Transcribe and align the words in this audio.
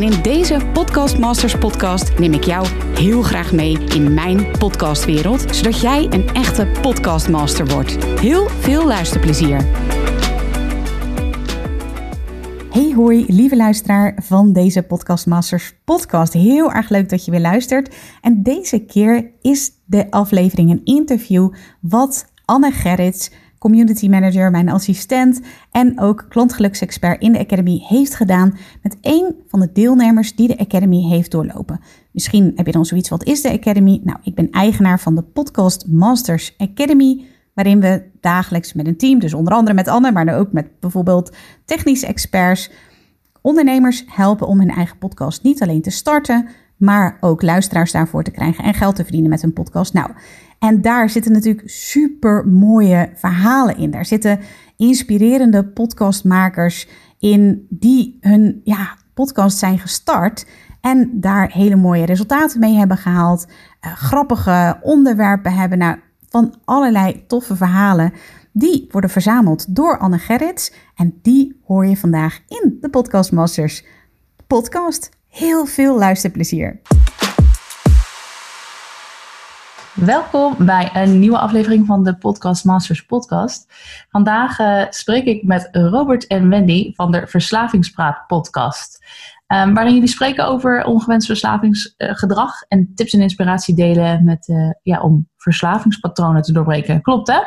En 0.00 0.12
in 0.12 0.22
deze 0.22 0.60
Podcast 0.72 1.18
Masters 1.18 1.58
podcast 1.58 2.18
neem 2.18 2.32
ik 2.32 2.44
jou 2.44 2.66
heel 2.94 3.22
graag 3.22 3.52
mee 3.52 3.78
in 3.78 4.14
mijn 4.14 4.50
podcastwereld, 4.58 5.56
zodat 5.56 5.80
jij 5.80 6.06
een 6.10 6.28
echte 6.28 6.66
podcastmaster 6.82 7.66
wordt. 7.66 8.04
Heel 8.04 8.48
veel 8.48 8.86
luisterplezier. 8.86 9.64
Hey 12.70 12.92
hoi, 12.94 13.24
lieve 13.28 13.56
luisteraar 13.56 14.18
van 14.22 14.52
deze 14.52 14.82
Podcast 14.82 15.26
Masters 15.26 15.74
podcast. 15.84 16.32
Heel 16.32 16.72
erg 16.72 16.88
leuk 16.88 17.08
dat 17.08 17.24
je 17.24 17.30
weer 17.30 17.40
luistert. 17.40 17.94
En 18.20 18.42
deze 18.42 18.84
keer 18.84 19.30
is 19.40 19.70
de 19.84 20.10
aflevering 20.10 20.70
een 20.70 20.84
interview 20.84 21.52
wat 21.80 22.32
Anne 22.44 22.70
Gerrits 22.70 23.30
community 23.60 24.08
manager, 24.08 24.50
mijn 24.50 24.68
assistent 24.68 25.40
en 25.70 26.00
ook 26.00 26.26
klantgeluksexpert 26.28 27.20
in 27.20 27.32
de 27.32 27.38
Academy 27.38 27.84
heeft 27.88 28.14
gedaan 28.14 28.56
met 28.82 28.96
één 29.00 29.34
van 29.46 29.60
de 29.60 29.72
deelnemers 29.72 30.34
die 30.34 30.48
de 30.48 30.58
Academy 30.58 31.02
heeft 31.08 31.30
doorlopen. 31.30 31.80
Misschien 32.12 32.52
heb 32.54 32.66
je 32.66 32.72
dan 32.72 32.84
zoiets, 32.84 33.08
wat 33.08 33.24
is 33.24 33.42
de 33.42 33.52
Academy? 33.52 34.00
Nou, 34.04 34.18
ik 34.22 34.34
ben 34.34 34.50
eigenaar 34.50 35.00
van 35.00 35.14
de 35.14 35.22
Podcast 35.22 35.86
Masters 35.86 36.54
Academy, 36.58 37.24
waarin 37.54 37.80
we 37.80 38.02
dagelijks 38.20 38.72
met 38.72 38.86
een 38.86 38.96
team, 38.96 39.18
dus 39.18 39.34
onder 39.34 39.52
andere 39.52 39.74
met 39.74 39.88
Anne, 39.88 40.12
maar 40.12 40.38
ook 40.38 40.52
met 40.52 40.80
bijvoorbeeld 40.80 41.36
technische 41.64 42.06
experts, 42.06 42.70
ondernemers 43.40 44.04
helpen 44.06 44.46
om 44.46 44.58
hun 44.58 44.70
eigen 44.70 44.98
podcast 44.98 45.42
niet 45.42 45.62
alleen 45.62 45.82
te 45.82 45.90
starten, 45.90 46.48
maar 46.76 47.16
ook 47.20 47.42
luisteraars 47.42 47.92
daarvoor 47.92 48.22
te 48.22 48.30
krijgen 48.30 48.64
en 48.64 48.74
geld 48.74 48.96
te 48.96 49.02
verdienen 49.02 49.30
met 49.30 49.42
hun 49.42 49.52
podcast. 49.52 49.92
Nou, 49.92 50.10
en 50.60 50.80
daar 50.80 51.10
zitten 51.10 51.32
natuurlijk 51.32 51.70
super 51.70 52.46
mooie 52.46 53.10
verhalen 53.14 53.76
in. 53.76 53.90
Daar 53.90 54.04
zitten 54.04 54.40
inspirerende 54.76 55.64
podcastmakers 55.64 56.88
in 57.18 57.66
die 57.68 58.18
hun 58.20 58.60
ja, 58.64 58.96
podcast 59.14 59.58
zijn 59.58 59.78
gestart 59.78 60.46
en 60.80 61.10
daar 61.20 61.50
hele 61.52 61.76
mooie 61.76 62.04
resultaten 62.04 62.60
mee 62.60 62.74
hebben 62.74 62.96
gehaald. 62.96 63.46
Uh, 63.46 63.92
grappige 63.92 64.78
onderwerpen 64.82 65.52
hebben. 65.52 65.78
Nou, 65.78 65.98
van 66.28 66.54
allerlei 66.64 67.24
toffe 67.26 67.56
verhalen. 67.56 68.12
Die 68.52 68.88
worden 68.90 69.10
verzameld 69.10 69.76
door 69.76 69.98
Anne 69.98 70.18
Gerrits. 70.18 70.72
En 70.94 71.18
die 71.22 71.60
hoor 71.64 71.86
je 71.86 71.96
vandaag 71.96 72.40
in 72.48 72.78
de 72.80 72.88
Podcast 72.88 73.32
Masters 73.32 73.84
podcast. 74.46 75.10
Heel 75.28 75.66
veel 75.66 75.98
luisterplezier. 75.98 76.80
Welkom 80.04 80.54
bij 80.58 80.90
een 80.92 81.18
nieuwe 81.18 81.38
aflevering 81.38 81.86
van 81.86 82.04
de 82.04 82.16
Podcast 82.16 82.64
Masters 82.64 83.04
podcast. 83.04 83.66
Vandaag 84.08 84.58
uh, 84.58 84.82
spreek 84.90 85.24
ik 85.24 85.42
met 85.42 85.68
Robert 85.72 86.26
en 86.26 86.48
Wendy 86.48 86.94
van 86.94 87.12
de 87.12 87.26
Verslavingspraat 87.26 88.26
podcast. 88.26 89.04
Um, 89.46 89.74
waarin 89.74 89.94
jullie 89.94 90.08
spreken 90.08 90.46
over 90.46 90.84
ongewenst 90.84 91.26
verslavingsgedrag 91.26 92.62
en 92.68 92.92
tips 92.94 93.12
en 93.12 93.20
inspiratie 93.20 93.74
delen 93.74 94.24
met, 94.24 94.48
uh, 94.48 94.70
ja, 94.82 95.00
om 95.00 95.28
verslavingspatronen 95.36 96.42
te 96.42 96.52
doorbreken. 96.52 97.02
Klopt 97.02 97.28
hè? 97.28 97.40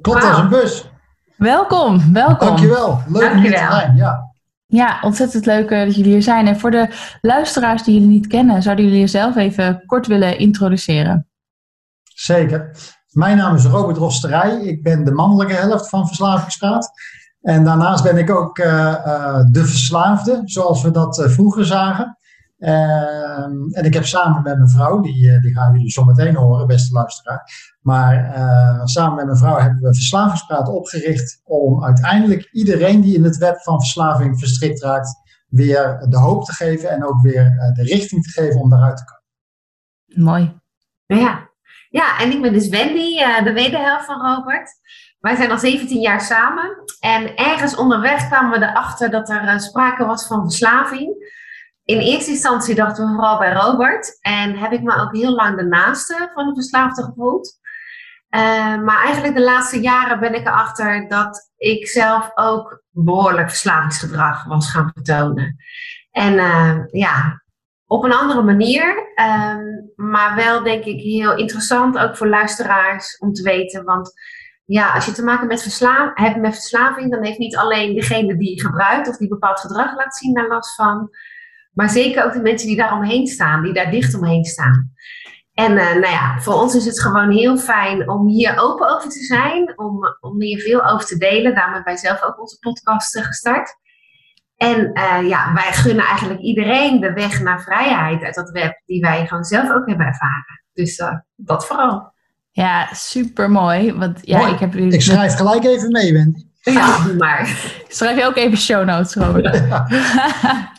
Klopt 0.00 0.24
als 0.24 0.38
een 0.38 0.48
bus. 0.48 0.90
Welkom, 1.36 2.12
welkom. 2.12 2.46
Dankjewel. 2.46 3.02
Leuk 3.06 3.32
om 3.32 3.38
hier 3.38 3.52
te 3.52 3.66
zijn. 3.70 3.96
Ja. 3.96 4.27
Ja, 4.70 4.98
ontzettend 5.02 5.46
leuk 5.46 5.70
eh, 5.70 5.84
dat 5.84 5.94
jullie 5.94 6.12
hier 6.12 6.22
zijn. 6.22 6.46
En 6.46 6.58
voor 6.58 6.70
de 6.70 6.88
luisteraars 7.20 7.82
die 7.82 7.94
jullie 7.94 8.08
niet 8.08 8.26
kennen, 8.26 8.62
zouden 8.62 8.84
jullie 8.84 9.00
jezelf 9.00 9.36
even 9.36 9.82
kort 9.86 10.06
willen 10.06 10.38
introduceren? 10.38 11.28
Zeker. 12.14 12.76
Mijn 13.10 13.36
naam 13.36 13.54
is 13.54 13.64
Robert 13.64 13.96
Rosterij. 13.96 14.60
Ik 14.60 14.82
ben 14.82 15.04
de 15.04 15.12
mannelijke 15.12 15.52
helft 15.52 15.88
van 15.88 16.06
Verslavingspraat. 16.06 16.90
En 17.40 17.64
daarnaast 17.64 18.02
ben 18.02 18.16
ik 18.16 18.30
ook 18.30 18.58
uh, 18.58 18.66
uh, 18.66 19.40
de 19.50 19.64
verslaafde, 19.64 20.42
zoals 20.44 20.82
we 20.82 20.90
dat 20.90 21.24
vroeger 21.26 21.66
zagen. 21.66 22.17
Ehm, 22.58 23.68
en 23.70 23.84
ik 23.84 23.94
heb 23.94 24.04
samen 24.04 24.42
met 24.42 24.56
mijn 24.56 24.68
vrouw, 24.68 25.00
die, 25.00 25.40
die 25.40 25.54
gaan 25.54 25.72
jullie 25.72 25.90
zo 25.90 26.04
meteen 26.04 26.36
horen, 26.36 26.66
beste 26.66 26.94
luisteraar. 26.94 27.50
Maar 27.80 28.36
uh, 28.36 28.84
samen 28.84 29.14
met 29.14 29.24
mijn 29.24 29.38
vrouw 29.38 29.58
hebben 29.58 29.82
we 29.82 29.94
Verslavingspraat 29.94 30.68
opgericht 30.68 31.40
om 31.44 31.84
uiteindelijk 31.84 32.48
iedereen 32.52 33.00
die 33.00 33.14
in 33.14 33.24
het 33.24 33.36
web 33.36 33.62
van 33.62 33.78
verslaving 33.78 34.38
verstrikt 34.38 34.82
raakt, 34.82 35.08
weer 35.48 36.06
de 36.08 36.18
hoop 36.18 36.44
te 36.44 36.52
geven 36.52 36.90
en 36.90 37.04
ook 37.04 37.20
weer 37.22 37.46
uh, 37.46 37.74
de 37.74 37.82
richting 37.82 38.22
te 38.22 38.30
geven 38.30 38.60
om 38.60 38.70
daaruit 38.70 38.96
te 38.96 39.04
komen. 39.04 40.26
Mooi. 40.30 40.60
Ja, 41.06 41.48
ja 41.90 42.18
en 42.20 42.30
ik 42.30 42.42
ben 42.42 42.52
dus 42.52 42.68
Wendy, 42.68 43.20
uh, 43.20 43.44
de 43.44 43.52
wederhelft 43.52 44.04
van 44.04 44.34
Robert. 44.34 44.70
Wij 45.20 45.36
zijn 45.36 45.50
al 45.50 45.58
17 45.58 46.00
jaar 46.00 46.20
samen 46.20 46.84
en 47.00 47.36
ergens 47.36 47.76
onderweg 47.76 48.26
kwamen 48.26 48.60
we 48.60 48.66
erachter 48.66 49.10
dat 49.10 49.30
er 49.30 49.60
sprake 49.60 50.04
was 50.04 50.26
van 50.26 50.42
verslaving 50.42 51.36
in 51.88 51.98
eerste 51.98 52.30
instantie 52.30 52.74
dachten 52.74 53.06
we 53.06 53.14
vooral 53.14 53.38
bij 53.38 53.52
Robert. 53.52 54.18
En 54.20 54.56
heb 54.56 54.72
ik 54.72 54.82
me 54.82 54.94
ook 54.94 55.16
heel 55.16 55.34
lang 55.34 55.56
de 55.56 55.64
naaste 55.64 56.30
van 56.34 56.46
de 56.46 56.54
verslaafde 56.54 57.02
gevoeld. 57.02 57.58
Uh, 58.30 58.40
maar 58.82 59.02
eigenlijk 59.04 59.34
de 59.34 59.42
laatste 59.42 59.80
jaren 59.80 60.20
ben 60.20 60.34
ik 60.34 60.46
erachter 60.46 61.08
dat 61.08 61.50
ik 61.56 61.86
zelf 61.86 62.30
ook 62.34 62.82
behoorlijk 62.90 63.48
verslavingsgedrag 63.48 64.44
was 64.44 64.70
gaan 64.70 64.90
vertonen. 64.94 65.56
En 66.10 66.34
uh, 66.34 66.78
ja, 66.86 67.42
op 67.86 68.04
een 68.04 68.14
andere 68.14 68.42
manier. 68.42 69.12
Um, 69.20 69.92
maar 69.96 70.36
wel 70.36 70.62
denk 70.62 70.84
ik 70.84 71.00
heel 71.00 71.36
interessant 71.36 71.98
ook 71.98 72.16
voor 72.16 72.28
luisteraars 72.28 73.18
om 73.18 73.32
te 73.32 73.42
weten. 73.42 73.84
Want 73.84 74.12
ja, 74.64 74.94
als 74.94 75.06
je 75.06 75.12
te 75.12 75.24
maken 75.24 75.46
met 75.46 75.80
hebt 76.14 76.36
met 76.36 76.54
verslaving, 76.54 77.10
dan 77.10 77.24
heeft 77.24 77.38
niet 77.38 77.56
alleen 77.56 77.94
degene 77.94 78.36
die 78.36 78.60
gebruikt 78.60 79.08
of 79.08 79.16
die 79.16 79.28
bepaald 79.28 79.60
gedrag 79.60 79.96
laat 79.96 80.16
zien 80.16 80.34
daar 80.34 80.48
last 80.48 80.74
van. 80.74 81.10
Maar 81.78 81.90
zeker 81.90 82.24
ook 82.24 82.32
de 82.32 82.40
mensen 82.40 82.66
die 82.68 82.76
daar 82.76 82.92
omheen 82.92 83.26
staan, 83.26 83.62
die 83.62 83.72
daar 83.72 83.90
dicht 83.90 84.14
omheen 84.14 84.44
staan. 84.44 84.92
En 85.54 85.72
uh, 85.72 85.92
nou 85.92 86.00
ja, 86.06 86.40
voor 86.40 86.54
ons 86.54 86.74
is 86.74 86.84
het 86.84 87.00
gewoon 87.00 87.30
heel 87.30 87.58
fijn 87.58 88.08
om 88.08 88.28
hier 88.28 88.58
open 88.58 88.94
over 88.96 89.10
te 89.10 89.24
zijn, 89.24 89.78
om, 89.78 89.98
om 90.20 90.42
hier 90.42 90.60
veel 90.60 90.86
over 90.86 91.06
te 91.06 91.18
delen. 91.18 91.54
Daarom 91.54 91.74
hebben 91.74 91.92
wij 91.92 92.02
zelf 92.02 92.22
ook 92.22 92.40
onze 92.40 92.58
podcast 92.58 93.18
gestart. 93.18 93.76
En 94.56 94.90
uh, 94.94 95.28
ja, 95.28 95.52
wij 95.54 95.72
gunnen 95.72 96.04
eigenlijk 96.04 96.40
iedereen 96.40 97.00
de 97.00 97.12
weg 97.12 97.40
naar 97.40 97.62
vrijheid 97.62 98.22
uit 98.22 98.34
dat 98.34 98.50
web, 98.50 98.82
die 98.86 99.00
wij 99.00 99.26
gewoon 99.26 99.44
zelf 99.44 99.70
ook 99.70 99.86
hebben 99.86 100.06
ervaren. 100.06 100.62
Dus 100.72 100.98
uh, 100.98 101.18
dat 101.36 101.66
vooral. 101.66 102.12
Ja, 102.50 102.88
super 102.92 103.50
mooi. 103.50 103.92
Want, 103.92 104.18
ja, 104.22 104.38
mooi. 104.38 104.52
Ik, 104.52 104.58
heb 104.58 104.74
ik 104.74 105.02
schrijf 105.02 105.34
gelijk 105.34 105.64
even 105.64 105.92
mee, 105.92 106.12
Wendy. 106.12 106.46
Ja, 106.60 107.04
doe 107.04 107.14
maar. 107.14 107.72
Schrijf 107.88 108.18
je 108.18 108.24
ook 108.24 108.36
even 108.36 108.58
show 108.58 108.84
notes, 108.84 109.14
Robert. 109.14 109.54
Ja. 109.68 109.86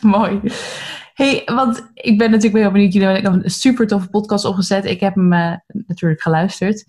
mooi. 0.18 0.40
Hey, 1.20 1.42
want 1.44 1.90
ik 1.94 2.18
ben 2.18 2.30
natuurlijk 2.30 2.62
heel 2.62 2.72
benieuwd. 2.72 2.92
Jullie 2.92 3.08
hebben 3.08 3.44
een 3.44 3.50
super 3.50 3.86
toffe 3.86 4.08
podcast 4.08 4.44
opgezet. 4.44 4.84
Ik 4.84 5.00
heb 5.00 5.14
hem 5.14 5.32
uh, 5.32 5.54
natuurlijk 5.66 6.22
geluisterd. 6.22 6.84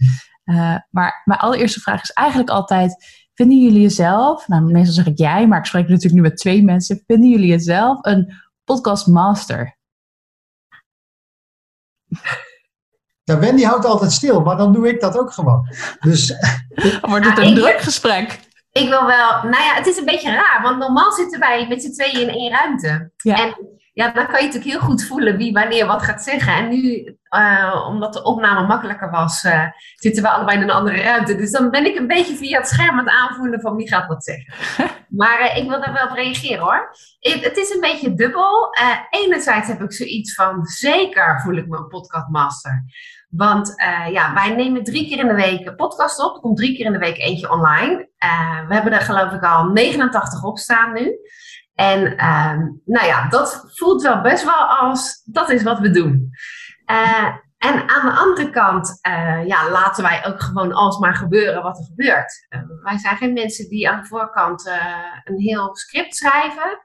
Uh, 0.46 0.75
maar 0.90 1.22
mijn 1.25 1.40
allereerste 1.40 1.80
vraag 1.80 2.02
is 2.02 2.12
eigenlijk 2.12 2.50
altijd: 2.50 3.06
vinden 3.34 3.62
jullie 3.62 3.81
jezelf, 3.81 4.47
nou 4.47 4.64
meestal 4.64 4.94
zeg 4.94 5.06
ik 5.06 5.18
jij, 5.18 5.47
maar 5.47 5.59
ik 5.59 5.66
spreek 5.66 5.88
natuurlijk 5.88 6.14
nu 6.14 6.22
met 6.22 6.38
twee 6.38 6.64
mensen. 6.64 7.03
Vinden 7.06 7.30
jullie 7.30 7.47
jezelf 7.47 8.06
een 8.06 8.34
podcast 8.64 9.08
master? 9.08 9.78
Ja, 13.24 13.40
Wendy 13.40 13.64
houdt 13.64 13.86
altijd 13.86 14.12
stil, 14.12 14.41
maar 14.41 14.58
dan 14.58 14.74
doe 14.74 14.88
ik 14.88 15.02
dat 15.02 15.18
ook 15.18 15.31
gewoon. 15.31 15.68
Dus, 16.00 16.34
Wordt 17.02 17.25
het 17.25 17.38
een 17.38 17.55
druk 17.55 17.79
gesprek? 17.82 18.40
Ik 18.72 18.90
wil 18.90 19.05
wel, 19.05 19.44
nou 19.44 19.64
ja, 19.64 19.73
het 19.73 19.88
is 19.88 19.97
een 19.97 20.05
beetje 20.05 20.32
raar, 20.32 20.59
want 20.61 20.78
normaal 20.78 21.11
zitten 21.11 21.40
wij 21.40 21.67
met 21.67 21.82
z'n 21.82 21.91
tweeën 21.91 22.22
in 22.22 22.29
één 22.29 22.52
ruimte. 22.52 23.11
Ja. 23.17 23.35
En 23.35 23.79
ja, 23.93 24.11
dan 24.11 24.28
kan 24.28 24.40
je 24.40 24.46
natuurlijk 24.46 24.72
heel 24.72 24.90
goed 24.90 25.03
voelen 25.03 25.38
wie 25.38 25.53
wanneer 25.53 25.85
wat 25.85 26.02
gaat 26.02 26.23
zeggen. 26.23 26.53
En 26.53 26.70
nu, 26.70 27.17
uh, 27.35 27.85
omdat 27.88 28.14
de 28.14 28.23
opname 28.23 28.67
makkelijker 28.67 29.09
was, 29.09 29.43
uh, 29.43 29.66
zitten 29.96 30.23
we 30.23 30.29
allebei 30.29 30.58
in 30.58 30.64
een 30.64 30.72
andere 30.72 31.02
ruimte. 31.02 31.35
Dus 31.35 31.52
dan 31.52 31.70
ben 31.70 31.85
ik 31.85 31.96
een 31.96 32.08
beetje 32.08 32.35
via 32.35 32.58
het 32.58 32.67
scherm 32.67 32.99
aan 32.99 33.05
het 33.05 33.14
aanvoelen 33.14 33.61
van 33.61 33.76
wie 33.76 33.88
gaat 33.88 34.08
wat 34.08 34.23
zeggen. 34.23 34.53
maar 35.20 35.41
uh, 35.41 35.58
ik 35.58 35.70
wil 35.70 35.82
daar 35.82 35.93
wel 35.93 36.08
op 36.08 36.16
reageren 36.16 36.64
hoor. 36.64 36.96
Het, 37.20 37.43
het 37.43 37.58
is 37.58 37.73
een 37.73 37.79
beetje 37.79 38.14
dubbel. 38.14 38.70
enerzijds 39.09 39.67
heb 39.67 39.82
ik 39.82 39.93
zoiets 39.93 40.34
van, 40.34 40.66
zeker 40.66 41.41
voel 41.43 41.55
ik 41.55 41.67
me 41.67 41.78
een 41.78 41.88
podcastmaster. 41.88 42.84
Want 43.29 43.73
ja, 44.11 44.34
wij 44.34 44.55
nemen 44.55 44.84
drie 44.84 45.08
keer 45.08 45.20
in 45.20 45.28
de 45.28 45.34
week 45.34 45.66
een 45.66 45.76
podcast 45.76 46.20
op. 46.20 46.35
Er 46.35 46.41
komt 46.41 46.58
drie 46.58 46.76
keer 46.76 46.85
in 46.85 46.91
de 46.91 46.97
week 46.97 47.17
eentje 47.17 47.52
online. 47.52 48.09
we 48.67 48.73
hebben 48.73 48.93
er 48.93 49.02
geloof 49.02 49.32
ik 49.32 49.43
al 49.43 49.66
89 49.66 50.43
op 50.43 50.58
staan 50.58 50.93
nu. 50.93 51.17
En 51.76 52.14
uh, 52.14 52.58
nou 52.85 53.06
ja, 53.06 53.29
dat 53.29 53.64
voelt 53.68 54.02
wel 54.02 54.22
best 54.22 54.44
wel 54.44 54.68
als 54.68 55.22
dat 55.26 55.50
is 55.50 55.64
wat 55.64 55.79
we 55.79 55.90
doen. 55.90 56.29
Uh, 56.91 57.35
En 57.58 57.90
aan 57.90 58.06
de 58.06 58.20
andere 58.20 58.50
kant, 58.50 59.00
uh, 59.08 59.47
ja, 59.47 59.70
laten 59.70 60.03
wij 60.03 60.26
ook 60.26 60.41
gewoon 60.41 60.73
alsmaar 60.73 61.16
gebeuren 61.16 61.64
wat 61.64 61.78
er 61.78 61.85
gebeurt. 61.85 62.47
Uh, 62.50 62.62
wij 62.84 62.97
zijn 62.97 63.18
geen 63.18 63.34
mensen 63.34 63.70
die 63.70 63.90
aan 63.90 64.02
de 64.02 64.08
voorkant 64.08 64.72
een 65.23 65.40
heel 65.40 65.76
script 65.76 66.16
schrijven. 66.16 66.79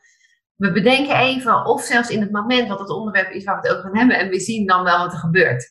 We 0.57 0.73
bedenken 0.73 1.17
even, 1.17 1.65
of 1.65 1.83
zelfs 1.83 2.11
in 2.11 2.21
het 2.21 2.31
moment 2.31 2.69
dat 2.69 2.79
het 2.79 2.91
onderwerp 2.91 3.31
is 3.31 3.45
waar 3.45 3.61
we 3.61 3.69
het 3.69 3.77
over 3.77 3.89
gaan 3.89 3.99
hebben, 3.99 4.19
en 4.19 4.29
we 4.29 4.41
zien 4.41 4.67
dan 4.67 4.83
wel 4.85 4.99
wat 4.99 5.13
er 5.13 5.19
gebeurt. 5.19 5.71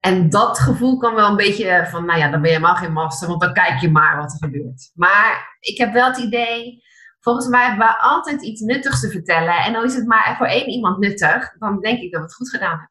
En 0.00 0.28
dat 0.28 0.58
gevoel 0.58 0.98
kan 0.98 1.14
wel 1.14 1.28
een 1.28 1.36
beetje 1.36 1.86
van, 1.90 2.04
nou 2.04 2.18
ja, 2.18 2.30
dan 2.30 2.40
ben 2.40 2.50
je 2.50 2.56
helemaal 2.56 2.76
geen 2.76 2.92
master, 2.92 3.28
want 3.28 3.40
dan 3.40 3.52
kijk 3.52 3.80
je 3.80 3.90
maar 3.90 4.16
wat 4.16 4.32
er 4.32 4.38
gebeurt. 4.38 4.90
Maar 4.94 5.56
ik 5.60 5.78
heb 5.78 5.92
wel 5.92 6.06
het 6.06 6.18
idee, 6.18 6.82
volgens 7.26 7.48
mij 7.48 7.66
hebben 7.66 7.86
we 7.86 8.00
altijd 8.00 8.42
iets 8.42 8.60
nuttigs 8.60 9.00
te 9.00 9.10
vertellen. 9.10 9.56
En 9.64 9.72
dan 9.72 9.84
is 9.84 9.94
het 9.94 10.06
maar 10.06 10.34
voor 10.38 10.46
één 10.46 10.68
iemand 10.68 10.98
nuttig, 10.98 11.54
dan 11.58 11.80
denk 11.80 11.98
ik 11.98 12.12
dat 12.12 12.20
we 12.20 12.26
het 12.26 12.34
goed 12.34 12.50
gedaan 12.50 12.68
hebben. 12.68 12.90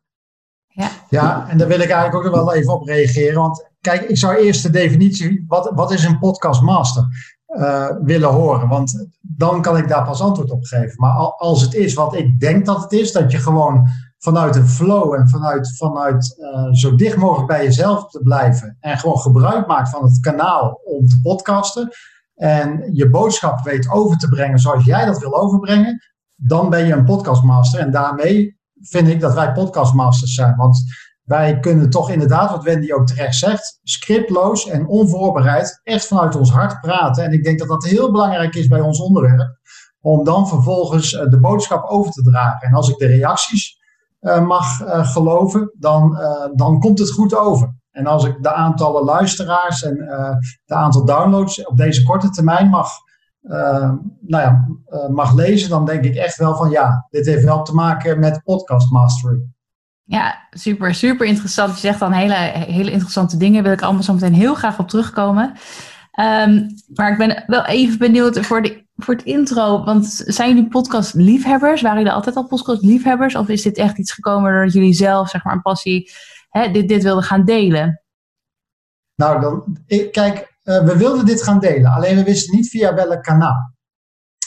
Ja. 0.67 0.89
ja, 1.09 1.49
en 1.49 1.57
daar 1.57 1.67
wil 1.67 1.79
ik 1.79 1.89
eigenlijk 1.89 2.15
ook 2.15 2.33
nog 2.33 2.43
wel 2.43 2.53
even 2.53 2.73
op 2.73 2.87
reageren. 2.87 3.41
Want 3.41 3.69
kijk, 3.81 4.01
ik 4.01 4.17
zou 4.17 4.35
eerst 4.35 4.63
de 4.63 4.69
definitie, 4.69 5.45
wat, 5.47 5.71
wat 5.73 5.91
is 5.91 6.03
een 6.03 6.19
podcastmaster, 6.19 7.03
uh, 7.47 7.89
willen 8.01 8.29
horen. 8.29 8.67
Want 8.67 9.07
dan 9.21 9.61
kan 9.61 9.77
ik 9.77 9.87
daar 9.87 10.05
pas 10.05 10.21
antwoord 10.21 10.51
op 10.51 10.63
geven. 10.63 10.93
Maar 10.95 11.11
als 11.37 11.61
het 11.61 11.73
is 11.73 11.93
wat 11.93 12.15
ik 12.15 12.39
denk 12.39 12.65
dat 12.65 12.81
het 12.81 12.91
is, 12.91 13.11
dat 13.11 13.31
je 13.31 13.37
gewoon 13.37 13.87
vanuit 14.17 14.55
een 14.55 14.67
flow 14.67 15.13
en 15.13 15.29
vanuit, 15.29 15.77
vanuit 15.77 16.35
uh, 16.39 16.71
zo 16.71 16.95
dicht 16.95 17.17
mogelijk 17.17 17.47
bij 17.47 17.63
jezelf 17.63 18.09
te 18.09 18.19
blijven. 18.23 18.77
En 18.79 18.97
gewoon 18.97 19.19
gebruik 19.19 19.67
maakt 19.67 19.89
van 19.89 20.03
het 20.03 20.19
kanaal 20.19 20.81
om 20.83 21.07
te 21.07 21.19
podcasten. 21.21 21.91
En 22.35 22.89
je 22.93 23.09
boodschap 23.09 23.63
weet 23.63 23.89
over 23.89 24.17
te 24.17 24.29
brengen 24.29 24.59
zoals 24.59 24.85
jij 24.85 25.05
dat 25.05 25.19
wil 25.19 25.35
overbrengen. 25.35 26.01
Dan 26.35 26.69
ben 26.69 26.85
je 26.85 26.93
een 26.93 27.05
podcastmaster. 27.05 27.79
En 27.79 27.91
daarmee 27.91 28.59
vind 28.79 29.07
ik 29.07 29.19
dat 29.19 29.33
wij 29.33 29.51
podcastmasters 29.51 30.33
zijn. 30.33 30.55
Want 30.55 30.83
wij 31.23 31.59
kunnen 31.59 31.89
toch 31.89 32.09
inderdaad, 32.09 32.51
wat 32.51 32.63
Wendy 32.63 32.91
ook 32.91 33.07
terecht 33.07 33.35
zegt, 33.35 33.79
scriptloos 33.83 34.67
en 34.67 34.87
onvoorbereid 34.87 35.79
echt 35.83 36.07
vanuit 36.07 36.35
ons 36.35 36.51
hart 36.51 36.81
praten. 36.81 37.23
En 37.23 37.31
ik 37.31 37.43
denk 37.43 37.59
dat 37.59 37.67
dat 37.67 37.83
heel 37.83 38.11
belangrijk 38.11 38.55
is 38.55 38.67
bij 38.67 38.81
ons 38.81 38.99
onderwerp. 38.99 39.57
Om 39.99 40.23
dan 40.23 40.47
vervolgens 40.47 41.13
eh, 41.13 41.29
de 41.29 41.39
boodschap 41.39 41.89
over 41.89 42.11
te 42.11 42.21
dragen. 42.21 42.67
En 42.67 42.73
als 42.73 42.89
ik 42.89 42.97
de 42.97 43.05
reacties 43.05 43.83
uh, 44.21 44.47
mag 44.47 44.81
uh, 44.81 45.11
geloven, 45.11 45.71
dan, 45.77 46.17
dan 46.55 46.79
komt 46.79 46.99
het 46.99 47.11
goed 47.11 47.35
over. 47.35 47.75
En 47.95 48.05
als 48.05 48.25
ik 48.25 48.43
de 48.43 48.53
aantallen 48.53 49.03
luisteraars 49.03 49.83
en 49.83 49.95
de 50.65 50.75
aantal 50.75 51.05
downloads 51.05 51.65
op 51.65 51.77
deze 51.77 52.03
korte 52.03 52.29
termijn 52.29 52.69
mag 52.69 52.89
uh, 53.49 53.91
nou 54.21 54.43
ja, 54.43 54.67
uh, 54.89 55.07
mag 55.07 55.33
lezen, 55.33 55.69
dan 55.69 55.85
denk 55.85 56.03
ik 56.03 56.15
echt 56.15 56.37
wel 56.37 56.55
van 56.55 56.69
ja, 56.69 57.07
dit 57.09 57.25
heeft 57.25 57.43
wel 57.43 57.63
te 57.63 57.73
maken 57.73 58.19
met 58.19 58.41
podcast 58.43 58.91
mastery. 58.91 59.39
Ja, 60.03 60.47
super, 60.49 60.95
super 60.95 61.25
interessant. 61.25 61.73
Je 61.73 61.79
zegt 61.79 61.99
dan 61.99 62.11
hele, 62.11 62.33
hele 62.53 62.91
interessante 62.91 63.37
dingen. 63.37 63.63
Wil 63.63 63.71
ik 63.71 63.81
allemaal 63.81 64.03
zo 64.03 64.13
meteen 64.13 64.33
heel 64.33 64.55
graag 64.55 64.79
op 64.79 64.89
terugkomen. 64.89 65.53
Um, 66.19 66.67
maar 66.93 67.11
ik 67.11 67.17
ben 67.17 67.43
wel 67.47 67.65
even 67.65 67.97
benieuwd 67.97 68.39
voor, 68.39 68.61
de, 68.61 68.85
voor 68.95 69.13
het 69.13 69.23
intro. 69.23 69.83
Want 69.83 70.05
zijn 70.25 70.55
jullie 70.55 70.69
podcast 70.69 71.13
liefhebbers? 71.13 71.81
Waren 71.81 71.97
jullie 71.97 72.13
altijd 72.13 72.35
al 72.35 72.47
podcast 72.47 72.81
liefhebbers? 72.81 73.35
Of 73.35 73.47
is 73.47 73.61
dit 73.61 73.77
echt 73.77 73.97
iets 73.97 74.11
gekomen 74.11 74.51
doordat 74.51 74.73
jullie 74.73 74.93
zelf, 74.93 75.29
zeg 75.29 75.43
maar, 75.43 75.53
een 75.53 75.61
passie, 75.61 76.11
dit, 76.63 76.87
dit 76.87 77.03
wilden 77.03 77.23
gaan 77.23 77.45
delen? 77.45 78.01
Nou, 79.15 79.41
dan, 79.41 79.77
ik, 79.85 80.11
kijk, 80.11 80.37
uh, 80.63 80.83
we 80.83 80.97
wilden 80.97 81.25
dit 81.25 81.43
gaan 81.43 81.59
delen, 81.59 81.91
alleen 81.91 82.15
we 82.15 82.23
wisten 82.23 82.55
niet 82.55 82.69
via 82.69 82.93
welk 82.93 83.23
kanaal. 83.23 83.73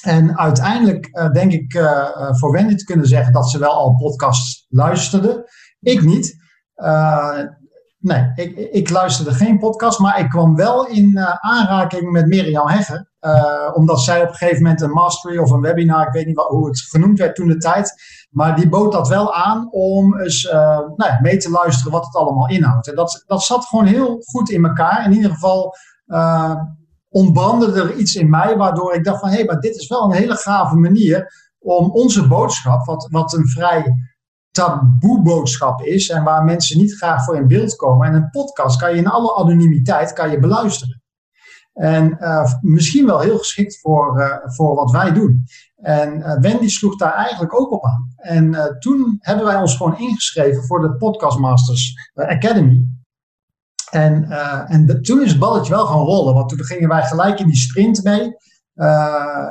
En 0.02 0.38
uiteindelijk 0.38 1.08
uh, 1.12 1.30
denk 1.30 1.52
ik 1.52 1.74
uh, 1.74 2.34
voor 2.34 2.52
Wendy 2.52 2.74
te 2.74 2.84
kunnen 2.84 3.06
zeggen 3.06 3.32
dat 3.32 3.50
ze 3.50 3.58
wel 3.58 3.72
al 3.72 3.96
podcasts 3.96 4.66
luisterde. 4.68 5.50
Ik 5.80 6.02
niet. 6.02 6.36
Nee, 7.98 8.32
ik, 8.34 8.56
ik, 8.56 8.90
luisterde 8.90 9.34
geen 9.34 9.58
podcast, 9.58 9.98
maar 9.98 10.20
ik 10.20 10.28
kwam 10.28 10.56
wel 10.56 10.86
in 10.86 11.18
aanraking 11.40 12.10
met 12.10 12.26
Mirjam 12.26 12.68
Hegger. 12.68 13.10
omdat 13.74 14.00
zij 14.00 14.22
op 14.22 14.28
een 14.28 14.34
gegeven 14.34 14.62
moment 14.62 14.80
een 14.80 14.90
mastery 14.90 15.38
of 15.38 15.50
een 15.50 15.60
webinar, 15.60 16.06
ik 16.06 16.12
weet 16.12 16.26
niet 16.26 16.36
wat, 16.36 16.48
hoe 16.48 16.66
het 16.66 16.80
genoemd 16.80 17.18
werd 17.18 17.34
toen 17.34 17.48
de 17.48 17.56
tijd. 17.56 17.94
Maar 18.30 18.56
die 18.56 18.68
bood 18.68 18.92
dat 18.92 19.08
wel 19.08 19.34
aan 19.34 19.72
om 19.72 20.18
eens 20.18 20.42
nou 20.42 20.94
ja, 20.96 21.18
mee 21.20 21.36
te 21.36 21.50
luisteren 21.50 21.92
wat 21.92 22.06
het 22.06 22.16
allemaal 22.16 22.48
inhoudt. 22.48 22.88
En 22.88 22.94
dat, 22.94 23.24
dat 23.26 23.42
zat 23.42 23.64
gewoon 23.64 23.86
heel 23.86 24.22
goed 24.24 24.50
in 24.50 24.64
elkaar. 24.64 25.04
In 25.04 25.12
ieder 25.12 25.30
geval 25.30 25.74
uh, 26.08 26.54
ontbrandde 27.08 27.72
er 27.72 27.94
iets 27.94 28.14
in 28.14 28.30
mij 28.30 28.56
waardoor 28.56 28.94
ik 28.94 29.04
dacht 29.04 29.20
van 29.20 29.28
hé, 29.28 29.34
hey, 29.34 29.44
maar 29.44 29.60
dit 29.60 29.76
is 29.76 29.88
wel 29.88 30.04
een 30.04 30.16
hele 30.16 30.36
gave 30.36 30.76
manier 30.76 31.32
om 31.58 31.90
onze 31.90 32.26
boodschap, 32.26 32.84
wat, 32.84 33.08
wat 33.10 33.32
een 33.32 33.48
vrij 33.48 33.94
taboe 34.58 35.22
boodschap 35.22 35.82
is 35.82 36.08
en 36.08 36.24
waar 36.24 36.44
mensen 36.44 36.78
niet 36.78 36.96
graag 36.96 37.24
voor 37.24 37.36
in 37.36 37.46
beeld 37.46 37.76
komen. 37.76 38.06
En 38.06 38.14
een 38.14 38.30
podcast 38.30 38.78
kan 38.78 38.90
je 38.90 38.96
in 38.96 39.06
alle 39.06 39.36
anonimiteit 39.36 40.12
kan 40.12 40.30
je 40.30 40.38
beluisteren. 40.38 41.02
En 41.72 42.16
uh, 42.20 42.52
misschien 42.60 43.06
wel 43.06 43.20
heel 43.20 43.38
geschikt 43.38 43.80
voor, 43.80 44.20
uh, 44.20 44.36
voor 44.44 44.74
wat 44.74 44.90
wij 44.90 45.12
doen. 45.12 45.44
En 45.76 46.18
uh, 46.18 46.38
Wendy 46.40 46.68
sloeg 46.68 46.96
daar 46.96 47.12
eigenlijk 47.12 47.60
ook 47.60 47.72
op 47.72 47.84
aan. 47.84 48.12
En 48.16 48.76
toen 48.78 49.16
hebben 49.20 49.44
wij 49.44 49.56
ons 49.56 49.76
gewoon 49.76 49.98
ingeschreven 49.98 50.64
voor 50.64 50.80
de 50.80 50.96
Podcastmasters 50.96 52.10
Academy. 52.14 52.86
En, 53.90 54.30
en 54.68 55.02
toen 55.02 55.22
is 55.22 55.30
het 55.30 55.38
balletje 55.38 55.74
wel 55.74 55.86
gaan 55.86 56.04
rollen, 56.04 56.34
want 56.34 56.48
toen 56.48 56.64
gingen 56.64 56.88
wij 56.88 57.02
gelijk 57.02 57.40
in 57.40 57.46
die 57.46 57.56
sprint 57.56 58.02
mee. 58.02 58.36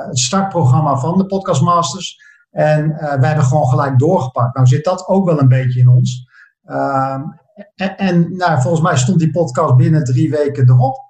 Het 0.06 0.18
startprogramma 0.18 0.96
van 0.96 1.18
de 1.18 1.26
Podcast 1.26 1.62
Masters. 1.62 2.27
En 2.50 2.90
uh, 2.90 2.98
wij 2.98 3.28
hebben 3.28 3.44
gewoon 3.44 3.68
gelijk 3.68 3.98
doorgepakt. 3.98 4.54
Nou 4.54 4.66
zit 4.66 4.84
dat 4.84 5.06
ook 5.06 5.24
wel 5.24 5.40
een 5.40 5.48
beetje 5.48 5.80
in 5.80 5.88
ons. 5.88 6.28
Ehm, 6.64 7.22
en, 7.74 7.96
en 7.96 8.36
nou, 8.36 8.60
volgens 8.60 8.82
mij 8.82 8.96
stond 8.96 9.18
die 9.18 9.30
podcast 9.30 9.76
binnen 9.76 10.04
drie 10.04 10.30
weken 10.30 10.68
erop. 10.68 11.06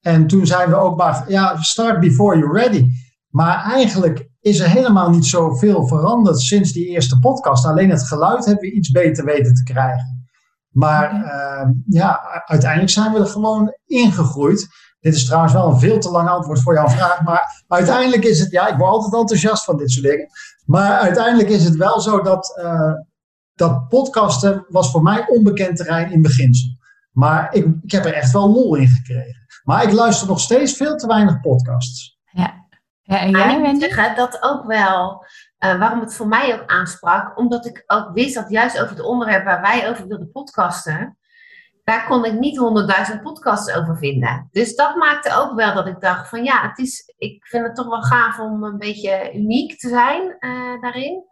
En 0.00 0.26
toen 0.26 0.46
zijn 0.46 0.68
we 0.68 0.76
ook 0.76 0.96
maar, 0.96 1.24
ja, 1.28 1.62
start 1.62 2.00
before 2.00 2.38
you're 2.38 2.60
ready. 2.60 2.86
Maar 3.28 3.62
eigenlijk 3.64 4.28
is 4.40 4.60
er 4.60 4.68
helemaal 4.68 5.10
niet 5.10 5.26
zoveel 5.26 5.86
veranderd 5.86 6.40
sinds 6.40 6.72
die 6.72 6.86
eerste 6.86 7.18
podcast. 7.18 7.64
Alleen 7.66 7.90
het 7.90 8.06
geluid 8.06 8.44
hebben 8.44 8.64
we 8.64 8.72
iets 8.72 8.90
beter 8.90 9.24
weten 9.24 9.54
te 9.54 9.62
krijgen. 9.62 10.28
Maar 10.68 11.14
uh, 11.14 11.70
ja, 11.86 12.42
uiteindelijk 12.44 12.90
zijn 12.90 13.12
we 13.12 13.18
er 13.18 13.26
gewoon 13.26 13.76
ingegroeid. 13.86 14.68
Dit 15.00 15.14
is 15.14 15.24
trouwens 15.24 15.52
wel 15.52 15.68
een 15.68 15.78
veel 15.78 15.98
te 15.98 16.10
lang 16.10 16.28
antwoord 16.28 16.62
voor 16.62 16.74
jouw 16.74 16.88
vraag. 16.88 17.22
Maar 17.22 17.64
uiteindelijk 17.68 18.24
is 18.24 18.40
het, 18.40 18.50
ja, 18.50 18.68
ik 18.68 18.76
word 18.76 18.90
altijd 18.90 19.14
enthousiast 19.14 19.64
van 19.64 19.76
dit 19.76 19.90
soort 19.90 20.06
dingen. 20.06 20.28
Maar 20.66 20.98
uiteindelijk 20.98 21.48
is 21.48 21.64
het 21.64 21.76
wel 21.76 22.00
zo 22.00 22.22
dat, 22.22 22.58
uh, 22.62 22.92
dat 23.54 23.88
podcasten 23.88 24.66
was 24.68 24.90
voor 24.90 25.02
mij 25.02 25.26
onbekend 25.28 25.76
terrein 25.76 26.12
in 26.12 26.22
beginsel. 26.22 26.68
Maar 27.12 27.54
ik, 27.54 27.66
ik 27.82 27.90
heb 27.90 28.04
er 28.04 28.14
echt 28.14 28.32
wel 28.32 28.52
lol 28.52 28.74
in 28.74 28.88
gekregen. 28.88 29.46
Maar 29.64 29.82
ik 29.82 29.92
luister 29.92 30.28
nog 30.28 30.40
steeds 30.40 30.72
veel 30.76 30.96
te 30.96 31.06
weinig 31.06 31.40
podcasts. 31.40 32.18
Ja, 32.32 32.66
ja 33.02 33.20
en 33.20 33.30
jij, 33.30 33.60
Wendy? 33.60 33.80
zeggen 33.80 34.16
dat 34.16 34.42
ook 34.42 34.66
wel 34.66 35.24
uh, 35.64 35.78
waarom 35.78 36.00
het 36.00 36.14
voor 36.14 36.28
mij 36.28 36.54
ook 36.54 36.66
aansprak, 36.66 37.38
omdat 37.38 37.66
ik 37.66 37.82
ook 37.86 38.10
wist 38.14 38.34
dat 38.34 38.50
juist 38.50 38.80
over 38.80 38.96
het 38.96 39.04
onderwerp 39.04 39.44
waar 39.44 39.60
wij 39.60 39.88
over 39.88 40.06
wilden 40.06 40.30
podcasten, 40.30 41.18
daar 41.88 42.06
kon 42.06 42.24
ik 42.24 42.38
niet 42.38 42.56
honderdduizend 42.56 43.22
podcasts 43.22 43.74
over 43.74 43.96
vinden. 43.96 44.48
Dus 44.52 44.74
dat 44.74 44.96
maakte 44.96 45.34
ook 45.34 45.54
wel 45.54 45.74
dat 45.74 45.86
ik 45.86 46.00
dacht 46.00 46.28
van 46.28 46.44
ja, 46.44 46.68
het 46.68 46.78
is, 46.78 47.12
ik 47.18 47.46
vind 47.46 47.66
het 47.66 47.74
toch 47.74 47.88
wel 47.88 48.02
gaaf 48.02 48.38
om 48.38 48.64
een 48.64 48.78
beetje 48.78 49.32
uniek 49.34 49.78
te 49.78 49.88
zijn 49.88 50.36
uh, 50.40 50.80
daarin. 50.80 51.24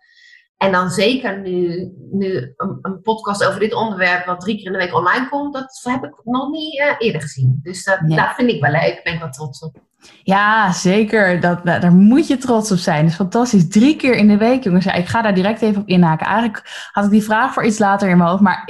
En 0.57 0.73
dan 0.73 0.91
zeker 0.91 1.41
nu, 1.41 1.91
nu 2.11 2.55
een, 2.57 2.79
een, 2.83 3.01
podcast 3.01 3.47
over 3.47 3.61
dit 3.61 3.75
onderwerp, 3.75 4.27
wat 4.27 4.41
drie 4.41 4.57
keer 4.57 4.67
in 4.67 4.73
de 4.73 4.79
week 4.79 4.95
online 4.95 5.29
komt, 5.29 5.55
dat 5.55 5.81
heb 5.83 6.05
ik 6.05 6.21
nog 6.25 6.51
niet 6.51 6.81
uh, 6.81 6.95
eerder 6.99 7.21
gezien. 7.21 7.59
Dus 7.63 7.85
dat, 7.85 8.01
nee. 8.01 8.17
dat 8.17 8.35
vind 8.35 8.51
ik 8.51 8.61
wel 8.61 8.71
leuk, 8.71 9.01
ben 9.05 9.13
ik 9.15 9.21
wel 9.21 9.31
trots 9.31 9.61
op. 9.61 9.85
Ja, 10.23 10.73
zeker. 10.73 11.41
Dat, 11.41 11.65
daar 11.65 11.93
moet 11.93 12.27
je 12.27 12.37
trots 12.37 12.73
op 12.73 12.79
zijn. 12.79 13.03
Dat 13.03 13.11
is 13.11 13.17
fantastisch. 13.17 13.69
Drie 13.69 13.97
keer 13.97 14.15
in 14.15 14.29
de 14.29 14.37
week, 14.37 14.65
jongens. 14.65 14.85
Ja, 14.85 14.93
ik 14.93 15.07
ga 15.07 15.23
daar 15.23 15.35
direct 15.35 15.63
even 15.63 15.83
op 15.83 15.89
inhaken. 15.89 16.27
Eigenlijk 16.27 16.89
had 16.93 17.05
ik 17.05 17.11
die 17.11 17.25
vraag 17.25 17.53
voor 17.53 17.65
iets 17.65 17.79
later 17.79 18.09
in 18.09 18.17
mijn 18.17 18.29
hoofd. 18.29 18.43
Maar 18.43 18.63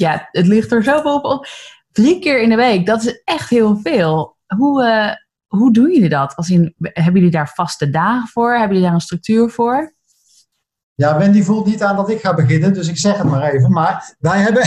ja, 0.00 0.28
het 0.30 0.46
ligt 0.46 0.72
er 0.72 0.84
zo 0.84 1.02
bovenop. 1.02 1.46
Drie 1.92 2.18
keer 2.18 2.42
in 2.42 2.48
de 2.48 2.56
week, 2.56 2.86
dat 2.86 3.04
is 3.04 3.22
echt 3.24 3.50
heel 3.50 3.78
veel. 3.82 4.36
Hoe, 4.46 4.84
uh, 4.84 5.12
hoe 5.46 5.72
doen 5.72 5.92
jullie 5.92 6.08
dat? 6.08 6.36
Als 6.36 6.50
in, 6.50 6.74
hebben 6.78 7.14
jullie 7.14 7.30
daar 7.30 7.52
vaste 7.54 7.90
dagen 7.90 8.28
voor? 8.28 8.50
Hebben 8.50 8.68
jullie 8.68 8.82
daar 8.82 8.94
een 8.94 9.00
structuur 9.00 9.50
voor? 9.50 9.94
Ja, 10.94 11.18
Wendy 11.18 11.42
voelt 11.42 11.66
niet 11.66 11.82
aan 11.82 11.96
dat 11.96 12.10
ik 12.10 12.20
ga 12.20 12.34
beginnen, 12.34 12.74
dus 12.74 12.88
ik 12.88 12.98
zeg 12.98 13.16
het 13.16 13.26
maar 13.26 13.42
even. 13.42 13.72
Maar 13.72 14.14
wij 14.18 14.38
hebben, 14.38 14.62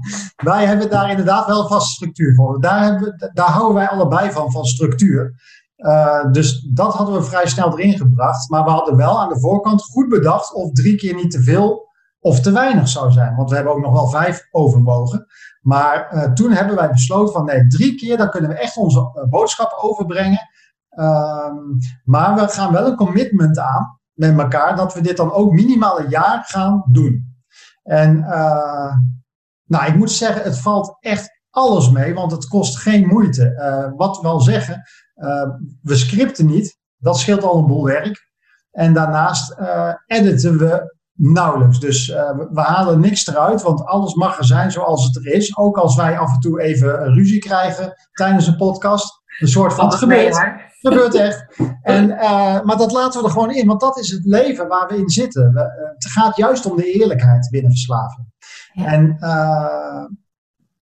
wij 0.52 0.66
hebben 0.66 0.90
daar 0.90 1.10
inderdaad 1.10 1.46
wel 1.46 1.68
vaste 1.68 1.92
structuur 1.92 2.34
voor. 2.34 2.60
Daar, 2.60 2.84
hebben, 2.84 3.30
daar 3.34 3.50
houden 3.50 3.74
wij 3.74 3.88
allebei 3.88 4.30
van, 4.30 4.52
van 4.52 4.64
structuur. 4.64 5.34
Uh, 5.76 6.30
dus 6.30 6.60
dat 6.60 6.94
hadden 6.94 7.14
we 7.14 7.22
vrij 7.22 7.46
snel 7.46 7.78
erin 7.78 7.98
gebracht. 7.98 8.50
Maar 8.50 8.64
we 8.64 8.70
hadden 8.70 8.96
wel 8.96 9.20
aan 9.20 9.28
de 9.28 9.40
voorkant 9.40 9.82
goed 9.82 10.08
bedacht 10.08 10.52
of 10.52 10.72
drie 10.72 10.96
keer 10.96 11.14
niet 11.14 11.30
te 11.30 11.42
veel 11.42 11.92
of 12.24 12.40
te 12.40 12.52
weinig 12.52 12.88
zou 12.88 13.12
zijn. 13.12 13.36
Want 13.36 13.50
we 13.50 13.54
hebben 13.56 13.72
ook 13.72 13.80
nog 13.80 13.92
wel 13.92 14.08
vijf 14.08 14.48
overwogen. 14.50 15.26
Maar 15.60 16.14
uh, 16.14 16.32
toen 16.32 16.50
hebben 16.50 16.76
wij 16.76 16.90
besloten 16.90 17.32
van 17.32 17.44
nee, 17.44 17.66
drie 17.66 17.94
keer, 17.94 18.16
dan 18.16 18.30
kunnen 18.30 18.50
we 18.50 18.56
echt 18.56 18.76
onze 18.76 18.98
uh, 18.98 19.24
boodschap 19.28 19.78
overbrengen. 19.80 20.48
Ehm, 20.88 21.56
maar 22.04 22.34
we 22.34 22.48
gaan 22.48 22.72
wel 22.72 22.86
een 22.86 22.96
commitment 22.96 23.58
aan 23.58 24.00
met 24.12 24.38
elkaar 24.38 24.76
dat 24.76 24.94
we 24.94 25.00
dit 25.00 25.16
dan 25.16 25.32
ook 25.32 25.52
minimaal 25.52 26.00
een 26.00 26.08
jaar 26.08 26.44
gaan 26.44 26.84
doen. 26.90 27.42
En 27.82 28.18
nou, 29.64 29.86
ik 29.86 29.96
moet 29.96 30.10
zeggen, 30.10 30.42
het 30.42 30.58
valt 30.58 30.96
echt 31.00 31.30
alles 31.50 31.90
mee, 31.90 32.14
want 32.14 32.32
het 32.32 32.48
kost 32.48 32.78
geen 32.78 33.06
moeite. 33.06 33.92
Wat 33.96 34.20
wel 34.20 34.40
zeggen, 34.40 34.82
we 35.82 35.94
scripten 35.96 36.46
niet, 36.46 36.78
dat 36.96 37.18
scheelt 37.18 37.42
al 37.42 37.58
een 37.58 37.66
boel 37.66 37.84
werk. 37.84 38.28
En 38.70 38.92
daarnaast 38.92 39.56
editen 40.06 40.58
we 40.58 40.94
nauwelijks. 41.14 41.80
Dus 41.80 42.06
we 42.50 42.60
halen 42.60 43.00
niks 43.00 43.26
eruit, 43.26 43.62
want 43.62 43.84
alles 43.84 44.14
mag 44.14 44.38
er 44.38 44.44
zijn 44.44 44.72
zoals 44.72 45.04
het 45.04 45.16
er 45.16 45.32
is. 45.32 45.56
Ook 45.56 45.76
als 45.76 45.96
wij 45.96 46.18
af 46.18 46.34
en 46.34 46.40
toe 46.40 46.60
even 46.60 47.14
ruzie 47.14 47.38
krijgen 47.38 47.94
tijdens 48.12 48.46
een 48.46 48.56
podcast. 48.56 49.22
Een 49.38 49.48
soort 49.48 49.74
van, 49.74 49.86
het 49.86 49.94
gebeurt. 49.94 50.38
gebeurt 50.80 51.14
echt. 51.14 51.46
En, 51.82 52.08
maar 52.64 52.76
dat 52.76 52.92
laten 52.92 53.20
we 53.20 53.26
er 53.26 53.32
gewoon 53.32 53.54
in, 53.54 53.66
want 53.66 53.80
dat 53.80 53.98
is 53.98 54.10
het 54.10 54.24
leven 54.24 54.68
waar 54.68 54.88
we 54.88 54.96
in 54.96 55.08
zitten. 55.08 55.52
We, 55.52 55.92
het 55.94 56.06
gaat 56.06 56.36
juist 56.36 56.66
om 56.66 56.76
de 56.76 56.92
eerlijkheid 56.92 57.48
binnen 57.50 57.70
verslaving. 57.70 58.26
Ja. 58.72 58.84
En 58.84 59.18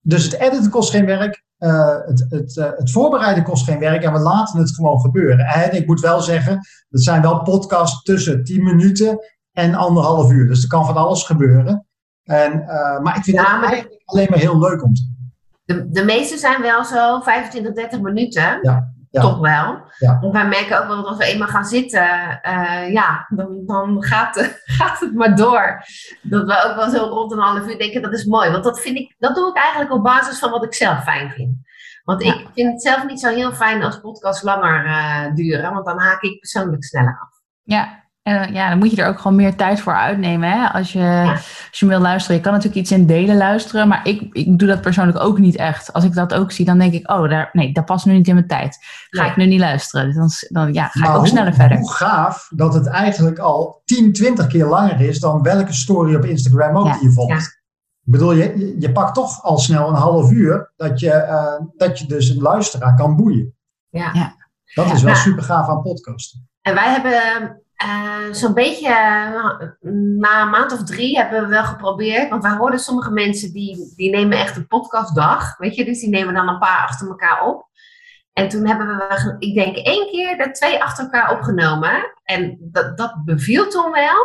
dus 0.07 0.25
het 0.25 0.41
editen 0.41 0.71
kost 0.71 0.91
geen 0.91 1.07
werk. 1.07 1.45
Uh, 1.59 1.97
het, 2.05 2.27
het, 2.29 2.57
uh, 2.57 2.71
het, 2.77 2.91
voorbereiden 2.91 3.45
kost 3.45 3.65
geen 3.65 3.79
werk 3.79 4.03
en 4.03 4.13
we 4.13 4.19
laten 4.19 4.59
het 4.59 4.75
gewoon 4.75 5.01
gebeuren. 5.01 5.47
En 5.47 5.77
ik 5.77 5.87
moet 5.87 6.01
wel 6.01 6.21
zeggen, 6.21 6.61
dat 6.89 7.03
zijn 7.03 7.23
wel 7.23 7.43
podcasts 7.43 8.03
tussen 8.03 8.45
10 8.45 8.63
minuten 8.63 9.19
en 9.57 9.75
anderhalf 9.75 10.31
uur. 10.31 10.49
Dus 10.49 10.63
er 10.63 10.69
kan 10.69 10.87
van 10.87 10.97
alles 10.97 11.23
gebeuren. 11.23 11.87
En, 12.25 12.53
uh, 12.61 13.01
maar 13.01 13.17
ik 13.17 13.25
vind 13.25 13.37
ja, 13.37 13.61
het 13.61 13.65
eigenlijk 13.65 14.03
alleen 14.05 14.27
maar 14.31 14.39
heel 14.39 14.59
leuk 14.59 14.83
om 14.83 14.95
te 14.95 15.03
doen. 15.03 15.33
De, 15.65 15.91
de 15.91 16.05
meeste 16.05 16.37
zijn 16.37 16.63
wel 16.63 16.85
zo 16.85 17.21
25, 17.21 17.75
30 17.75 18.01
minuten. 18.01 18.59
Ja. 18.63 18.95
Toch 19.11 19.39
wel. 19.39 19.81
Ja. 19.99 20.19
Want 20.21 20.33
wij 20.33 20.47
merken 20.47 20.81
ook 20.81 20.87
wel 20.87 20.97
dat 20.97 21.07
als 21.07 21.17
we 21.17 21.25
eenmaal 21.25 21.49
gaan 21.49 21.65
zitten, 21.65 22.41
uh, 22.43 22.93
ja, 22.93 23.27
dan, 23.29 23.63
dan 23.67 24.03
gaat, 24.03 24.35
het, 24.35 24.63
gaat 24.79 25.01
het 25.01 25.15
maar 25.15 25.37
door. 25.37 25.83
Dat 26.23 26.47
we 26.47 26.65
ook 26.69 26.77
wel 26.77 26.91
zo 26.91 27.05
rond 27.05 27.33
een 27.33 27.39
half 27.39 27.69
uur 27.69 27.79
denken, 27.79 28.03
dat 28.03 28.13
is 28.13 28.25
mooi. 28.25 28.51
Want 28.51 28.65
dat, 28.65 28.81
vind 28.81 28.97
ik, 28.97 29.15
dat 29.19 29.35
doe 29.35 29.49
ik 29.49 29.57
eigenlijk 29.57 29.93
op 29.93 30.03
basis 30.03 30.39
van 30.39 30.51
wat 30.51 30.65
ik 30.65 30.75
zelf 30.75 31.03
fijn 31.03 31.31
vind. 31.31 31.57
Want 32.05 32.23
ik 32.23 32.47
vind 32.55 32.73
het 32.73 32.83
zelf 32.83 33.07
niet 33.07 33.21
zo 33.21 33.29
heel 33.29 33.53
fijn 33.53 33.83
als 33.83 34.01
podcasts 34.01 34.43
langer 34.43 34.87
uh, 34.87 35.35
duren, 35.35 35.73
want 35.73 35.87
dan 35.87 35.99
haak 35.99 36.23
ik 36.23 36.41
persoonlijk 36.41 36.85
sneller 36.85 37.19
af. 37.23 37.41
Ja, 37.63 38.06
en 38.27 38.53
ja, 38.53 38.69
dan 38.69 38.79
moet 38.79 38.91
je 38.91 39.03
er 39.03 39.09
ook 39.09 39.19
gewoon 39.19 39.37
meer 39.37 39.57
tijd 39.57 39.81
voor 39.81 39.95
uitnemen. 39.95 40.51
Hè? 40.51 40.69
Als, 40.69 40.93
je, 40.93 41.37
als 41.71 41.81
je 41.81 41.87
wil 41.87 42.01
luisteren. 42.01 42.37
Je 42.37 42.43
kan 42.43 42.53
natuurlijk 42.53 42.81
iets 42.81 42.91
in 42.91 43.07
delen 43.07 43.37
luisteren. 43.37 43.89
Maar 43.89 44.07
ik, 44.07 44.29
ik 44.33 44.59
doe 44.59 44.69
dat 44.69 44.81
persoonlijk 44.81 45.19
ook 45.19 45.39
niet 45.39 45.57
echt. 45.57 45.93
Als 45.93 46.05
ik 46.05 46.15
dat 46.15 46.35
ook 46.35 46.53
zie, 46.53 46.65
dan 46.65 46.79
denk 46.79 46.93
ik... 46.93 47.11
Oh, 47.11 47.31
daar, 47.31 47.49
nee, 47.53 47.73
dat 47.73 47.85
past 47.85 48.07
nu 48.07 48.13
niet 48.13 48.29
in 48.29 48.35
mijn 48.35 48.47
tijd. 48.47 48.79
Ga 49.11 49.27
ik 49.27 49.37
nu 49.37 49.47
niet 49.47 49.61
luisteren. 49.61 50.15
Dan, 50.15 50.31
dan 50.49 50.73
ja, 50.73 50.89
ga 50.89 51.09
ik 51.09 51.17
ook 51.17 51.27
sneller 51.27 51.55
verder. 51.55 51.79
Hoe 51.79 51.93
gaaf 51.93 52.49
dat 52.55 52.75
het 52.75 52.87
eigenlijk 52.87 53.39
al 53.39 53.83
10, 53.85 54.13
20 54.13 54.47
keer 54.47 54.67
langer 54.67 55.01
is... 55.01 55.21
dan 55.21 55.43
welke 55.43 55.73
story 55.73 56.15
op 56.15 56.25
Instagram 56.25 56.77
ook 56.77 56.93
die 56.93 57.03
je 57.03 57.13
volgt. 57.13 57.61
Ik 58.05 58.13
bedoel, 58.13 58.33
je, 58.33 58.77
je 58.79 58.93
pakt 58.93 59.15
toch 59.15 59.43
al 59.43 59.59
snel 59.59 59.89
een 59.89 59.95
half 59.95 60.31
uur... 60.31 60.73
dat 60.77 61.01
je, 61.01 61.27
uh, 61.29 61.67
dat 61.77 61.99
je 61.99 62.07
dus 62.07 62.29
een 62.29 62.43
luisteraar 62.43 62.97
kan 62.97 63.17
boeien. 63.17 63.55
Ja. 63.89 64.11
ja. 64.13 64.35
Dat 64.75 64.93
is 64.93 65.03
wel 65.03 65.15
super 65.15 65.43
gaaf 65.43 65.69
aan 65.69 65.83
podcasten. 65.83 66.49
En 66.63 66.75
wij 66.75 66.93
hebben 66.93 67.61
uh, 67.85 68.33
Zo'n 68.33 68.55
beetje 68.55 68.89
na 70.19 70.43
een 70.43 70.51
maand 70.51 70.73
of 70.73 70.85
drie 70.85 71.17
hebben 71.17 71.43
we 71.43 71.49
wel 71.49 71.65
geprobeerd. 71.65 72.29
Want 72.29 72.43
wij 72.43 72.57
hoorden 72.57 72.81
sommige 72.81 73.11
mensen 73.11 73.53
die, 73.53 73.93
die 73.97 74.11
nemen 74.11 74.39
echt 74.39 74.57
een 74.57 74.67
podcastdag. 74.67 75.57
Weet 75.57 75.75
je, 75.75 75.85
dus 75.85 76.01
die 76.01 76.09
nemen 76.09 76.35
dan 76.35 76.49
een 76.49 76.59
paar 76.59 76.87
achter 76.87 77.09
elkaar 77.09 77.47
op. 77.47 77.69
En 78.33 78.49
toen 78.49 78.67
hebben 78.67 78.87
we, 78.87 79.37
ik 79.39 79.55
denk 79.55 79.77
één 79.77 80.11
keer, 80.11 80.37
de 80.37 80.51
twee 80.51 80.83
achter 80.83 81.05
elkaar 81.05 81.31
opgenomen. 81.31 82.13
En 82.25 82.59
dat, 82.61 82.99
dat 82.99 83.25
beviel 83.25 83.69
toen 83.69 83.91
wel. 83.91 84.17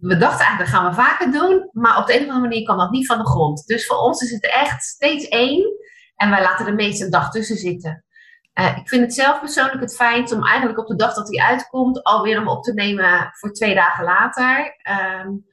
We 0.00 0.16
dachten 0.16 0.46
eigenlijk, 0.46 0.58
dat 0.58 0.80
gaan 0.80 0.88
we 0.88 0.94
vaker 0.94 1.32
doen. 1.32 1.68
Maar 1.72 1.98
op 1.98 2.06
de 2.06 2.12
een 2.12 2.20
of 2.20 2.28
andere 2.28 2.48
manier 2.48 2.64
kwam 2.64 2.78
dat 2.78 2.90
niet 2.90 3.06
van 3.06 3.18
de 3.18 3.26
grond. 3.26 3.66
Dus 3.66 3.86
voor 3.86 3.98
ons 3.98 4.22
is 4.22 4.30
het 4.30 4.46
echt 4.46 4.82
steeds 4.82 5.28
één. 5.28 5.78
En 6.16 6.30
wij 6.30 6.42
laten 6.42 6.64
de 6.64 6.72
meeste 6.72 7.04
een 7.04 7.10
dag 7.10 7.30
tussen 7.30 7.56
zitten. 7.56 8.04
Uh, 8.54 8.76
ik 8.76 8.88
vind 8.88 9.02
het 9.02 9.14
zelf 9.14 9.40
persoonlijk 9.40 9.80
het 9.80 9.94
fijnst 9.94 10.32
om 10.32 10.46
eigenlijk 10.46 10.78
op 10.78 10.86
de 10.86 10.96
dag 10.96 11.14
dat 11.14 11.28
hij 11.28 11.44
uitkomt 11.44 12.02
alweer 12.02 12.36
hem 12.36 12.48
op 12.48 12.62
te 12.62 12.72
nemen 12.72 13.30
voor 13.32 13.52
twee 13.52 13.74
dagen 13.74 14.04
later. 14.04 14.76
Um, 15.24 15.48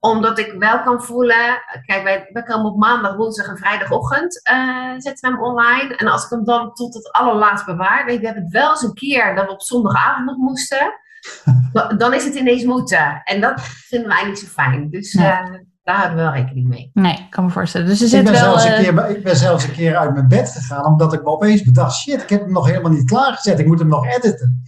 omdat 0.00 0.38
ik 0.38 0.54
wel 0.58 0.82
kan 0.82 1.02
voelen, 1.02 1.62
kijk, 1.86 2.02
wij, 2.02 2.28
wij 2.32 2.42
komen 2.42 2.70
op 2.70 2.78
maandag, 2.78 3.16
woensdag 3.16 3.48
en 3.48 3.56
vrijdagochtend 3.56 4.48
uh, 4.52 4.92
zetten 4.96 5.30
we 5.30 5.36
hem 5.36 5.44
online. 5.44 5.96
En 5.96 6.06
als 6.06 6.24
ik 6.24 6.30
hem 6.30 6.44
dan 6.44 6.72
tot 6.72 6.94
het 6.94 7.12
allerlaatst 7.12 7.66
bewaar, 7.66 8.04
weet 8.04 8.14
je, 8.14 8.20
we 8.20 8.26
hebben 8.26 8.44
het 8.44 8.52
wel 8.52 8.70
eens 8.70 8.82
een 8.82 8.94
keer 8.94 9.34
dat 9.34 9.46
we 9.46 9.52
op 9.52 9.62
zondagavond 9.62 10.26
nog 10.26 10.36
moesten. 10.36 10.92
dan 11.98 12.14
is 12.14 12.24
het 12.24 12.34
ineens 12.34 12.64
moeten. 12.64 13.20
En 13.24 13.40
dat 13.40 13.60
vinden 13.60 14.08
wij 14.08 14.24
niet 14.24 14.38
zo 14.38 14.46
fijn. 14.46 14.90
Dus 14.90 15.12
ja. 15.12 15.64
Daar 15.84 15.96
houden 15.96 16.16
we 16.16 16.22
wel 16.22 16.32
rekening 16.32 16.68
mee. 16.68 16.90
Nee, 16.94 17.12
ik 17.12 17.30
kan 17.30 17.44
me 17.44 17.50
voorstellen. 17.50 17.86
Dus 17.86 18.00
er 18.00 18.08
zit 18.08 18.18
ik, 18.18 18.24
ben 18.24 18.32
wel, 18.32 18.42
zelfs 18.42 18.64
een 18.64 18.72
eh, 18.72 18.78
keer, 18.78 19.16
ik 19.16 19.22
ben 19.22 19.36
zelfs 19.36 19.64
een 19.64 19.72
keer 19.72 19.96
uit 19.96 20.14
mijn 20.14 20.28
bed 20.28 20.50
gegaan, 20.50 20.84
omdat 20.86 21.12
ik 21.12 21.22
me 21.22 21.28
opeens 21.28 21.62
bedacht, 21.62 21.96
shit, 21.96 22.22
ik 22.22 22.28
heb 22.28 22.40
hem 22.40 22.52
nog 22.52 22.66
helemaal 22.66 22.90
niet 22.90 23.04
klaargezet. 23.04 23.58
Ik 23.58 23.66
moet 23.66 23.78
hem 23.78 23.88
nog 23.88 24.06
editen. 24.06 24.62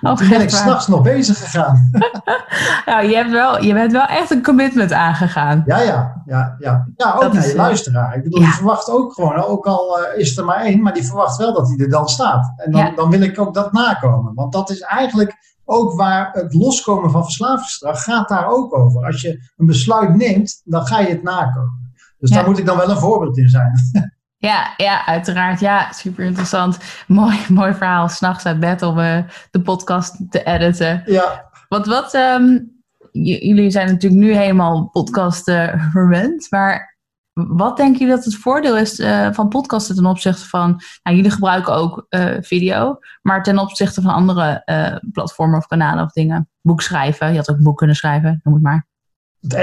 Oh, 0.00 0.16
Toen 0.16 0.28
ben 0.28 0.40
ik 0.40 0.50
s'nachts 0.50 0.86
nog 0.86 1.02
bezig 1.02 1.38
gegaan. 1.38 1.90
nou, 2.86 3.06
je, 3.06 3.14
hebt 3.14 3.30
wel, 3.30 3.62
je 3.62 3.72
bent 3.72 3.92
wel 3.92 4.06
echt 4.06 4.30
een 4.30 4.42
commitment 4.42 4.92
aangegaan. 4.92 5.62
Ja, 5.66 5.80
ja. 5.80 6.22
Ja, 6.26 6.56
ja. 6.58 6.86
ja 6.96 7.12
ook 7.12 7.20
dat 7.20 7.32
naar 7.32 7.42
je 7.42 7.50
eh, 7.50 7.56
luisteraar. 7.56 8.16
Ik 8.16 8.22
bedoel, 8.22 8.40
ja. 8.40 8.46
die 8.46 8.54
verwacht 8.54 8.90
ook 8.90 9.12
gewoon, 9.12 9.44
ook 9.44 9.66
al 9.66 9.98
uh, 10.00 10.18
is 10.18 10.36
er 10.36 10.44
maar 10.44 10.60
één, 10.60 10.82
maar 10.82 10.94
die 10.94 11.06
verwacht 11.06 11.36
wel 11.36 11.54
dat 11.54 11.68
hij 11.68 11.78
er 11.78 11.90
dan 11.90 12.08
staat. 12.08 12.52
En 12.56 12.72
dan, 12.72 12.80
ja. 12.80 12.92
dan 12.94 13.10
wil 13.10 13.20
ik 13.20 13.40
ook 13.40 13.54
dat 13.54 13.72
nakomen. 13.72 14.34
Want 14.34 14.52
dat 14.52 14.70
is 14.70 14.80
eigenlijk 14.80 15.57
ook 15.70 15.94
waar 15.94 16.30
het 16.32 16.54
loskomen 16.54 17.10
van 17.10 17.24
verslavingsgedrag 17.24 18.02
gaat 18.02 18.28
daar 18.28 18.46
ook 18.46 18.76
over. 18.76 19.06
Als 19.06 19.20
je 19.20 19.50
een 19.56 19.66
besluit 19.66 20.14
neemt, 20.14 20.60
dan 20.64 20.86
ga 20.86 21.00
je 21.00 21.08
het 21.08 21.22
nakomen. 21.22 21.92
Dus 22.18 22.30
ja. 22.30 22.36
daar 22.36 22.44
moet 22.44 22.58
ik 22.58 22.66
dan 22.66 22.76
wel 22.76 22.90
een 22.90 22.96
voorbeeld 22.96 23.38
in 23.38 23.48
zijn. 23.48 23.72
Ja, 24.40 24.74
ja, 24.76 25.06
uiteraard. 25.06 25.60
Ja, 25.60 25.92
super 25.92 26.24
interessant. 26.24 26.78
Mooi, 27.06 27.38
mooi 27.48 27.74
verhaal. 27.74 28.08
S'nachts 28.08 28.46
uit 28.46 28.60
bed 28.60 28.82
om 28.82 28.98
uh, 28.98 29.18
de 29.50 29.62
podcast 29.62 30.30
te 30.30 30.42
editen. 30.42 31.02
Ja. 31.06 31.50
Want 31.68 31.86
wat, 31.86 32.14
um, 32.14 32.70
jullie 33.12 33.70
zijn 33.70 33.86
natuurlijk 33.86 34.22
nu 34.22 34.34
helemaal 34.34 34.88
podcast 34.92 35.48
uh, 35.48 35.90
verwend, 35.90 36.46
maar 36.50 36.97
wat 37.46 37.76
denken 37.76 37.98
jullie 37.98 38.14
dat 38.14 38.24
het 38.24 38.34
voordeel 38.34 38.76
is 38.76 38.98
uh, 38.98 39.32
van 39.32 39.48
podcasten 39.48 39.94
ten 39.94 40.06
opzichte 40.06 40.48
van, 40.48 40.82
nou, 41.02 41.16
jullie 41.16 41.30
gebruiken 41.30 41.74
ook 41.74 42.06
uh, 42.10 42.36
video, 42.40 42.98
maar 43.22 43.42
ten 43.42 43.58
opzichte 43.58 44.02
van 44.02 44.12
andere 44.12 44.62
uh, 44.64 45.10
platformen 45.12 45.58
of 45.58 45.66
kanalen 45.66 46.04
of 46.04 46.12
dingen? 46.12 46.48
Boek 46.62 46.80
schrijven, 46.80 47.30
je 47.30 47.36
had 47.36 47.50
ook 47.50 47.56
een 47.56 47.62
boek 47.62 47.76
kunnen 47.76 47.96
schrijven, 47.96 48.40
noem 48.42 48.54
het 48.54 48.62
maar. 48.62 48.86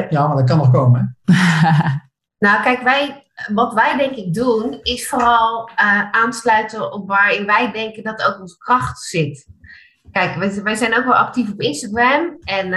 Ja, 0.10 0.28
maar 0.28 0.36
dat 0.36 0.46
kan 0.46 0.58
nog 0.58 0.72
komen. 0.72 1.18
nou, 2.46 2.64
kijk, 2.64 2.82
wij, 2.82 3.24
wat 3.54 3.74
wij 3.74 3.98
denk 3.98 4.16
ik 4.16 4.34
doen, 4.34 4.80
is 4.82 5.08
vooral 5.08 5.70
aansluiten 6.12 6.94
op 6.94 7.08
waarin 7.08 7.46
wij 7.46 7.72
denken 7.72 8.04
dat 8.04 8.24
ook 8.24 8.42
onze 8.42 8.58
kracht 8.58 9.02
zit. 9.02 9.48
Kijk, 10.12 10.36
wij, 10.36 10.64
wij 10.64 10.76
zijn 10.76 10.98
ook 10.98 11.06
wel 11.06 11.16
actief 11.16 11.52
op 11.52 11.62
Instagram 11.62 12.38
en 12.44 12.70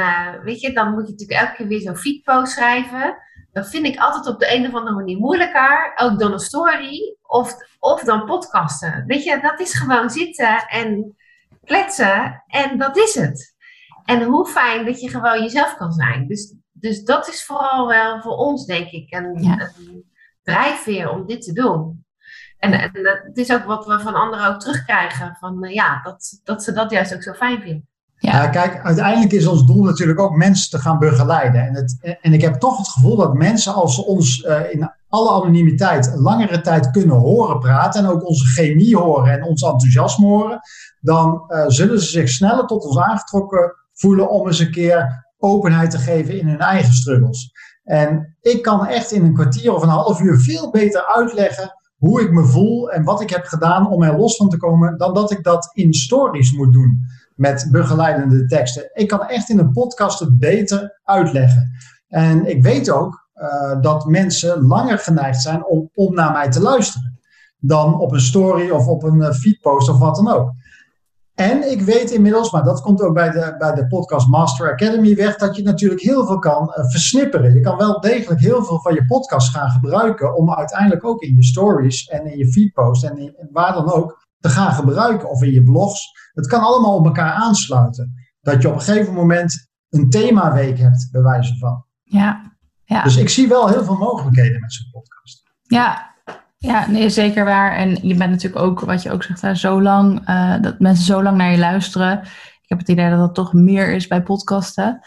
weet 0.42 0.60
je, 0.60 0.72
dan 0.72 0.90
moet 0.90 1.06
je 1.06 1.10
natuurlijk 1.10 1.40
elke 1.40 1.54
keer 1.54 1.66
weer 1.66 1.80
zo'n 1.80 1.96
feedpost 1.96 2.52
schrijven 2.52 3.16
vind 3.64 3.86
ik 3.86 3.98
altijd 3.98 4.26
op 4.26 4.40
de 4.40 4.54
een 4.54 4.66
of 4.66 4.74
andere 4.74 4.96
manier 4.96 5.18
moeilijker. 5.18 5.92
Ook 5.96 6.18
dan 6.18 6.32
een 6.32 6.38
story 6.38 7.16
of, 7.22 7.54
of 7.78 8.02
dan 8.02 8.24
podcasten. 8.24 9.04
Weet 9.06 9.24
je, 9.24 9.40
dat 9.40 9.60
is 9.60 9.78
gewoon 9.78 10.10
zitten 10.10 10.66
en 10.66 11.16
kletsen 11.64 12.44
en 12.46 12.78
dat 12.78 12.96
is 12.96 13.14
het. 13.14 13.56
En 14.04 14.22
hoe 14.22 14.46
fijn 14.46 14.84
dat 14.84 15.00
je 15.00 15.08
gewoon 15.08 15.42
jezelf 15.42 15.76
kan 15.76 15.92
zijn. 15.92 16.26
Dus, 16.26 16.54
dus 16.72 17.04
dat 17.04 17.28
is 17.28 17.44
vooral 17.44 17.88
wel 17.88 18.20
voor 18.20 18.36
ons, 18.36 18.66
denk 18.66 18.90
ik, 18.90 19.14
een, 19.14 19.42
ja. 19.42 19.60
een 19.60 20.10
drijfveer 20.42 21.10
om 21.10 21.26
dit 21.26 21.42
te 21.42 21.52
doen. 21.52 22.06
En, 22.58 22.72
en 22.72 23.02
dat 23.02 23.36
is 23.36 23.52
ook 23.52 23.64
wat 23.64 23.86
we 23.86 24.00
van 24.00 24.14
anderen 24.14 24.48
ook 24.48 24.60
terugkrijgen. 24.60 25.36
Van 25.40 25.64
uh, 25.64 25.74
ja, 25.74 26.02
dat, 26.02 26.40
dat 26.44 26.62
ze 26.62 26.72
dat 26.72 26.90
juist 26.90 27.14
ook 27.14 27.22
zo 27.22 27.32
fijn 27.32 27.60
vinden. 27.60 27.88
Ja. 28.18 28.48
Kijk, 28.48 28.80
uiteindelijk 28.82 29.32
is 29.32 29.46
ons 29.46 29.66
doel 29.66 29.84
natuurlijk 29.84 30.20
ook 30.20 30.37
mensen 30.37 30.70
te 30.70 30.78
gaan 30.78 30.98
begeleiden. 30.98 31.66
En, 31.66 31.75
het, 31.75 32.18
en 32.20 32.32
ik 32.32 32.40
heb 32.40 32.54
toch 32.54 32.76
het 32.78 32.88
gevoel 32.88 33.16
dat 33.16 33.34
mensen, 33.34 33.75
als 33.75 33.94
ze 33.94 34.04
ons 34.04 34.44
uh, 34.44 34.72
in 34.72 34.92
alle 35.08 35.30
anonimiteit 35.30 36.12
langere 36.14 36.60
tijd 36.60 36.90
kunnen 36.90 37.16
horen 37.16 37.58
praten 37.58 38.04
en 38.04 38.10
ook 38.10 38.26
onze 38.26 38.44
chemie 38.44 38.96
horen 38.96 39.32
en 39.32 39.44
ons 39.44 39.62
enthousiasme 39.62 40.26
horen, 40.26 40.60
dan 41.00 41.44
uh, 41.48 41.64
zullen 41.66 42.00
ze 42.00 42.06
zich 42.06 42.28
sneller 42.28 42.66
tot 42.66 42.84
ons 42.84 42.98
aangetrokken 42.98 43.75
voelen 43.92 44.30
om 44.30 44.46
eens 44.46 44.58
een 44.58 44.70
keer 44.70 45.26
openheid 45.38 45.90
te 45.90 45.98
geven 45.98 46.38
in 46.38 46.48
hun 46.48 46.60
eigen 46.60 46.92
struggles. 46.92 47.52
En 47.84 48.37
ik 48.40 48.62
kan 48.62 48.87
echt 48.87 49.12
in 49.12 49.25
een 49.25 49.34
kwartier 49.34 49.75
of 49.75 49.82
een 49.82 49.88
half 49.88 50.20
uur 50.20 50.40
veel 50.40 50.70
beter 50.70 51.06
uitleggen 51.06 51.72
hoe 51.96 52.20
ik 52.20 52.32
me 52.32 52.44
voel 52.44 52.90
en 52.90 53.04
wat 53.04 53.20
ik 53.20 53.30
heb 53.30 53.44
gedaan 53.44 53.88
om 53.88 54.02
er 54.02 54.18
los 54.18 54.37
van 54.37 54.48
te 54.48 54.56
komen, 54.56 54.98
dan 54.98 55.14
dat 55.14 55.30
ik 55.30 55.42
dat 55.42 55.70
in 55.72 55.94
stories 55.94 56.52
moet 56.52 56.72
doen 56.72 57.00
met 57.38 57.68
begeleidende 57.71 58.47
teksten. 58.47 58.90
Ik 58.92 59.09
kan 59.09 59.28
echt 59.28 59.49
in 59.49 59.59
een 59.59 59.73
podcast 59.73 60.18
het 60.18 60.38
beter 60.38 61.00
uitleggen. 61.04 61.71
En 62.09 62.50
ik 62.50 62.62
weet 62.62 62.90
ook 62.90 63.28
uh, 63.35 63.80
dat 63.80 64.07
mensen 64.07 64.62
langer 64.62 64.99
geneigd 64.99 65.42
zijn 65.42 65.66
om, 65.66 65.90
om 65.95 66.14
naar 66.14 66.33
mij 66.33 66.50
te 66.50 66.61
luisteren 66.61 67.18
dan 67.59 68.00
op 68.00 68.12
een 68.12 68.21
story 68.21 68.71
of 68.71 68.87
op 68.87 69.02
een 69.02 69.18
uh, 69.18 69.30
feedpost 69.30 69.88
of 69.88 69.99
wat 69.99 70.16
dan 70.16 70.28
ook. 70.28 70.52
En 71.35 71.71
ik 71.71 71.80
weet 71.80 72.11
inmiddels, 72.11 72.52
maar 72.52 72.64
dat 72.64 72.80
komt 72.80 73.02
ook 73.02 73.14
bij 73.14 73.30
de, 73.30 73.54
bij 73.59 73.75
de 73.75 73.87
podcast 73.87 74.28
Master 74.28 74.73
Academy 74.73 75.14
weg, 75.14 75.37
dat 75.37 75.57
je 75.57 75.62
natuurlijk 75.62 76.00
heel 76.00 76.26
veel 76.26 76.38
kan 76.38 76.62
uh, 76.62 76.90
versnipperen. 76.90 77.54
Je 77.54 77.61
kan 77.61 77.76
wel 77.76 78.00
degelijk 78.00 78.40
heel 78.40 78.64
veel 78.64 78.80
van 78.80 78.95
je 78.95 79.04
podcast 79.07 79.50
gaan 79.50 79.71
gebruiken 79.71 80.37
om 80.37 80.54
uiteindelijk 80.54 81.04
ook 81.04 81.23
in 81.23 81.35
je 81.35 81.45
stories 81.45 82.07
en 82.07 82.26
in 82.26 82.38
je 82.38 82.52
feedpost 82.52 83.04
en, 83.04 83.18
in, 83.18 83.35
en 83.37 83.49
waar 83.52 83.73
dan 83.73 83.92
ook 83.92 84.26
te 84.40 84.49
gaan 84.49 84.73
gebruiken. 84.73 85.30
Of 85.30 85.42
in 85.42 85.52
je 85.52 85.62
blogs. 85.62 86.27
Het 86.38 86.47
kan 86.47 86.61
allemaal 86.61 86.97
op 86.97 87.04
elkaar 87.04 87.33
aansluiten. 87.33 88.14
Dat 88.40 88.62
je 88.62 88.68
op 88.68 88.75
een 88.75 88.80
gegeven 88.80 89.14
moment 89.14 89.68
een 89.88 90.11
themaweek 90.11 90.78
hebt, 90.78 91.09
bij 91.11 91.23
wijze 91.23 91.57
van. 91.59 91.85
Ja, 92.02 92.57
ja. 92.85 93.02
Dus 93.02 93.16
ik 93.16 93.28
zie 93.28 93.49
wel 93.49 93.68
heel 93.68 93.85
veel 93.85 93.97
mogelijkheden 93.97 94.61
met 94.61 94.73
zo'n 94.73 94.90
podcast. 94.90 95.42
Ja, 95.62 96.14
ja, 96.59 96.90
nee, 96.90 97.11
zeker 97.11 97.45
waar. 97.45 97.76
En 97.76 98.09
je 98.09 98.14
bent 98.14 98.30
natuurlijk 98.30 98.62
ook, 98.62 98.80
wat 98.80 99.02
je 99.02 99.11
ook 99.11 99.23
zegt, 99.23 99.40
hè, 99.40 99.54
zo 99.54 99.83
lang, 99.83 100.28
uh, 100.28 100.61
dat 100.61 100.78
mensen 100.78 101.04
zo 101.04 101.23
lang 101.23 101.37
naar 101.37 101.50
je 101.50 101.59
luisteren. 101.59 102.21
Ik 102.62 102.68
heb 102.68 102.78
het 102.78 102.88
idee 102.88 103.11
dat 103.11 103.18
dat 103.18 103.35
toch 103.35 103.52
meer 103.52 103.95
is 103.95 104.07
bij 104.07 104.23
podcasten. 104.23 105.00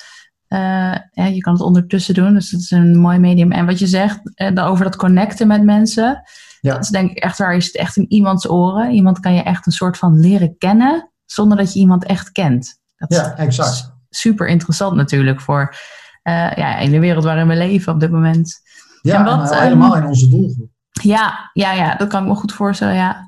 Uh, 0.47 0.95
ja, 1.11 1.25
je 1.25 1.39
kan 1.39 1.53
het 1.53 1.61
ondertussen 1.61 2.13
doen, 2.13 2.33
dus 2.33 2.49
dat 2.49 2.59
is 2.59 2.71
een 2.71 2.97
mooi 2.97 3.19
medium. 3.19 3.51
En 3.51 3.65
wat 3.65 3.79
je 3.79 3.87
zegt 3.87 4.19
uh, 4.35 4.67
over 4.67 4.83
dat 4.83 4.95
connecten 4.95 5.47
met 5.47 5.63
mensen, 5.63 6.21
ja. 6.61 6.73
dat 6.73 6.83
is 6.83 6.89
denk 6.89 7.11
ik 7.11 7.17
echt 7.17 7.37
waar. 7.37 7.53
Je 7.53 7.61
zit 7.61 7.77
echt 7.77 7.97
in 7.97 8.11
iemands 8.11 8.49
oren. 8.49 8.91
Iemand 8.91 9.19
kan 9.19 9.33
je 9.33 9.41
echt 9.41 9.65
een 9.65 9.71
soort 9.71 9.97
van 9.97 10.19
leren 10.19 10.57
kennen, 10.57 11.10
zonder 11.31 11.57
dat 11.57 11.73
je 11.73 11.79
iemand 11.79 12.05
echt 12.05 12.31
kent. 12.31 12.79
Dat 12.95 13.13
ja, 13.13 13.37
exact. 13.37 13.93
super 14.09 14.47
interessant 14.47 14.95
natuurlijk 14.95 15.41
voor 15.41 15.75
ja, 16.23 16.77
in 16.77 16.91
de 16.91 16.99
wereld 16.99 17.23
waarin 17.23 17.47
we 17.47 17.55
leven 17.55 17.93
op 17.93 17.99
dit 17.99 18.11
moment. 18.11 18.61
Ja, 19.01 19.17
en 19.17 19.23
wat, 19.25 19.51
en 19.51 19.61
helemaal 19.61 19.95
um, 19.95 20.01
in 20.01 20.07
onze 20.07 20.29
doelgroep. 20.29 20.69
Ja, 20.91 21.49
ja, 21.53 21.73
ja, 21.73 21.95
dat 21.95 22.07
kan 22.07 22.21
ik 22.21 22.29
me 22.29 22.35
goed 22.35 22.53
voorstellen, 22.53 22.95
ja. 22.95 23.27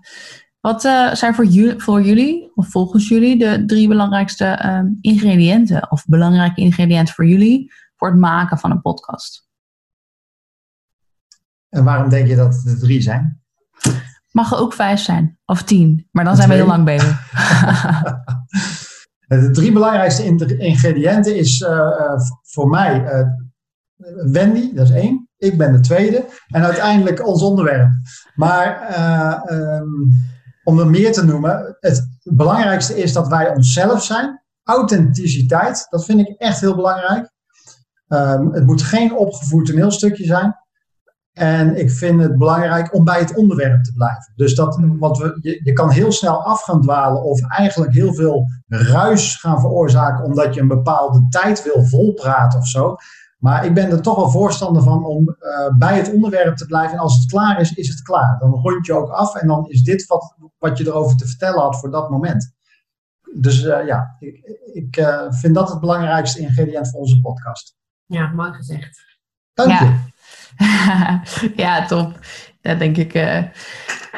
Wat 0.59 0.83
uh, 0.85 1.13
zijn 1.13 1.35
voor 1.35 1.45
jullie, 1.45 1.79
voor 1.79 2.01
jullie, 2.01 2.51
of 2.55 2.69
volgens 2.69 3.07
jullie, 3.07 3.37
de 3.37 3.63
drie 3.65 3.87
belangrijkste 3.87 4.65
um, 4.65 4.97
ingrediënten 5.01 5.91
of 5.91 6.05
belangrijke 6.05 6.61
ingrediënten 6.61 7.13
voor 7.13 7.25
jullie 7.25 7.73
voor 7.95 8.09
het 8.09 8.19
maken 8.19 8.57
van 8.57 8.71
een 8.71 8.81
podcast? 8.81 9.47
En 11.69 11.83
waarom 11.83 12.09
denk 12.09 12.27
je 12.27 12.35
dat 12.35 12.53
het 12.53 12.63
de 12.63 12.77
drie 12.77 13.01
zijn? 13.01 13.41
Mag 14.33 14.51
er 14.51 14.57
ook 14.57 14.73
vijf 14.73 14.99
zijn, 14.99 15.39
of 15.45 15.63
tien, 15.63 16.07
maar 16.11 16.23
dan 16.23 16.35
zijn 16.35 16.49
we 16.49 16.55
heel 16.55 16.65
lang 16.65 16.85
bezig. 16.85 17.31
de 19.27 19.49
drie 19.51 19.71
belangrijkste 19.71 20.25
ingrediënten 20.57 21.35
is 21.35 21.59
uh, 21.59 22.17
voor 22.41 22.69
mij 22.69 23.03
uh, 23.03 23.27
Wendy, 24.31 24.73
dat 24.73 24.89
is 24.89 24.95
één 24.95 25.27
ik 25.43 25.57
ben 25.57 25.71
de 25.71 25.79
tweede. 25.79 26.25
En 26.47 26.63
uiteindelijk 26.63 27.27
ons 27.27 27.41
onderwerp. 27.41 27.89
Maar 28.35 28.89
uh, 28.89 29.57
um, 29.57 30.09
om 30.63 30.79
er 30.79 30.87
meer 30.87 31.11
te 31.11 31.25
noemen, 31.25 31.77
het 31.79 32.07
belangrijkste 32.23 33.01
is 33.01 33.13
dat 33.13 33.27
wij 33.27 33.55
onszelf 33.55 34.03
zijn. 34.03 34.41
Authenticiteit, 34.63 35.87
dat 35.89 36.05
vind 36.05 36.19
ik 36.19 36.35
echt 36.37 36.59
heel 36.59 36.75
belangrijk. 36.75 37.31
Um, 38.07 38.53
het 38.53 38.65
moet 38.65 38.81
geen 38.81 39.15
opgevoerd 39.15 39.65
toneelstukje 39.65 40.25
zijn. 40.25 40.55
En 41.33 41.77
ik 41.79 41.91
vind 41.91 42.21
het 42.21 42.37
belangrijk 42.37 42.93
om 42.93 43.03
bij 43.03 43.19
het 43.19 43.35
onderwerp 43.35 43.83
te 43.83 43.93
blijven. 43.93 44.33
Dus 44.35 44.55
dat, 44.55 44.79
want 44.99 45.17
we, 45.17 45.37
je, 45.41 45.61
je 45.63 45.73
kan 45.73 45.89
heel 45.89 46.11
snel 46.11 46.43
af 46.43 46.61
gaan 46.61 46.81
dwalen 46.81 47.23
of 47.23 47.41
eigenlijk 47.49 47.93
heel 47.93 48.13
veel 48.13 48.45
ruis 48.67 49.35
gaan 49.35 49.59
veroorzaken 49.59 50.25
omdat 50.25 50.53
je 50.53 50.61
een 50.61 50.67
bepaalde 50.67 51.27
tijd 51.29 51.63
wil 51.63 51.85
volpraten 51.85 52.59
of 52.59 52.67
zo. 52.67 52.95
Maar 53.37 53.65
ik 53.65 53.73
ben 53.73 53.91
er 53.91 54.01
toch 54.01 54.15
wel 54.15 54.29
voorstander 54.29 54.83
van 54.83 55.05
om 55.05 55.35
uh, 55.39 55.77
bij 55.77 55.97
het 55.97 56.13
onderwerp 56.13 56.55
te 56.55 56.65
blijven. 56.65 56.93
En 56.93 57.03
als 57.03 57.15
het 57.15 57.25
klaar 57.25 57.59
is, 57.59 57.73
is 57.73 57.87
het 57.87 58.01
klaar. 58.01 58.39
Dan 58.39 58.51
rond 58.51 58.85
je 58.85 58.93
ook 58.93 59.09
af 59.09 59.35
en 59.35 59.47
dan 59.47 59.69
is 59.69 59.83
dit 59.83 60.05
wat, 60.05 60.35
wat 60.57 60.77
je 60.77 60.87
erover 60.87 61.17
te 61.17 61.27
vertellen 61.27 61.61
had 61.61 61.79
voor 61.79 61.91
dat 61.91 62.09
moment. 62.09 62.53
Dus 63.35 63.63
uh, 63.63 63.85
ja, 63.85 64.15
ik, 64.19 64.35
ik 64.73 64.97
uh, 64.97 65.25
vind 65.29 65.55
dat 65.55 65.69
het 65.69 65.79
belangrijkste 65.79 66.39
ingrediënt 66.39 66.89
voor 66.89 66.99
onze 66.99 67.21
podcast. 67.21 67.75
Ja, 68.05 68.27
mooi 68.27 68.51
gezegd. 68.51 69.01
Dank 69.53 69.69
ja. 69.69 69.79
je. 69.79 69.85
ja, 69.85 70.12
top. 71.87 72.19
Ja, 72.61 72.75
denk 72.75 72.97
ik, 72.97 73.13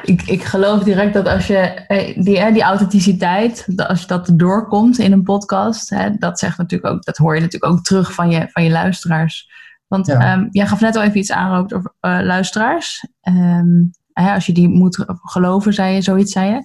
ik. 0.04 0.22
Ik 0.22 0.44
geloof 0.44 0.84
direct 0.84 1.14
dat 1.14 1.28
als 1.28 1.48
je 1.48 1.84
die, 2.16 2.52
die 2.52 2.62
authenticiteit, 2.62 3.68
als 3.76 4.02
je 4.02 4.08
dat 4.08 4.32
doorkomt 4.34 5.00
in 5.00 5.12
een 5.12 5.24
podcast, 5.24 5.90
hè, 5.90 6.10
dat 6.18 6.40
zegt 6.40 6.58
natuurlijk 6.58 6.94
ook, 6.94 7.04
dat 7.04 7.18
hoor 7.18 7.36
je 7.36 7.42
natuurlijk 7.42 7.74
ook 7.74 7.84
terug 7.84 8.14
van 8.14 8.30
je, 8.30 8.48
van 8.52 8.64
je 8.64 8.70
luisteraars. 8.70 9.50
Want 9.88 10.08
ja. 10.08 10.34
um, 10.34 10.48
jij 10.52 10.68
gaf 10.68 10.80
net 10.80 10.96
al 10.96 11.04
even 11.04 11.18
iets 11.18 11.32
aan 11.32 11.68
over 11.74 11.94
luisteraars. 12.02 13.08
Um, 13.22 13.92
hè, 14.14 14.34
als 14.34 14.46
je 14.46 14.54
die 14.54 14.70
moet 14.70 15.06
geloven, 15.08 15.74
zei 15.74 15.94
je, 15.94 16.02
zoiets 16.02 16.32
zei 16.32 16.52
je. 16.52 16.64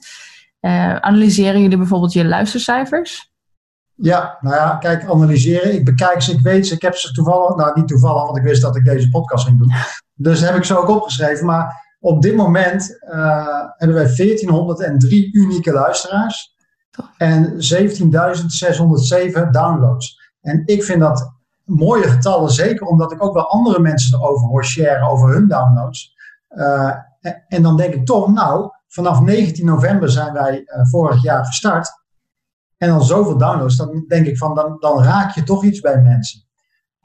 Analyseren 1.00 1.62
jullie 1.62 1.76
bijvoorbeeld 1.76 2.12
je 2.12 2.24
luistercijfers? 2.24 3.29
Ja, 4.02 4.38
nou 4.40 4.54
ja, 4.56 4.76
kijk, 4.76 5.04
analyseren. 5.04 5.74
Ik 5.74 5.84
bekijk 5.84 6.22
ze, 6.22 6.32
ik 6.32 6.40
weet 6.40 6.66
ze, 6.66 6.74
ik 6.74 6.82
heb 6.82 6.94
ze 6.94 7.12
toevallig, 7.12 7.56
nou 7.56 7.72
niet 7.74 7.88
toevallig, 7.88 8.22
want 8.22 8.36
ik 8.36 8.42
wist 8.42 8.62
dat 8.62 8.76
ik 8.76 8.84
deze 8.84 9.08
podcast 9.08 9.46
ging 9.46 9.58
doen. 9.58 9.72
Dus 10.14 10.40
heb 10.40 10.54
ik 10.54 10.64
ze 10.64 10.78
ook 10.78 10.88
opgeschreven. 10.88 11.46
Maar 11.46 11.94
op 12.00 12.22
dit 12.22 12.36
moment 12.36 12.98
uh, 13.00 13.46
hebben 13.76 13.96
wij 13.96 14.16
1403 14.16 15.32
unieke 15.32 15.72
luisteraars 15.72 16.54
en 17.16 17.52
17.607 17.52 19.50
downloads. 19.50 20.32
En 20.40 20.62
ik 20.64 20.84
vind 20.84 21.00
dat 21.00 21.32
mooie 21.64 22.08
getallen, 22.08 22.50
zeker 22.50 22.86
omdat 22.86 23.12
ik 23.12 23.24
ook 23.24 23.34
wel 23.34 23.50
andere 23.50 23.80
mensen 23.80 24.18
erover 24.18 24.48
hoor 24.48 24.64
sharen 24.64 25.08
over 25.08 25.32
hun 25.32 25.48
downloads. 25.48 26.14
Uh, 26.50 26.92
en 27.48 27.62
dan 27.62 27.76
denk 27.76 27.94
ik 27.94 28.06
toch, 28.06 28.32
nou, 28.32 28.70
vanaf 28.88 29.20
19 29.20 29.66
november 29.66 30.10
zijn 30.10 30.32
wij 30.32 30.58
uh, 30.58 30.84
vorig 30.90 31.22
jaar 31.22 31.44
gestart. 31.44 31.99
En 32.80 32.88
dan 32.88 33.04
zoveel 33.04 33.36
downloads, 33.36 33.76
dan 33.76 34.04
denk 34.08 34.26
ik 34.26 34.38
van, 34.38 34.54
dan, 34.54 34.76
dan 34.78 35.02
raak 35.02 35.34
je 35.34 35.42
toch 35.42 35.64
iets 35.64 35.80
bij 35.80 36.02
mensen. 36.02 36.40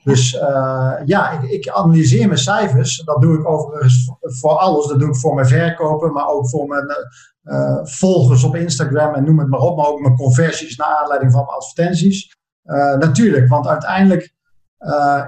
Dus 0.03 0.33
uh, 0.33 0.93
ja, 1.05 1.31
ik, 1.31 1.49
ik, 1.49 1.69
analyseer 1.69 2.27
mijn 2.27 2.39
cijfers. 2.39 3.01
Dat 3.05 3.21
doe 3.21 3.39
ik 3.39 3.49
overigens 3.49 4.11
voor 4.19 4.51
alles. 4.51 4.87
Dat 4.87 4.99
doe 4.99 5.09
ik 5.09 5.15
voor 5.15 5.35
mijn 5.35 5.47
verkopen, 5.47 6.13
maar 6.13 6.27
ook 6.27 6.49
voor 6.49 6.67
mijn 6.67 6.85
uh, 7.43 7.79
volgers 7.83 8.43
op 8.43 8.55
Instagram 8.55 9.13
en 9.13 9.23
noem 9.23 9.39
het 9.39 9.47
maar 9.47 9.59
op. 9.59 9.77
Maar 9.77 9.87
ook 9.87 9.99
mijn 9.99 10.15
conversies 10.15 10.75
naar 10.75 10.97
aanleiding 11.01 11.31
van 11.31 11.45
mijn 11.45 11.57
advertenties. 11.57 12.37
Uh, 12.65 12.97
natuurlijk, 12.97 13.47
want 13.49 13.67
uiteindelijk 13.67 14.33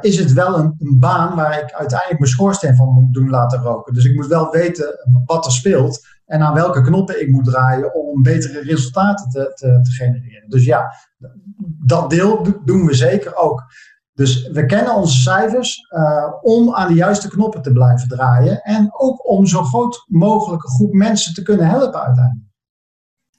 is 0.01 0.19
het 0.19 0.33
wel 0.33 0.57
een, 0.57 0.75
een, 0.79 0.99
baan 0.99 1.35
waar 1.35 1.53
ik 1.53 1.73
uiteindelijk 1.73 2.19
mijn 2.19 2.31
schoorsteen 2.31 2.75
van 2.75 2.87
moet 2.87 3.13
doen 3.13 3.29
laten 3.29 3.61
roken. 3.61 3.93
Dus 3.93 4.05
ik 4.05 4.15
moet 4.15 4.27
wel 4.27 4.49
weten 4.51 4.85
wat 5.25 5.45
er 5.45 5.51
speelt 5.51 6.05
en 6.27 6.41
aan 6.41 6.53
welke 6.53 6.81
knoppen 6.81 7.21
ik 7.21 7.31
moet 7.31 7.45
draaien 7.45 7.93
om 7.93 8.21
betere 8.21 8.61
resultaten 8.61 9.29
te, 9.29 9.51
te, 9.53 9.79
te 9.81 9.91
genereren. 9.91 10.49
Dus 10.49 10.65
ja, 10.65 10.93
dat 11.85 12.09
deel 12.09 12.61
doen 12.65 12.85
we 12.85 12.93
zeker 12.93 13.35
ook. 13.35 13.63
Dus 14.13 14.47
we 14.47 14.65
kennen 14.65 14.93
onze 14.93 15.17
cijfers 15.17 15.79
uh, 15.89 16.33
om 16.41 16.75
aan 16.75 16.87
de 16.87 16.93
juiste 16.93 17.29
knoppen 17.29 17.61
te 17.61 17.71
blijven 17.71 18.07
draaien. 18.07 18.61
En 18.61 18.89
ook 18.91 19.29
om 19.29 19.45
zo 19.45 19.63
groot 19.63 20.03
mogelijke 20.07 20.69
groep 20.69 20.93
mensen 20.93 21.33
te 21.33 21.43
kunnen 21.43 21.67
helpen 21.67 22.01
uiteindelijk. 22.01 22.45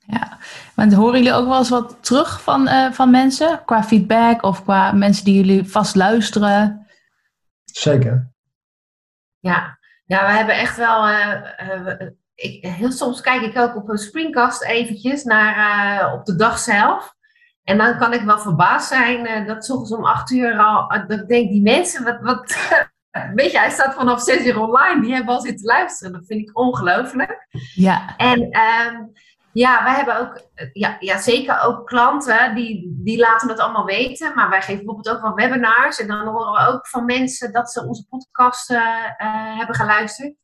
Ja, 0.06 0.38
want 0.74 0.94
horen 0.94 1.18
jullie 1.18 1.32
ook 1.34 1.48
wel 1.48 1.58
eens 1.58 1.68
wat 1.68 1.96
terug 2.00 2.42
van, 2.42 2.68
uh, 2.68 2.92
van 2.92 3.10
mensen? 3.10 3.60
Qua 3.64 3.82
feedback 3.82 4.42
of 4.42 4.62
qua 4.62 4.92
mensen 4.92 5.24
die 5.24 5.34
jullie 5.34 5.70
vast 5.70 5.94
luisteren? 5.94 6.86
Zeker. 7.64 8.32
Ja, 9.38 9.78
ja 10.04 10.26
we 10.26 10.32
hebben 10.32 10.58
echt 10.58 10.76
wel... 10.76 11.08
Uh, 11.08 12.08
ik, 12.38 12.64
heel 12.66 12.92
soms 12.92 13.20
kijk 13.20 13.42
ik 13.42 13.58
ook 13.58 13.76
op 13.76 13.88
een 13.88 13.98
screencast 13.98 14.62
eventjes 14.62 15.24
naar 15.24 16.12
op 16.12 16.24
de 16.24 16.36
dag 16.36 16.58
zelf. 16.58 17.14
En 17.64 17.78
dan 17.78 17.98
kan 17.98 18.12
ik 18.12 18.22
wel 18.22 18.38
verbaasd 18.38 18.88
zijn 18.88 19.26
uh, 19.26 19.46
dat 19.46 19.64
soms 19.64 19.92
om 19.92 20.04
acht 20.04 20.30
uur 20.30 20.58
al, 20.58 20.94
uh, 20.94 21.08
dat 21.08 21.18
ik 21.18 21.28
denk, 21.28 21.50
die 21.50 21.62
mensen, 21.62 22.04
wat, 22.04 22.18
wat 22.20 22.56
weet 23.34 23.50
je, 23.50 23.58
hij 23.58 23.70
staat 23.70 23.94
vanaf 23.94 24.22
zes 24.22 24.46
uur 24.46 24.60
online, 24.60 25.00
die 25.00 25.14
hebben 25.14 25.34
al 25.34 25.40
zitten 25.40 25.66
luisteren. 25.66 26.12
Dat 26.12 26.26
vind 26.26 26.48
ik 26.48 26.58
ongelooflijk. 26.58 27.46
Ja. 27.74 28.16
En 28.16 28.40
um, 28.40 29.12
ja, 29.52 29.84
wij 29.84 29.94
hebben 29.94 30.20
ook, 30.20 30.42
ja, 30.72 30.96
ja, 31.00 31.18
zeker 31.18 31.60
ook 31.60 31.86
klanten 31.86 32.54
die, 32.54 32.96
die 33.04 33.18
laten 33.18 33.48
het 33.48 33.58
allemaal 33.58 33.84
weten. 33.84 34.34
Maar 34.34 34.50
wij 34.50 34.62
geven 34.62 34.84
bijvoorbeeld 34.84 35.16
ook 35.16 35.22
wel 35.22 35.34
webinars. 35.34 36.00
En 36.00 36.06
dan 36.06 36.26
horen 36.26 36.52
we 36.52 36.72
ook 36.72 36.86
van 36.86 37.04
mensen 37.04 37.52
dat 37.52 37.70
ze 37.70 37.86
onze 37.86 38.06
podcast 38.08 38.70
uh, 38.70 38.78
hebben 39.56 39.74
geluisterd. 39.74 40.34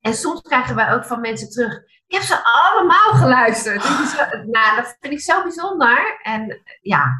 En 0.00 0.14
soms 0.14 0.40
krijgen 0.40 0.74
wij 0.74 0.92
ook 0.92 1.04
van 1.04 1.20
mensen 1.20 1.50
terug. 1.50 1.74
Ik 2.06 2.14
heb 2.14 2.22
ze 2.22 2.40
allemaal 2.42 3.12
geluisterd. 3.12 3.84
nou, 4.46 4.76
dat 4.76 4.96
vind 5.00 5.12
ik 5.12 5.20
zo 5.20 5.42
bijzonder. 5.42 6.20
En 6.22 6.62
ja, 6.80 7.12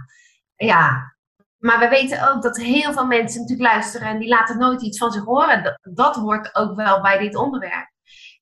ja. 0.56 1.16
Maar 1.58 1.78
we 1.78 1.88
weten 1.88 2.30
ook 2.30 2.42
dat 2.42 2.56
heel 2.56 2.92
veel 2.92 3.06
mensen 3.06 3.40
natuurlijk 3.40 3.70
luisteren 3.72 4.08
en 4.08 4.18
die 4.18 4.28
laten 4.28 4.58
nooit 4.58 4.82
iets 4.82 4.98
van 4.98 5.12
zich 5.12 5.24
horen. 5.24 5.62
Dat, 5.62 5.78
dat 5.82 6.16
wordt 6.16 6.54
ook 6.54 6.76
wel 6.76 7.00
bij 7.00 7.18
dit 7.18 7.36
onderwerp. 7.36 7.90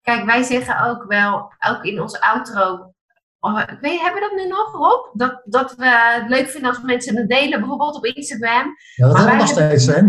Kijk, 0.03 0.25
wij 0.25 0.43
zeggen 0.43 0.81
ook 0.81 1.05
wel, 1.09 1.53
ook 1.69 1.85
in 1.85 2.01
ons 2.01 2.21
outro. 2.21 2.95
Oh, 3.41 3.61
ik 3.61 3.79
weet, 3.81 4.01
hebben 4.01 4.23
we 4.23 4.29
dat 4.29 4.39
nu 4.39 4.49
nog, 4.49 4.73
Rob? 4.73 5.19
Dat, 5.19 5.41
dat 5.45 5.75
we 5.75 5.87
het 5.87 6.29
leuk 6.29 6.49
vinden 6.49 6.71
als 6.71 6.81
mensen 6.81 7.17
het 7.17 7.29
delen, 7.29 7.59
bijvoorbeeld 7.59 7.97
op 7.97 8.05
Instagram. 8.05 8.75
Ja, 8.95 9.07
dat 9.07 9.17
hebben 9.17 9.35
we 9.35 9.41
nog 9.41 9.49
steeds, 9.49 9.87
hè? 9.87 10.01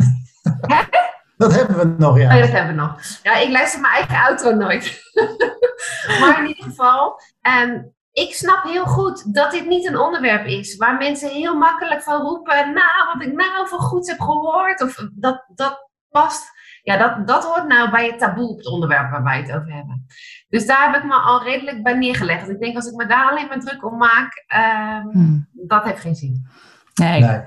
Dat 1.37 1.53
hebben 1.53 1.77
we 1.77 1.95
nog, 1.97 2.17
ja. 2.17 2.35
Oh, 2.35 2.41
dat 2.41 2.51
hebben 2.51 2.75
we 2.75 2.81
nog. 2.81 3.01
Ja, 3.23 3.35
ik 3.35 3.49
luister 3.49 3.81
mijn 3.81 3.93
eigen 3.93 4.15
auto 4.15 4.55
nooit. 4.55 5.01
maar 6.19 6.39
in 6.39 6.47
ieder 6.47 6.63
geval, 6.63 7.21
um, 7.63 7.93
ik 8.11 8.33
snap 8.33 8.63
heel 8.63 8.85
goed 8.85 9.33
dat 9.33 9.51
dit 9.51 9.67
niet 9.67 9.87
een 9.87 9.99
onderwerp 9.99 10.45
is 10.45 10.75
waar 10.75 10.97
mensen 10.97 11.29
heel 11.29 11.55
makkelijk 11.55 12.01
van 12.03 12.21
roepen, 12.21 12.73
nou, 12.73 13.13
wat 13.13 13.27
ik 13.27 13.33
nou 13.33 13.67
voor 13.67 13.79
goed 13.79 14.07
heb 14.07 14.19
gehoord, 14.19 14.81
of 14.81 15.07
dat, 15.13 15.45
dat 15.55 15.89
past. 16.09 16.55
Ja, 16.83 16.97
dat, 16.97 17.27
dat 17.27 17.45
hoort 17.45 17.67
nou 17.67 17.91
bij 17.91 18.07
het 18.07 18.19
taboe 18.19 18.49
op 18.49 18.57
het 18.57 18.67
onderwerp 18.67 19.11
waar 19.11 19.23
wij 19.23 19.37
het 19.41 19.51
over 19.51 19.73
hebben. 19.73 20.05
Dus 20.49 20.65
daar 20.65 20.91
heb 20.91 21.01
ik 21.01 21.07
me 21.07 21.15
al 21.15 21.43
redelijk 21.43 21.83
bij 21.83 21.93
neergelegd. 21.93 22.49
Ik 22.49 22.59
denk 22.59 22.75
als 22.75 22.87
ik 22.87 22.95
me 22.95 23.05
daar 23.05 23.29
alleen 23.29 23.47
maar 23.47 23.59
druk 23.59 23.85
om 23.85 23.97
maak, 23.97 24.45
hmm. 25.11 25.47
dat 25.51 25.83
heeft 25.83 26.01
geen 26.01 26.15
zin. 26.15 26.47
Nee. 26.93 27.21
nee. 27.21 27.41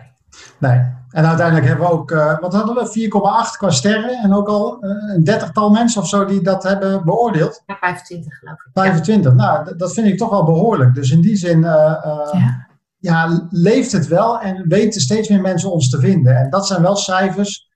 nee. 0.59 0.99
En 1.11 1.27
uiteindelijk 1.27 1.67
hebben 1.67 1.87
we 1.87 1.93
ook, 1.93 2.11
uh, 2.11 2.39
wat 2.39 2.53
hadden 2.53 2.75
we, 2.75 3.09
4,8 3.53 3.57
qua 3.57 3.71
sterren. 3.71 4.19
En 4.23 4.35
ook 4.35 4.49
al 4.49 4.85
uh, 4.85 4.91
een 5.15 5.25
dertigtal 5.25 5.71
mensen 5.71 6.03
of 6.03 6.09
zo 6.09 6.25
die 6.25 6.43
dat 6.43 6.63
hebben 6.63 7.05
beoordeeld. 7.05 7.63
Ja, 7.67 7.77
25 7.81 8.39
geloof 8.39 8.55
ik. 8.55 8.71
25, 8.73 9.35
nou 9.35 9.77
dat 9.77 9.93
vind 9.93 10.07
ik 10.07 10.19
toch 10.19 10.31
wel 10.31 10.45
behoorlijk. 10.45 10.95
Dus 10.95 11.11
in 11.11 11.21
die 11.21 11.37
zin 11.37 11.59
uh, 11.59 11.65
ja. 12.33 12.67
ja. 12.99 13.47
leeft 13.51 13.93
het 13.93 14.07
wel 14.07 14.41
en 14.41 14.69
weten 14.69 15.01
steeds 15.01 15.29
meer 15.29 15.41
mensen 15.41 15.73
ons 15.73 15.91
te 15.91 16.01
vinden. 16.01 16.37
En 16.37 16.51
dat 16.51 16.67
zijn 16.67 16.83
wel 16.83 16.97
cijfers 16.97 17.69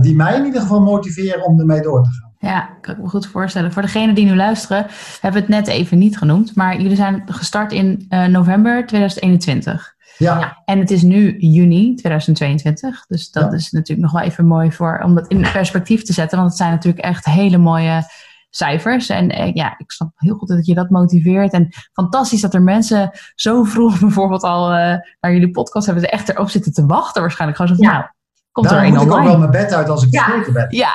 die 0.00 0.16
mij 0.16 0.36
in 0.36 0.44
ieder 0.44 0.60
geval 0.60 0.80
motiveren 0.80 1.44
om 1.44 1.60
ermee 1.60 1.80
door 1.80 2.02
te 2.02 2.10
gaan. 2.10 2.50
Ja, 2.50 2.70
kan 2.80 2.94
ik 2.94 3.02
me 3.02 3.08
goed 3.08 3.26
voorstellen. 3.26 3.72
Voor 3.72 3.82
degenen 3.82 4.14
die 4.14 4.24
nu 4.24 4.36
luisteren, 4.36 4.86
we 4.86 5.18
hebben 5.20 5.40
het 5.40 5.50
net 5.50 5.66
even 5.66 5.98
niet 5.98 6.18
genoemd. 6.18 6.54
Maar 6.54 6.80
jullie 6.80 6.96
zijn 6.96 7.22
gestart 7.26 7.72
in 7.72 8.06
november 8.08 8.86
2021. 8.86 9.95
Ja. 10.18 10.62
En 10.64 10.78
het 10.78 10.90
is 10.90 11.02
nu 11.02 11.38
juni 11.38 11.94
2022. 11.94 13.06
Dus 13.06 13.30
dat 13.30 13.52
is 13.52 13.70
natuurlijk 13.70 14.08
nog 14.08 14.20
wel 14.20 14.30
even 14.30 14.46
mooi 14.46 14.72
voor, 14.72 15.00
om 15.04 15.14
dat 15.14 15.28
in 15.28 15.40
perspectief 15.52 16.02
te 16.02 16.12
zetten. 16.12 16.38
Want 16.38 16.50
het 16.50 16.58
zijn 16.58 16.70
natuurlijk 16.70 17.04
echt 17.04 17.24
hele 17.24 17.58
mooie 17.58 18.02
cijfers. 18.50 19.08
En 19.08 19.30
eh, 19.30 19.52
ja, 19.52 19.74
ik 19.78 19.90
snap 19.90 20.10
heel 20.14 20.36
goed 20.36 20.48
dat 20.48 20.66
je 20.66 20.74
dat 20.74 20.90
motiveert. 20.90 21.52
En 21.52 21.68
fantastisch 21.92 22.40
dat 22.40 22.54
er 22.54 22.62
mensen 22.62 23.10
zo 23.34 23.64
vroeg 23.64 24.00
bijvoorbeeld 24.06 24.42
al 24.42 24.70
uh, 24.70 24.76
naar 25.20 25.32
jullie 25.32 25.50
podcast 25.50 25.86
hebben 25.86 26.04
ze 26.04 26.10
echt 26.10 26.28
erop 26.28 26.50
zitten 26.50 26.72
te 26.72 26.86
wachten. 26.86 27.20
Waarschijnlijk 27.20 27.60
gewoon 27.60 27.76
zo 27.76 27.82
van, 27.82 27.92
nou, 27.92 28.06
Komt 28.56 28.68
Daar 28.68 28.84
er 28.84 28.88
moet 28.88 29.02
ik 29.02 29.12
ook 29.12 29.22
wel 29.22 29.38
mijn 29.38 29.50
bed 29.50 29.74
uit 29.74 29.88
als 29.88 30.04
ik 30.04 30.12
ja. 30.12 30.26
ben. 30.52 30.66
Ja, 30.68 30.92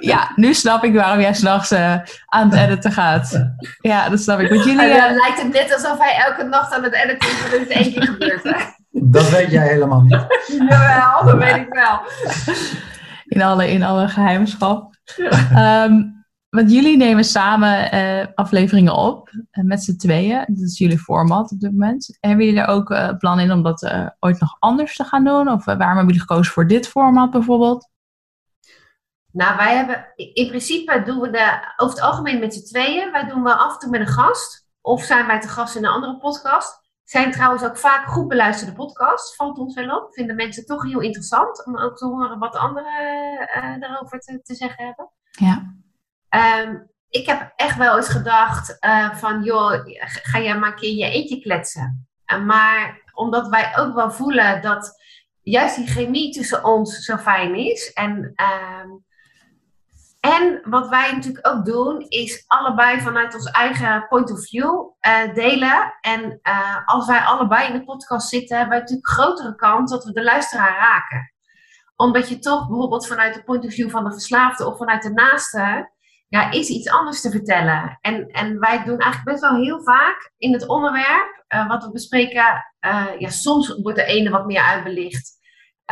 ja, 0.00 0.32
nu 0.36 0.54
snap 0.54 0.84
ik 0.84 0.94
waarom 0.94 1.20
jij 1.20 1.34
s'nachts 1.34 1.72
uh, 1.72 1.94
aan 2.26 2.50
het 2.50 2.60
editen 2.60 2.92
gaat. 2.92 3.46
Ja, 3.80 4.08
dat 4.08 4.20
snap 4.20 4.38
ik. 4.38 4.48
Want 4.48 4.64
jullie, 4.64 4.86
uh, 4.86 4.94
lijkt 4.94 5.42
het 5.42 5.52
net 5.52 5.74
alsof 5.74 5.98
hij 5.98 6.24
elke 6.26 6.44
nacht 6.44 6.72
aan 6.74 6.82
het 6.82 6.94
editen 6.94 7.28
is, 7.28 7.40
maar 7.40 7.50
het 7.50 7.68
één 7.68 7.92
keer 7.92 8.02
gebeurd. 8.02 8.42
Hè? 8.42 8.52
Dat 8.90 9.28
weet 9.28 9.50
jij 9.50 9.66
helemaal 9.68 10.00
niet. 10.00 10.26
Jawel, 10.68 11.24
dat 11.24 11.36
weet 11.36 11.56
ik 11.56 11.68
wel. 11.68 12.00
In 13.24 13.42
alle, 13.42 13.70
in 13.70 13.82
alle 13.82 14.08
geheimschap. 14.08 14.94
Um, 15.56 16.19
want 16.50 16.72
jullie 16.72 16.96
nemen 16.96 17.24
samen 17.24 17.94
uh, 17.94 18.26
afleveringen 18.34 18.96
op 18.96 19.30
uh, 19.30 19.64
met 19.64 19.82
z'n 19.82 19.96
tweeën. 19.96 20.44
Dat 20.46 20.58
is 20.58 20.78
jullie 20.78 20.98
format 20.98 21.52
op 21.52 21.60
dit 21.60 21.70
moment. 21.70 22.16
Hebben 22.20 22.44
jullie 22.44 22.60
er 22.60 22.66
ook 22.66 22.90
uh, 22.90 23.16
plan 23.18 23.40
in 23.40 23.52
om 23.52 23.62
dat 23.62 23.92
ooit 24.18 24.40
nog 24.40 24.56
anders 24.58 24.96
te 24.96 25.04
gaan 25.04 25.24
doen? 25.24 25.48
Of 25.48 25.64
waarom 25.64 25.86
hebben 25.86 26.06
jullie 26.06 26.20
gekozen 26.20 26.52
voor 26.52 26.66
dit 26.66 26.88
format 26.88 27.30
bijvoorbeeld? 27.30 27.88
Nou, 29.32 29.56
wij 29.56 29.76
hebben 29.76 30.06
in 30.16 30.48
principe 30.48 31.02
doen 31.02 31.20
we 31.20 31.30
de, 31.30 31.72
over 31.76 31.96
het 31.96 32.04
algemeen 32.04 32.38
met 32.38 32.54
z'n 32.54 32.64
tweeën. 32.64 33.12
Wij 33.12 33.26
doen 33.26 33.42
wel 33.42 33.54
af 33.54 33.72
en 33.72 33.78
toe 33.78 33.90
met 33.90 34.00
een 34.00 34.06
gast. 34.06 34.68
Of 34.80 35.02
zijn 35.02 35.26
wij 35.26 35.40
te 35.40 35.48
gast 35.48 35.76
in 35.76 35.84
een 35.84 35.90
andere 35.90 36.18
podcast. 36.18 36.78
Zijn 37.04 37.30
trouwens 37.30 37.64
ook 37.64 37.78
vaak 37.78 38.06
goed 38.06 38.28
beluisterde 38.28 38.72
podcasts, 38.72 39.36
valt 39.36 39.58
ons 39.58 39.74
wel 39.74 39.96
op. 39.98 40.12
Vinden 40.14 40.36
mensen 40.36 40.66
toch 40.66 40.82
heel 40.82 41.00
interessant 41.00 41.66
om 41.66 41.78
ook 41.78 41.96
te 41.96 42.06
horen 42.06 42.38
wat 42.38 42.56
anderen 42.56 43.80
daarover 43.80 44.18
te, 44.18 44.40
te 44.42 44.54
zeggen 44.54 44.84
hebben. 44.84 45.10
Ja. 45.30 45.79
Ehm, 46.30 46.76
ik 47.08 47.26
heb 47.26 47.52
echt 47.56 47.76
wel 47.76 47.96
eens 47.96 48.08
gedacht 48.08 48.76
uh, 48.84 49.14
van, 49.14 49.42
joh, 49.42 49.72
ga 50.02 50.40
jij 50.40 50.58
maar 50.58 50.70
een 50.70 50.76
keer 50.76 50.94
je 50.94 51.10
eentje 51.10 51.40
kletsen. 51.40 52.08
Uh, 52.32 52.44
maar 52.44 53.02
omdat 53.14 53.48
wij 53.48 53.78
ook 53.78 53.94
wel 53.94 54.10
voelen 54.10 54.62
dat 54.62 55.00
juist 55.42 55.76
die 55.76 55.86
chemie 55.86 56.32
tussen 56.32 56.64
ons 56.64 56.98
zo 56.98 57.16
fijn 57.16 57.54
is. 57.54 57.92
En, 57.92 58.32
ehm, 58.34 58.88
en 60.20 60.60
wat 60.64 60.88
wij 60.88 61.12
natuurlijk 61.12 61.48
ook 61.48 61.64
doen, 61.64 62.00
is 62.08 62.44
allebei 62.46 63.00
vanuit 63.00 63.34
ons 63.34 63.50
eigen 63.50 64.06
point 64.08 64.32
of 64.32 64.40
view 64.40 64.88
uh, 65.06 65.34
delen. 65.34 65.94
En 66.00 66.40
als 66.84 67.06
wij 67.06 67.20
allebei 67.20 67.66
in 67.66 67.78
de 67.78 67.84
podcast 67.84 68.28
zitten, 68.28 68.56
hebben 68.56 68.74
we 68.74 68.80
natuurlijk 68.80 69.08
grotere 69.08 69.54
kans 69.54 69.90
dat 69.90 70.04
we 70.04 70.12
de 70.12 70.22
luisteraar 70.22 70.78
raken. 70.78 71.32
Omdat 71.96 72.28
je 72.28 72.38
toch 72.38 72.68
bijvoorbeeld 72.68 73.06
vanuit 73.06 73.34
de 73.34 73.42
point 73.42 73.64
of 73.64 73.72
view 73.72 73.90
van 73.90 74.04
de 74.04 74.12
verslaafde 74.12 74.66
of 74.66 74.76
vanuit 74.76 75.02
de 75.02 75.12
naaste 75.12 75.90
ja, 76.30 76.50
is 76.50 76.68
iets 76.68 76.90
anders 76.90 77.20
te 77.20 77.30
vertellen. 77.30 77.98
En, 78.00 78.26
en 78.26 78.58
wij 78.58 78.84
doen 78.84 78.98
eigenlijk 78.98 79.24
best 79.24 79.40
wel 79.40 79.62
heel 79.62 79.82
vaak 79.82 80.32
in 80.38 80.52
het 80.52 80.66
onderwerp 80.68 81.44
uh, 81.48 81.68
wat 81.68 81.84
we 81.84 81.90
bespreken. 81.90 82.64
Uh, 82.80 83.06
ja, 83.18 83.28
soms 83.28 83.78
wordt 83.82 83.98
de 83.98 84.04
ene 84.04 84.30
wat 84.30 84.46
meer 84.46 84.62
uitbelicht, 84.62 85.38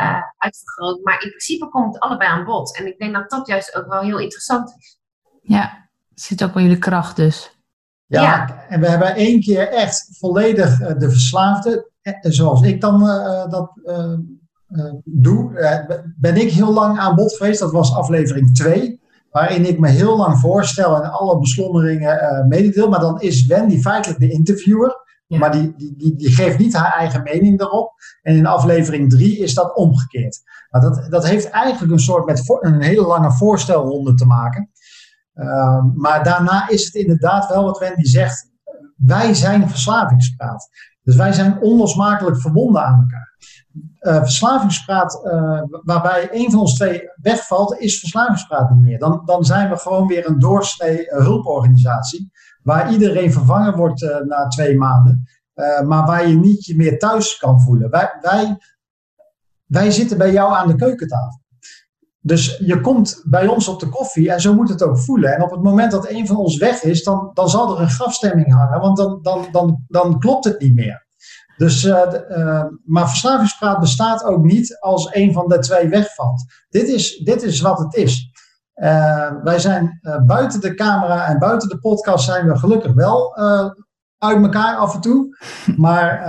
uh, 0.01 0.21
uitvergroot. 0.37 1.03
Maar 1.03 1.23
in 1.23 1.29
principe 1.29 1.69
komt 1.69 1.93
het 1.93 2.03
allebei 2.03 2.29
aan 2.29 2.45
bod. 2.45 2.77
En 2.77 2.87
ik 2.87 2.97
denk 2.97 3.13
dat 3.13 3.29
dat 3.29 3.47
juist 3.47 3.75
ook 3.75 3.87
wel 3.87 4.01
heel 4.01 4.19
interessant 4.19 4.75
is. 4.77 4.99
Ja, 5.41 5.89
het 6.09 6.21
zit 6.21 6.43
ook 6.43 6.53
wel 6.53 6.63
jullie 6.63 6.77
kracht 6.77 7.15
dus. 7.15 7.57
Ja, 8.05 8.21
ja, 8.21 8.65
en 8.69 8.79
we 8.79 8.89
hebben 8.89 9.15
één 9.15 9.41
keer 9.41 9.67
echt 9.67 10.17
volledig 10.17 10.77
de 10.77 11.09
verslaafde, 11.09 11.91
zoals 12.21 12.61
ik 12.61 12.81
dan 12.81 12.99
dat 13.49 13.71
doe, 15.03 15.51
ben 16.17 16.35
ik 16.35 16.51
heel 16.51 16.73
lang 16.73 16.99
aan 16.99 17.15
bod 17.15 17.35
geweest. 17.35 17.59
Dat 17.59 17.71
was 17.71 17.95
aflevering 17.95 18.55
2 18.55 18.98
waarin 19.31 19.65
ik 19.65 19.79
me 19.79 19.87
heel 19.87 20.17
lang 20.17 20.39
voorstel 20.39 21.03
en 21.03 21.11
alle 21.11 21.39
beslommeringen 21.39 22.23
uh, 22.23 22.45
mededeel. 22.45 22.89
Maar 22.89 22.99
dan 22.99 23.21
is 23.21 23.45
Wendy 23.45 23.79
feitelijk 23.79 24.19
de 24.19 24.31
interviewer. 24.31 25.07
Maar 25.27 25.51
die, 25.51 25.73
die, 25.77 25.95
die, 25.97 26.15
die, 26.15 26.29
geeft 26.29 26.57
niet 26.57 26.73
haar 26.73 26.93
eigen 26.93 27.23
mening 27.23 27.59
daarop. 27.59 27.93
En 28.21 28.35
in 28.35 28.45
aflevering 28.45 29.09
3 29.09 29.37
is 29.37 29.53
dat 29.53 29.75
omgekeerd. 29.75 30.41
Maar 30.69 30.81
dat, 30.81 31.07
dat 31.09 31.27
heeft 31.27 31.49
eigenlijk 31.49 31.93
een 31.93 31.99
soort 31.99 32.25
met 32.25 32.59
een 32.59 32.81
hele 32.81 33.05
lange 33.05 33.31
voorstelronde 33.31 34.13
te 34.13 34.25
maken. 34.25 34.69
Uh, 35.35 35.83
maar 35.95 36.23
daarna 36.23 36.69
is 36.69 36.85
het 36.85 36.93
inderdaad 36.93 37.49
wel 37.49 37.63
wat 37.63 37.79
Wendy 37.79 38.03
zegt. 38.03 38.49
Wij 38.95 39.33
zijn 39.33 39.69
verslavingspraat. 39.69 40.69
Dus 41.03 41.15
wij 41.15 41.33
zijn 41.33 41.61
onlosmakelijk 41.61 42.41
verbonden 42.41 42.83
aan 42.83 42.99
elkaar 42.99 43.28
uh, 44.01 44.15
verslavingspraat, 44.15 45.21
uh, 45.25 45.61
waarbij 45.83 46.29
een 46.31 46.51
van 46.51 46.59
ons 46.59 46.75
twee 46.75 47.01
wegvalt, 47.21 47.79
is 47.79 47.99
verslavingspraat 47.99 48.69
niet 48.69 48.81
meer. 48.81 48.99
Dan, 48.99 49.21
dan 49.25 49.45
zijn 49.45 49.69
we 49.69 49.77
gewoon 49.77 50.07
weer 50.07 50.27
een 50.27 50.39
doorsnee 50.39 51.05
hulporganisatie, 51.07 52.31
waar 52.63 52.91
iedereen 52.91 53.33
vervangen 53.33 53.75
wordt 53.75 54.01
uh, 54.01 54.17
na 54.17 54.47
twee 54.47 54.77
maanden, 54.77 55.27
maar 55.87 56.05
waar 56.05 56.27
je 56.27 56.35
niet 56.35 56.65
je 56.65 56.75
meer 56.75 56.99
thuis 56.99 57.37
kan 57.37 57.61
voelen. 57.61 57.89
Wij, 57.89 58.17
wij, 58.21 58.57
wij 59.65 59.91
zitten 59.91 60.17
bij 60.17 60.31
jou 60.31 60.53
aan 60.53 60.67
de 60.67 60.75
keukentafel. 60.75 61.41
Dus 62.21 62.57
je 62.57 62.81
komt 62.81 63.23
bij 63.25 63.47
ons 63.47 63.67
op 63.67 63.79
de 63.79 63.89
koffie 63.89 64.31
en 64.31 64.41
zo 64.41 64.53
moet 64.53 64.69
het 64.69 64.83
ook 64.83 64.99
voelen. 64.99 65.35
En 65.35 65.43
op 65.43 65.51
het 65.51 65.61
moment 65.61 65.91
dat 65.91 66.09
een 66.09 66.27
van 66.27 66.37
ons 66.37 66.57
weg 66.57 66.83
is, 66.83 67.03
dan, 67.03 67.31
dan 67.33 67.49
zal 67.49 67.75
er 67.75 67.81
een 67.81 67.89
grafstemming 67.89 68.53
hangen, 68.53 68.79
want 68.79 68.97
dan, 68.97 69.19
dan, 69.21 69.47
dan, 69.51 69.85
dan 69.87 70.19
klopt 70.19 70.45
het 70.45 70.59
niet 70.59 70.75
meer. 70.75 71.07
Dus, 71.59 71.83
uh, 71.83 72.01
uh, 72.29 72.63
maar 72.85 73.09
verslavingspraat 73.09 73.79
bestaat 73.79 74.23
ook 74.23 74.43
niet 74.43 74.77
als 74.79 75.13
een 75.13 75.33
van 75.33 75.47
de 75.47 75.59
twee 75.59 75.89
wegvalt. 75.89 76.43
Dit 76.69 76.87
is, 76.87 77.17
dit 77.17 77.43
is 77.43 77.61
wat 77.61 77.79
het 77.79 77.95
is. 77.95 78.31
Uh, 78.75 79.31
wij 79.43 79.59
zijn 79.59 79.99
buiten 80.25 80.61
de 80.61 80.73
camera 80.73 81.25
en 81.25 81.39
buiten 81.39 81.69
de 81.69 81.79
podcast 81.79 82.25
zijn 82.25 82.47
we 82.47 82.57
gelukkig 82.57 82.93
wel 82.93 83.35
uit 84.17 84.43
elkaar 84.43 84.75
af 84.75 84.93
en 84.93 85.01
toe. 85.01 85.37
Maar 85.77 86.23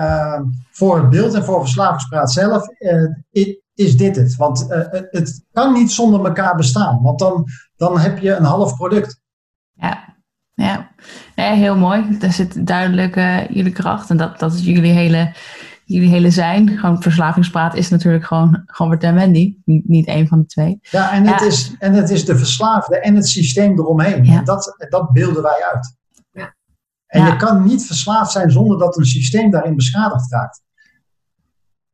voor 0.71 0.97
het 0.97 1.11
beeld 1.11 1.35
en 1.35 1.45
voor 1.45 1.61
verslavingspraat 1.61 2.33
zelf 2.33 2.67
is 3.75 3.97
dit 3.97 4.17
het. 4.17 4.37
Want 4.37 4.67
het 5.11 5.45
kan 5.53 5.73
niet 5.73 5.93
zonder 5.93 6.25
elkaar 6.25 6.57
bestaan. 6.57 7.03
Want 7.03 7.19
dan, 7.19 7.45
dan 7.77 7.99
heb 7.99 8.19
je 8.19 8.35
een 8.35 8.45
half 8.45 8.77
product. 8.77 9.21
Ja. 9.73 10.10
Heel 11.41 11.77
mooi. 11.77 12.19
Daar 12.19 12.33
zit 12.33 12.67
duidelijk 12.67 13.17
uh, 13.17 13.49
jullie 13.49 13.73
kracht. 13.73 14.11
En 14.11 14.17
dat, 14.17 14.39
dat 14.39 14.53
is 14.53 14.65
jullie 14.65 14.93
hele, 14.93 15.35
jullie 15.85 16.09
hele 16.09 16.31
zijn. 16.31 16.79
Gewoon 16.79 17.03
verslavingspraat 17.03 17.75
is 17.75 17.89
natuurlijk 17.89 18.25
gewoon, 18.25 18.63
gewoon 18.67 18.91
Bert 18.91 19.03
en 19.03 19.15
Wendy. 19.15 19.57
Niet, 19.65 19.89
niet 19.89 20.07
één 20.07 20.27
van 20.27 20.39
de 20.39 20.47
twee. 20.47 20.79
Ja, 20.83 21.13
en 21.13 21.27
het, 21.27 21.41
Is, 21.41 21.75
en 21.79 21.93
het 21.93 22.11
is 22.11 22.25
de 22.25 22.39
verslaafde 22.39 23.01
en 23.01 23.15
het 23.15 23.29
systeem 23.29 23.79
eromheen. 23.79 24.25
Ja. 24.25 24.43
dat, 24.43 24.87
dat 24.89 25.13
beelden 25.13 25.43
wij 25.43 25.67
uit. 25.73 25.97
Ja. 26.33 26.55
En 27.07 27.25
je 27.25 27.37
kan 27.37 27.65
niet 27.65 27.87
verslaafd 27.87 28.31
zijn 28.31 28.51
zonder 28.51 28.79
dat 28.79 28.97
een 28.97 29.07
systeem 29.07 29.51
daarin 29.51 29.77
beschadigd 29.77 30.33
raakt. 30.33 30.63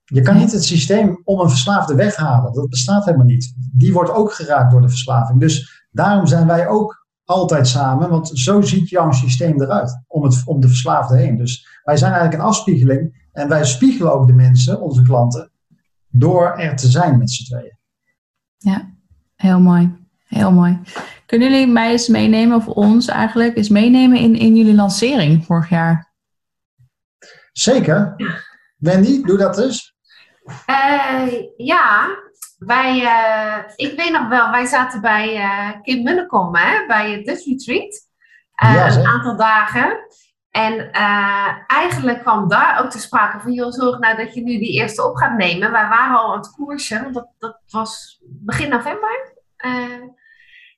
Je 0.04 0.20
kan 0.20 0.36
niet 0.36 0.52
het 0.52 0.64
systeem 0.64 1.20
om 1.24 1.40
een 1.40 1.48
verslaafde 1.48 1.94
weghalen. 1.94 2.52
Dat 2.52 2.68
bestaat 2.68 3.04
helemaal 3.04 3.26
niet. 3.26 3.54
Die 3.72 3.92
wordt 3.92 4.10
ook 4.10 4.32
geraakt 4.32 4.70
door 4.70 4.80
de 4.80 4.88
verslaving. 4.88 5.40
Dus 5.40 5.86
daarom 5.90 6.26
zijn 6.26 6.46
wij 6.46 6.68
ook 6.68 7.05
altijd 7.26 7.68
samen, 7.68 8.10
want 8.10 8.30
zo 8.32 8.60
ziet 8.60 8.88
jouw 8.88 9.12
systeem 9.12 9.62
eruit 9.62 10.04
om, 10.06 10.24
het, 10.24 10.42
om 10.44 10.60
de 10.60 10.68
verslaafde 10.68 11.16
heen. 11.16 11.36
Dus 11.36 11.80
wij 11.84 11.96
zijn 11.96 12.12
eigenlijk 12.12 12.42
een 12.42 12.48
afspiegeling 12.48 13.28
en 13.32 13.48
wij 13.48 13.64
spiegelen 13.64 14.12
ook 14.12 14.26
de 14.26 14.32
mensen, 14.32 14.80
onze 14.80 15.02
klanten, 15.02 15.50
door 16.08 16.52
er 16.56 16.76
te 16.76 16.88
zijn 16.88 17.18
met 17.18 17.30
z'n 17.30 17.44
tweeën. 17.44 17.78
Ja, 18.56 18.90
heel 19.34 19.60
mooi. 19.60 20.04
Heel 20.26 20.52
mooi. 20.52 20.80
Kunnen 21.26 21.50
jullie 21.50 21.66
mij 21.66 21.90
eens 21.90 22.08
meenemen, 22.08 22.56
of 22.56 22.66
ons 22.68 23.06
eigenlijk, 23.06 23.56
eens 23.56 23.68
meenemen 23.68 24.18
in, 24.18 24.36
in 24.36 24.56
jullie 24.56 24.74
lancering 24.74 25.44
vorig 25.44 25.68
jaar? 25.68 26.12
Zeker. 27.52 28.14
Wendy, 28.76 29.22
doe 29.22 29.38
dat 29.38 29.54
dus. 29.54 29.96
ja, 31.56 32.08
wij, 32.56 32.96
ik 33.76 33.96
weet 33.96 34.12
nog 34.12 34.28
wel, 34.28 34.50
wij 34.50 34.66
zaten 34.66 35.00
bij 35.00 35.40
Kim 35.82 36.02
Munnekom, 36.02 36.56
hè, 36.56 36.86
bij 36.86 37.10
het 37.10 37.24
Dutch 37.24 37.46
Retreat. 37.46 38.08
een 38.96 39.06
aantal 39.06 39.36
dagen. 39.36 40.06
En 40.50 40.90
eigenlijk 41.66 42.20
kwam 42.20 42.48
daar 42.48 42.84
ook 42.84 42.90
te 42.90 42.98
sprake 42.98 43.40
van, 43.40 43.52
joh, 43.52 43.72
zorg 43.72 43.98
nou 43.98 44.16
dat 44.16 44.34
je 44.34 44.42
nu 44.42 44.58
die 44.58 44.72
eerste 44.72 45.04
op 45.08 45.16
gaat 45.16 45.36
nemen. 45.36 45.72
Wij 45.72 45.88
waren 45.88 46.16
al 46.16 46.32
aan 46.32 46.38
het 46.38 46.50
koersen, 46.50 47.02
want 47.02 47.14
dat, 47.14 47.28
dat 47.38 47.60
was 47.68 48.20
begin 48.22 48.68
november. 48.68 49.34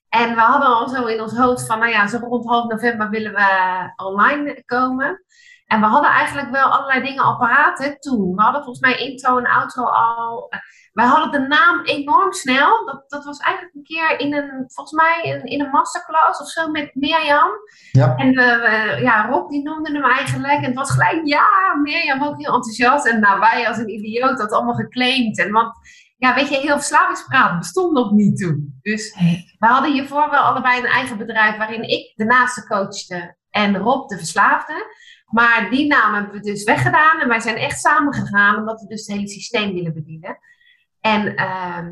En 0.09 0.35
we 0.35 0.41
hadden 0.41 0.69
al 0.69 0.89
zo 0.89 1.05
in 1.05 1.21
ons 1.21 1.37
hoofd 1.37 1.65
van, 1.65 1.79
nou 1.79 1.91
ja, 1.91 2.07
zo 2.07 2.17
rond 2.17 2.45
half 2.45 2.67
november 2.67 3.09
willen 3.09 3.33
we 3.33 3.91
online 3.95 4.63
komen. 4.65 5.23
En 5.69 5.79
we 5.79 5.85
hadden 5.85 6.09
eigenlijk 6.09 6.49
wel 6.49 6.67
allerlei 6.67 7.01
dingen 7.01 7.23
al 7.23 7.37
paraat 7.37 7.97
toen. 7.99 8.35
We 8.35 8.41
hadden 8.41 8.63
volgens 8.63 8.85
mij 8.87 8.97
intro 8.97 9.37
en 9.37 9.45
outro 9.45 9.83
al. 9.83 10.49
Wij 10.93 11.05
hadden 11.05 11.41
de 11.41 11.47
naam 11.47 11.81
enorm 11.83 12.33
snel. 12.33 12.85
Dat, 12.85 13.03
dat 13.07 13.23
was 13.23 13.39
eigenlijk 13.39 13.75
een 13.75 13.83
keer 13.83 14.19
in 14.19 14.33
een, 14.33 14.63
volgens 14.67 14.91
mij 14.91 15.21
in, 15.23 15.43
in 15.43 15.61
een 15.61 15.69
masterclass 15.69 16.41
of 16.41 16.47
zo 16.47 16.69
met 16.69 16.91
Mirjam. 16.93 17.49
Ja. 17.91 18.15
En 18.15 18.33
uh, 18.33 19.01
ja, 19.01 19.25
Rob 19.25 19.49
die 19.49 19.63
noemde 19.63 19.91
hem 19.91 20.03
eigenlijk. 20.03 20.57
En 20.57 20.63
het 20.63 20.75
was 20.75 20.91
gelijk, 20.91 21.21
ja, 21.23 21.75
Mirjam 21.81 22.23
ook 22.23 22.37
heel 22.37 22.53
enthousiast. 22.53 23.05
En 23.05 23.19
nou, 23.19 23.39
wij 23.39 23.67
als 23.67 23.77
een 23.77 23.89
idioot 23.89 24.37
dat 24.37 24.51
allemaal 24.51 24.75
geclaimd. 24.75 25.39
En 25.39 25.51
want 25.51 25.73
ja, 26.17 26.33
weet 26.33 26.49
je, 26.49 26.57
heel 26.57 26.77
verslavingspraat 26.77 27.57
bestond 27.57 27.93
nog 27.93 28.11
niet 28.11 28.37
toen. 28.37 28.79
Dus 28.81 29.15
we 29.59 29.67
hadden 29.67 29.91
hiervoor 29.91 30.29
wel 30.29 30.41
allebei 30.41 30.79
een 30.79 30.85
eigen 30.85 31.17
bedrijf 31.17 31.57
waarin 31.57 31.89
ik 31.89 32.13
de 32.15 32.25
naaste 32.25 32.67
coachte 32.67 33.37
en 33.49 33.77
Rob 33.77 34.09
de 34.09 34.17
verslaafde. 34.17 34.97
Maar 35.29 35.67
die 35.69 35.87
naam 35.87 36.13
hebben 36.13 36.31
we 36.31 36.39
dus 36.39 36.63
weggedaan 36.63 37.19
en 37.19 37.27
wij 37.27 37.39
zijn 37.39 37.55
echt 37.55 37.79
samen 37.79 38.13
gegaan 38.13 38.55
omdat 38.55 38.81
we 38.81 38.87
dus 38.87 39.07
het 39.07 39.15
hele 39.15 39.27
systeem 39.27 39.73
willen 39.73 39.93
bedienen. 39.93 40.37
En 41.01 41.27
uh, 41.27 41.87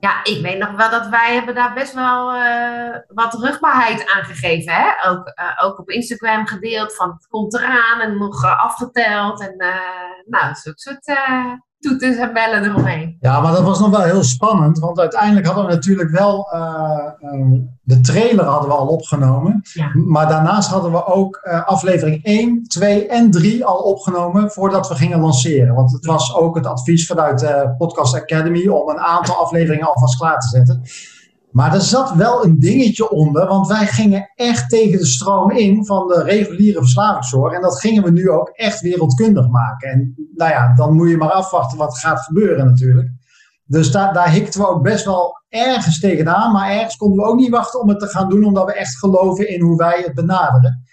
ja, 0.00 0.24
ik 0.24 0.42
weet 0.42 0.58
nog 0.58 0.70
wel 0.70 0.90
dat 0.90 1.08
wij 1.08 1.34
hebben 1.34 1.54
daar 1.54 1.74
best 1.74 1.92
wel 1.92 2.34
uh, 2.34 2.96
wat 3.06 3.34
rugbaarheid 3.34 4.12
aan 4.12 4.24
gegeven. 4.24 4.72
Hè? 4.72 5.08
Ook, 5.08 5.32
uh, 5.40 5.64
ook 5.64 5.78
op 5.78 5.90
Instagram 5.90 6.46
gedeeld 6.46 6.96
van 6.96 7.10
het 7.10 7.26
komt 7.26 7.54
eraan 7.54 8.00
en 8.00 8.18
nog 8.18 8.44
uh, 8.44 8.64
afgeteld. 8.64 9.40
En 9.40 9.56
nou, 10.26 10.54
zo'n 10.54 10.72
soort 10.76 11.04
toeters 11.80 12.16
en 12.16 12.32
bellen 12.32 12.64
eromheen. 12.64 13.16
Ja, 13.20 13.40
maar 13.40 13.52
dat 13.52 13.62
was 13.62 13.80
nog 13.80 13.90
wel 13.90 14.02
heel 14.02 14.22
spannend, 14.22 14.78
want 14.78 14.98
uiteindelijk 14.98 15.46
hadden 15.46 15.66
we 15.66 15.72
natuurlijk 15.72 16.10
wel 16.10 16.48
uh, 16.54 17.06
de 17.82 18.00
trailer 18.00 18.44
hadden 18.44 18.68
we 18.68 18.76
al 18.76 18.86
opgenomen. 18.86 19.60
Ja. 19.72 19.90
Maar 19.94 20.28
daarnaast 20.28 20.70
hadden 20.70 20.92
we 20.92 21.06
ook 21.06 21.40
uh, 21.42 21.66
aflevering 21.66 22.24
1, 22.24 22.62
2 22.62 23.06
en 23.06 23.30
3 23.30 23.64
al 23.64 23.78
opgenomen 23.78 24.50
voordat 24.50 24.88
we 24.88 24.94
gingen 24.94 25.20
lanceren. 25.20 25.74
Want 25.74 25.92
het 25.92 26.06
was 26.06 26.34
ook 26.34 26.54
het 26.54 26.66
advies 26.66 27.06
vanuit 27.06 27.38
de 27.38 27.74
Podcast 27.78 28.14
Academy 28.14 28.68
om 28.68 28.88
een 28.88 29.00
aantal 29.00 29.34
afleveringen 29.34 29.86
alvast 29.86 30.16
klaar 30.16 30.38
te 30.38 30.48
zetten. 30.48 30.82
Maar 31.50 31.74
er 31.74 31.80
zat 31.80 32.14
wel 32.14 32.44
een 32.44 32.58
dingetje 32.58 33.10
onder, 33.10 33.46
want 33.46 33.68
wij 33.68 33.86
gingen 33.86 34.32
echt 34.34 34.68
tegen 34.68 34.98
de 34.98 35.06
stroom 35.06 35.50
in 35.50 35.86
van 35.86 36.08
de 36.08 36.22
reguliere 36.22 36.78
verslavingszorg. 36.78 37.54
En 37.54 37.62
dat 37.62 37.80
gingen 37.80 38.02
we 38.02 38.10
nu 38.10 38.30
ook 38.30 38.48
echt 38.48 38.80
wereldkundig 38.80 39.48
maken. 39.48 39.90
En 39.90 40.14
nou 40.34 40.50
ja, 40.50 40.74
dan 40.74 40.94
moet 40.94 41.10
je 41.10 41.16
maar 41.16 41.30
afwachten 41.30 41.78
wat 41.78 41.98
gaat 41.98 42.20
gebeuren 42.20 42.66
natuurlijk. 42.66 43.08
Dus 43.64 43.90
daar, 43.90 44.12
daar 44.12 44.30
hikten 44.30 44.60
we 44.60 44.68
ook 44.68 44.82
best 44.82 45.04
wel 45.04 45.38
ergens 45.48 46.00
tegenaan. 46.00 46.52
Maar 46.52 46.70
ergens 46.70 46.96
konden 46.96 47.18
we 47.18 47.30
ook 47.30 47.38
niet 47.38 47.50
wachten 47.50 47.80
om 47.80 47.88
het 47.88 47.98
te 47.98 48.06
gaan 48.06 48.28
doen, 48.28 48.44
omdat 48.44 48.66
we 48.66 48.74
echt 48.74 48.98
geloven 48.98 49.48
in 49.48 49.60
hoe 49.60 49.76
wij 49.76 50.02
het 50.04 50.14
benaderen. 50.14 50.84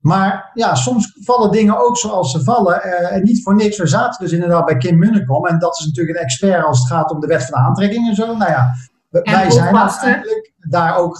Maar 0.00 0.50
ja, 0.54 0.74
soms 0.74 1.18
vallen 1.24 1.50
dingen 1.50 1.78
ook 1.78 1.96
zoals 1.96 2.30
ze 2.30 2.42
vallen. 2.42 2.80
Uh, 2.86 3.12
en 3.12 3.22
niet 3.22 3.42
voor 3.42 3.54
niks. 3.54 3.78
We 3.78 3.86
zaten 3.86 4.24
dus 4.24 4.32
inderdaad 4.32 4.64
bij 4.64 4.76
Kim 4.76 4.98
Munnekom. 4.98 5.46
En 5.46 5.58
dat 5.58 5.78
is 5.78 5.86
natuurlijk 5.86 6.16
een 6.16 6.24
expert 6.24 6.64
als 6.64 6.78
het 6.78 6.88
gaat 6.88 7.10
om 7.10 7.20
de 7.20 7.26
wet 7.26 7.44
van 7.44 7.58
aantrekking 7.58 8.08
en 8.08 8.14
zo. 8.14 8.36
Nou 8.36 8.50
ja, 8.50 8.70
wij 9.08 9.50
zijn 9.50 9.74
eigenlijk 9.74 10.52
daar 10.68 10.96
ook 10.96 11.18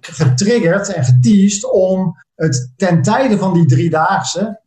getriggerd 0.00 0.92
en 0.92 1.04
geteased 1.04 1.70
om 1.70 2.16
het 2.34 2.72
ten 2.76 3.02
tijde 3.02 3.38
van 3.38 3.52
die 3.52 3.66
driedaagse 3.66 4.64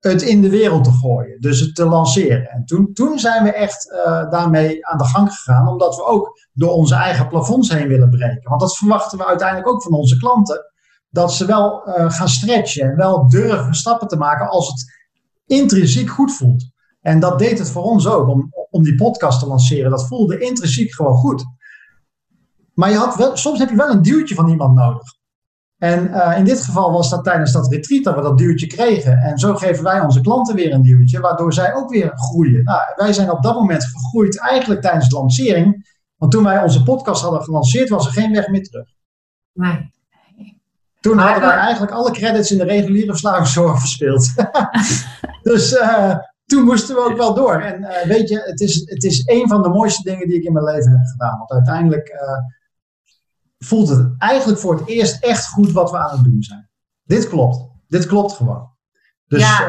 het 0.00 0.22
in 0.22 0.42
de 0.42 0.50
wereld 0.50 0.84
te 0.84 0.92
gooien. 0.92 1.40
Dus 1.40 1.60
het 1.60 1.74
te 1.74 1.84
lanceren. 1.84 2.50
En 2.50 2.64
toen, 2.64 2.92
toen 2.92 3.18
zijn 3.18 3.44
we 3.44 3.52
echt 3.52 3.92
uh, 3.92 4.30
daarmee 4.30 4.86
aan 4.86 4.98
de 4.98 5.04
gang 5.04 5.32
gegaan, 5.32 5.68
omdat 5.68 5.96
we 5.96 6.04
ook 6.04 6.38
door 6.52 6.70
onze 6.70 6.94
eigen 6.94 7.28
plafonds 7.28 7.68
heen 7.68 7.88
willen 7.88 8.10
breken. 8.10 8.48
Want 8.48 8.60
dat 8.60 8.76
verwachten 8.76 9.18
we 9.18 9.26
uiteindelijk 9.26 9.68
ook 9.68 9.82
van 9.82 9.92
onze 9.92 10.16
klanten. 10.16 10.64
Dat 11.10 11.32
ze 11.32 11.46
wel 11.46 11.88
uh, 11.88 12.10
gaan 12.10 12.28
stretchen 12.28 12.90
en 12.90 12.96
wel 12.96 13.28
durven 13.28 13.74
stappen 13.74 14.08
te 14.08 14.16
maken 14.16 14.48
als 14.48 14.68
het 14.68 14.84
intrinsiek 15.46 16.08
goed 16.08 16.36
voelt. 16.36 16.70
En 17.00 17.20
dat 17.20 17.38
deed 17.38 17.58
het 17.58 17.70
voor 17.70 17.82
ons 17.82 18.06
ook, 18.06 18.28
om, 18.28 18.52
om 18.70 18.82
die 18.82 18.94
podcast 18.94 19.40
te 19.40 19.46
lanceren. 19.46 19.90
Dat 19.90 20.06
voelde 20.06 20.38
intrinsiek 20.38 20.94
gewoon 20.94 21.14
goed. 21.14 21.44
Maar 22.74 22.90
je 22.90 22.96
had 22.96 23.16
wel, 23.16 23.36
soms 23.36 23.58
heb 23.58 23.70
je 23.70 23.76
wel 23.76 23.90
een 23.90 24.02
duwtje 24.02 24.34
van 24.34 24.48
iemand 24.48 24.74
nodig. 24.74 25.18
En 25.80 26.08
uh, 26.08 26.38
in 26.38 26.44
dit 26.44 26.60
geval 26.60 26.92
was 26.92 27.10
dat 27.10 27.24
tijdens 27.24 27.52
dat 27.52 27.72
retreat 27.72 28.04
dat 28.04 28.14
we 28.14 28.22
dat 28.22 28.38
duwtje 28.38 28.66
kregen. 28.66 29.18
En 29.18 29.38
zo 29.38 29.54
geven 29.54 29.84
wij 29.84 30.00
onze 30.00 30.20
klanten 30.20 30.54
weer 30.54 30.72
een 30.72 30.82
duwtje, 30.82 31.20
waardoor 31.20 31.52
zij 31.52 31.74
ook 31.74 31.90
weer 31.90 32.12
groeien. 32.14 32.64
Nou, 32.64 32.80
wij 32.96 33.12
zijn 33.12 33.30
op 33.30 33.42
dat 33.42 33.54
moment 33.54 33.84
gegroeid 33.84 34.40
eigenlijk 34.40 34.80
tijdens 34.80 35.08
de 35.08 35.16
lancering. 35.16 35.98
Want 36.16 36.32
toen 36.32 36.44
wij 36.44 36.62
onze 36.62 36.82
podcast 36.82 37.22
hadden 37.22 37.42
gelanceerd, 37.42 37.88
was 37.88 38.06
er 38.06 38.12
geen 38.12 38.32
weg 38.32 38.48
meer 38.48 38.62
terug. 38.62 38.88
Nee. 39.52 39.90
Toen 41.00 41.18
hadden 41.18 41.40
wij 41.40 41.56
eigenlijk 41.56 41.92
alle 41.92 42.10
credits 42.10 42.50
in 42.50 42.58
de 42.58 42.64
reguliere 42.64 43.10
verslavingszorg 43.10 43.78
verspeeld. 43.78 44.32
dus 45.42 45.72
uh, 45.72 46.16
toen 46.44 46.64
moesten 46.64 46.94
we 46.94 47.04
ook 47.04 47.16
wel 47.16 47.34
door. 47.34 47.60
En 47.60 47.80
uh, 47.80 48.02
weet 48.02 48.28
je, 48.28 48.38
het 48.38 48.60
is, 48.60 48.82
het 48.84 49.04
is 49.04 49.22
een 49.26 49.48
van 49.48 49.62
de 49.62 49.68
mooiste 49.68 50.02
dingen 50.02 50.28
die 50.28 50.36
ik 50.36 50.44
in 50.44 50.52
mijn 50.52 50.64
leven 50.64 50.90
heb 50.90 51.06
gedaan. 51.06 51.38
Want 51.38 51.50
uiteindelijk 51.50 52.08
voelt 53.64 53.88
het 53.88 54.14
eigenlijk 54.18 54.58
voor 54.58 54.78
het 54.78 54.88
eerst 54.88 55.24
echt 55.24 55.48
goed 55.48 55.72
wat 55.72 55.90
we 55.90 55.98
aan 55.98 56.10
het 56.10 56.24
doen 56.24 56.42
zijn. 56.42 56.70
Dit 57.02 57.28
klopt. 57.28 57.68
Dit 57.86 58.06
klopt 58.06 58.32
gewoon. 58.32 58.70
Dus 59.26 59.40
ja, 59.40 59.68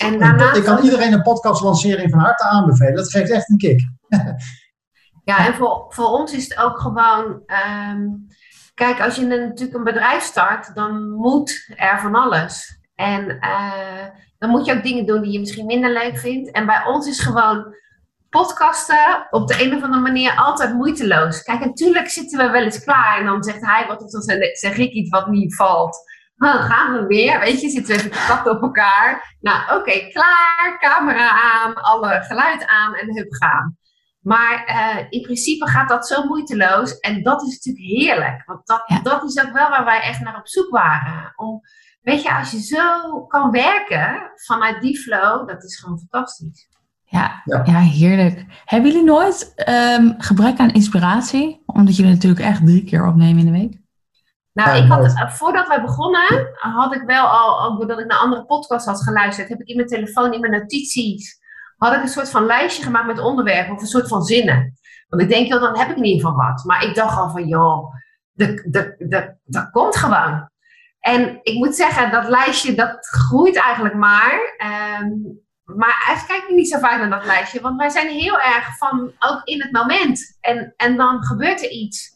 en, 0.00 0.14
uh, 0.14 0.54
ik 0.54 0.64
kan 0.64 0.82
iedereen 0.82 1.12
een 1.12 1.22
podcastlancering 1.22 2.10
van 2.10 2.18
harte 2.18 2.44
aanbevelen. 2.44 2.94
Dat 2.94 3.10
geeft 3.10 3.30
echt 3.30 3.50
een 3.50 3.58
kick. 3.58 3.80
ja, 5.24 5.46
en 5.46 5.54
voor, 5.54 5.86
voor 5.88 6.06
ons 6.06 6.32
is 6.32 6.44
het 6.44 6.58
ook 6.58 6.78
gewoon. 6.80 7.42
Um, 7.92 8.26
kijk, 8.74 9.00
als 9.00 9.16
je 9.16 9.26
natuurlijk 9.26 9.78
een 9.78 9.84
bedrijf 9.84 10.22
start, 10.22 10.74
dan 10.74 11.10
moet 11.10 11.72
er 11.76 12.00
van 12.00 12.14
alles. 12.14 12.80
En 12.94 13.38
uh, 13.40 14.06
dan 14.38 14.50
moet 14.50 14.66
je 14.66 14.76
ook 14.76 14.82
dingen 14.82 15.06
doen 15.06 15.22
die 15.22 15.32
je 15.32 15.40
misschien 15.40 15.66
minder 15.66 15.92
leuk 15.92 16.18
vindt. 16.18 16.50
En 16.50 16.66
bij 16.66 16.84
ons 16.86 17.06
is 17.06 17.20
gewoon 17.20 17.74
podcasten 18.40 19.26
op 19.30 19.48
de 19.48 19.62
een 19.62 19.74
of 19.74 19.82
andere 19.82 20.02
manier 20.02 20.36
altijd 20.36 20.74
moeiteloos. 20.74 21.42
Kijk, 21.42 21.60
natuurlijk 21.60 22.08
zitten 22.08 22.38
we 22.38 22.50
wel 22.50 22.62
eens 22.62 22.84
klaar 22.84 23.18
en 23.18 23.24
dan 23.24 23.42
zegt 23.42 23.60
hij 23.60 23.86
wat 23.86 24.02
of 24.02 24.10
dan 24.10 24.22
zeg 24.52 24.76
ik 24.76 24.92
iets 24.92 25.10
wat 25.10 25.26
niet 25.28 25.56
valt. 25.56 25.96
Dan 26.36 26.62
gaan 26.62 26.92
we 26.92 27.06
weer, 27.06 27.40
weet 27.40 27.60
je, 27.60 27.68
zitten 27.68 27.94
we 27.94 28.00
even 28.00 28.10
te 28.10 28.24
katten 28.26 28.52
op 28.52 28.62
elkaar. 28.62 29.36
Nou, 29.40 29.80
oké, 29.80 30.08
klaar, 30.12 30.78
camera 30.80 31.28
aan, 31.42 31.74
alle 31.74 32.22
geluid 32.22 32.66
aan 32.66 32.94
en 32.94 33.16
hup 33.16 33.32
gaan. 33.32 33.76
Maar 34.20 34.68
uh, 34.68 35.06
in 35.08 35.22
principe 35.22 35.68
gaat 35.68 35.88
dat 35.88 36.06
zo 36.06 36.24
moeiteloos 36.24 36.98
en 36.98 37.22
dat 37.22 37.42
is 37.42 37.52
natuurlijk 37.52 37.86
heerlijk. 37.86 38.42
Want 38.46 38.66
dat, 38.66 39.00
dat 39.02 39.24
is 39.24 39.44
ook 39.44 39.52
wel 39.52 39.70
waar 39.70 39.84
wij 39.84 40.00
echt 40.00 40.20
naar 40.20 40.38
op 40.38 40.48
zoek 40.48 40.70
waren. 40.70 41.32
Om, 41.36 41.60
weet 42.00 42.22
je, 42.22 42.34
als 42.34 42.50
je 42.50 42.62
zo 42.62 43.20
kan 43.26 43.50
werken 43.50 44.30
vanuit 44.34 44.80
die 44.80 44.98
flow, 44.98 45.48
dat 45.48 45.64
is 45.64 45.80
gewoon 45.80 45.98
fantastisch. 45.98 46.68
Ja, 47.04 47.42
ja. 47.44 47.78
heerlijk. 47.78 48.44
Hebben 48.64 48.90
jullie 48.90 49.06
nooit 49.06 49.54
um, 49.98 50.14
gebrek 50.18 50.58
aan 50.58 50.72
inspiratie? 50.72 51.62
Omdat 51.66 51.96
jullie 51.96 52.12
natuurlijk 52.12 52.42
echt 52.42 52.66
drie 52.66 52.84
keer 52.84 53.06
opnemen 53.06 53.38
in 53.38 53.52
de 53.52 53.58
week. 53.58 53.82
Nou, 54.52 54.76
ik 54.76 54.88
had, 54.88 55.04
eh, 55.04 55.30
voordat 55.30 55.68
wij 55.68 55.80
begonnen, 55.80 56.50
had 56.54 56.94
ik 56.94 57.02
wel 57.06 57.26
al, 57.26 57.64
ook 57.64 57.78
doordat 57.78 57.98
ik 58.00 58.06
naar 58.06 58.18
andere 58.18 58.44
podcasts 58.44 58.86
had 58.86 59.02
geluisterd, 59.02 59.48
heb 59.48 59.60
ik 59.60 59.68
in 59.68 59.76
mijn 59.76 59.88
telefoon, 59.88 60.32
in 60.32 60.40
mijn 60.40 60.52
notities, 60.52 61.38
had 61.76 61.94
ik 61.94 62.02
een 62.02 62.08
soort 62.08 62.30
van 62.30 62.46
lijstje 62.46 62.82
gemaakt 62.82 63.06
met 63.06 63.18
onderwerpen 63.18 63.74
of 63.74 63.80
een 63.80 63.86
soort 63.86 64.08
van 64.08 64.22
zinnen. 64.22 64.78
Want 65.08 65.22
ik 65.22 65.28
denk, 65.28 65.46
joh, 65.46 65.60
dan 65.60 65.78
heb 65.78 65.90
ik 65.90 65.96
in 65.96 66.04
ieder 66.04 66.20
geval 66.20 66.46
wat. 66.46 66.64
Maar 66.64 66.84
ik 66.84 66.94
dacht 66.94 67.16
al 67.16 67.30
van, 67.30 67.48
joh, 67.48 67.94
dat 69.44 69.70
komt 69.70 69.96
gewoon. 69.96 70.48
En 71.00 71.38
ik 71.42 71.54
moet 71.54 71.74
zeggen, 71.74 72.10
dat 72.10 72.28
lijstje, 72.28 72.74
dat 72.74 73.06
groeit 73.06 73.56
eigenlijk 73.56 73.94
maar. 73.94 74.56
Um, 75.02 75.42
maar 75.64 76.04
eigenlijk 76.06 76.26
kijk 76.26 76.50
ik 76.50 76.56
niet 76.56 76.68
zo 76.68 76.78
vaak 76.78 76.98
naar 76.98 77.10
dat 77.10 77.24
lijstje, 77.24 77.60
want 77.60 77.78
wij 77.78 77.88
zijn 77.88 78.08
heel 78.08 78.40
erg 78.40 78.76
van 78.76 79.12
ook 79.18 79.40
in 79.44 79.62
het 79.62 79.72
moment. 79.72 80.38
En, 80.40 80.74
en 80.76 80.96
dan 80.96 81.24
gebeurt 81.24 81.62
er 81.62 81.70
iets. 81.70 82.12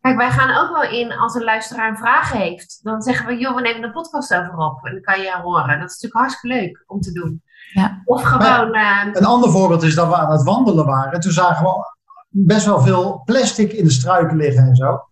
Kijk, 0.00 0.16
wij 0.16 0.30
gaan 0.30 0.62
ook 0.62 0.76
wel 0.76 0.90
in 0.90 1.12
als 1.12 1.34
een 1.34 1.44
luisteraar 1.44 1.88
een 1.88 1.96
vraag 1.96 2.32
heeft. 2.32 2.80
Dan 2.82 3.02
zeggen 3.02 3.26
we, 3.26 3.36
joh, 3.38 3.54
we 3.54 3.60
nemen 3.60 3.82
een 3.82 3.92
podcast 3.92 4.34
over 4.34 4.56
op. 4.56 4.84
En 4.84 4.92
dan 4.92 5.02
kan 5.02 5.20
je 5.20 5.40
horen. 5.42 5.80
Dat 5.80 5.90
is 5.90 6.00
natuurlijk 6.00 6.14
hartstikke 6.14 6.56
leuk 6.56 6.84
om 6.86 7.00
te 7.00 7.12
doen. 7.12 7.42
Ja. 7.72 8.02
Of 8.04 8.22
gewoon... 8.22 8.76
Uh, 8.76 9.06
een 9.12 9.24
ander 9.24 9.50
voorbeeld 9.50 9.82
is 9.82 9.94
dat 9.94 10.08
we 10.08 10.16
aan 10.16 10.30
het 10.30 10.42
wandelen 10.42 10.86
waren. 10.86 11.20
Toen 11.20 11.32
zagen 11.32 11.64
we 11.64 11.96
best 12.28 12.66
wel 12.66 12.80
veel 12.80 13.22
plastic 13.24 13.72
in 13.72 13.84
de 13.84 13.90
struiken 13.90 14.36
liggen 14.36 14.64
en 14.64 14.76
zo. 14.76 15.04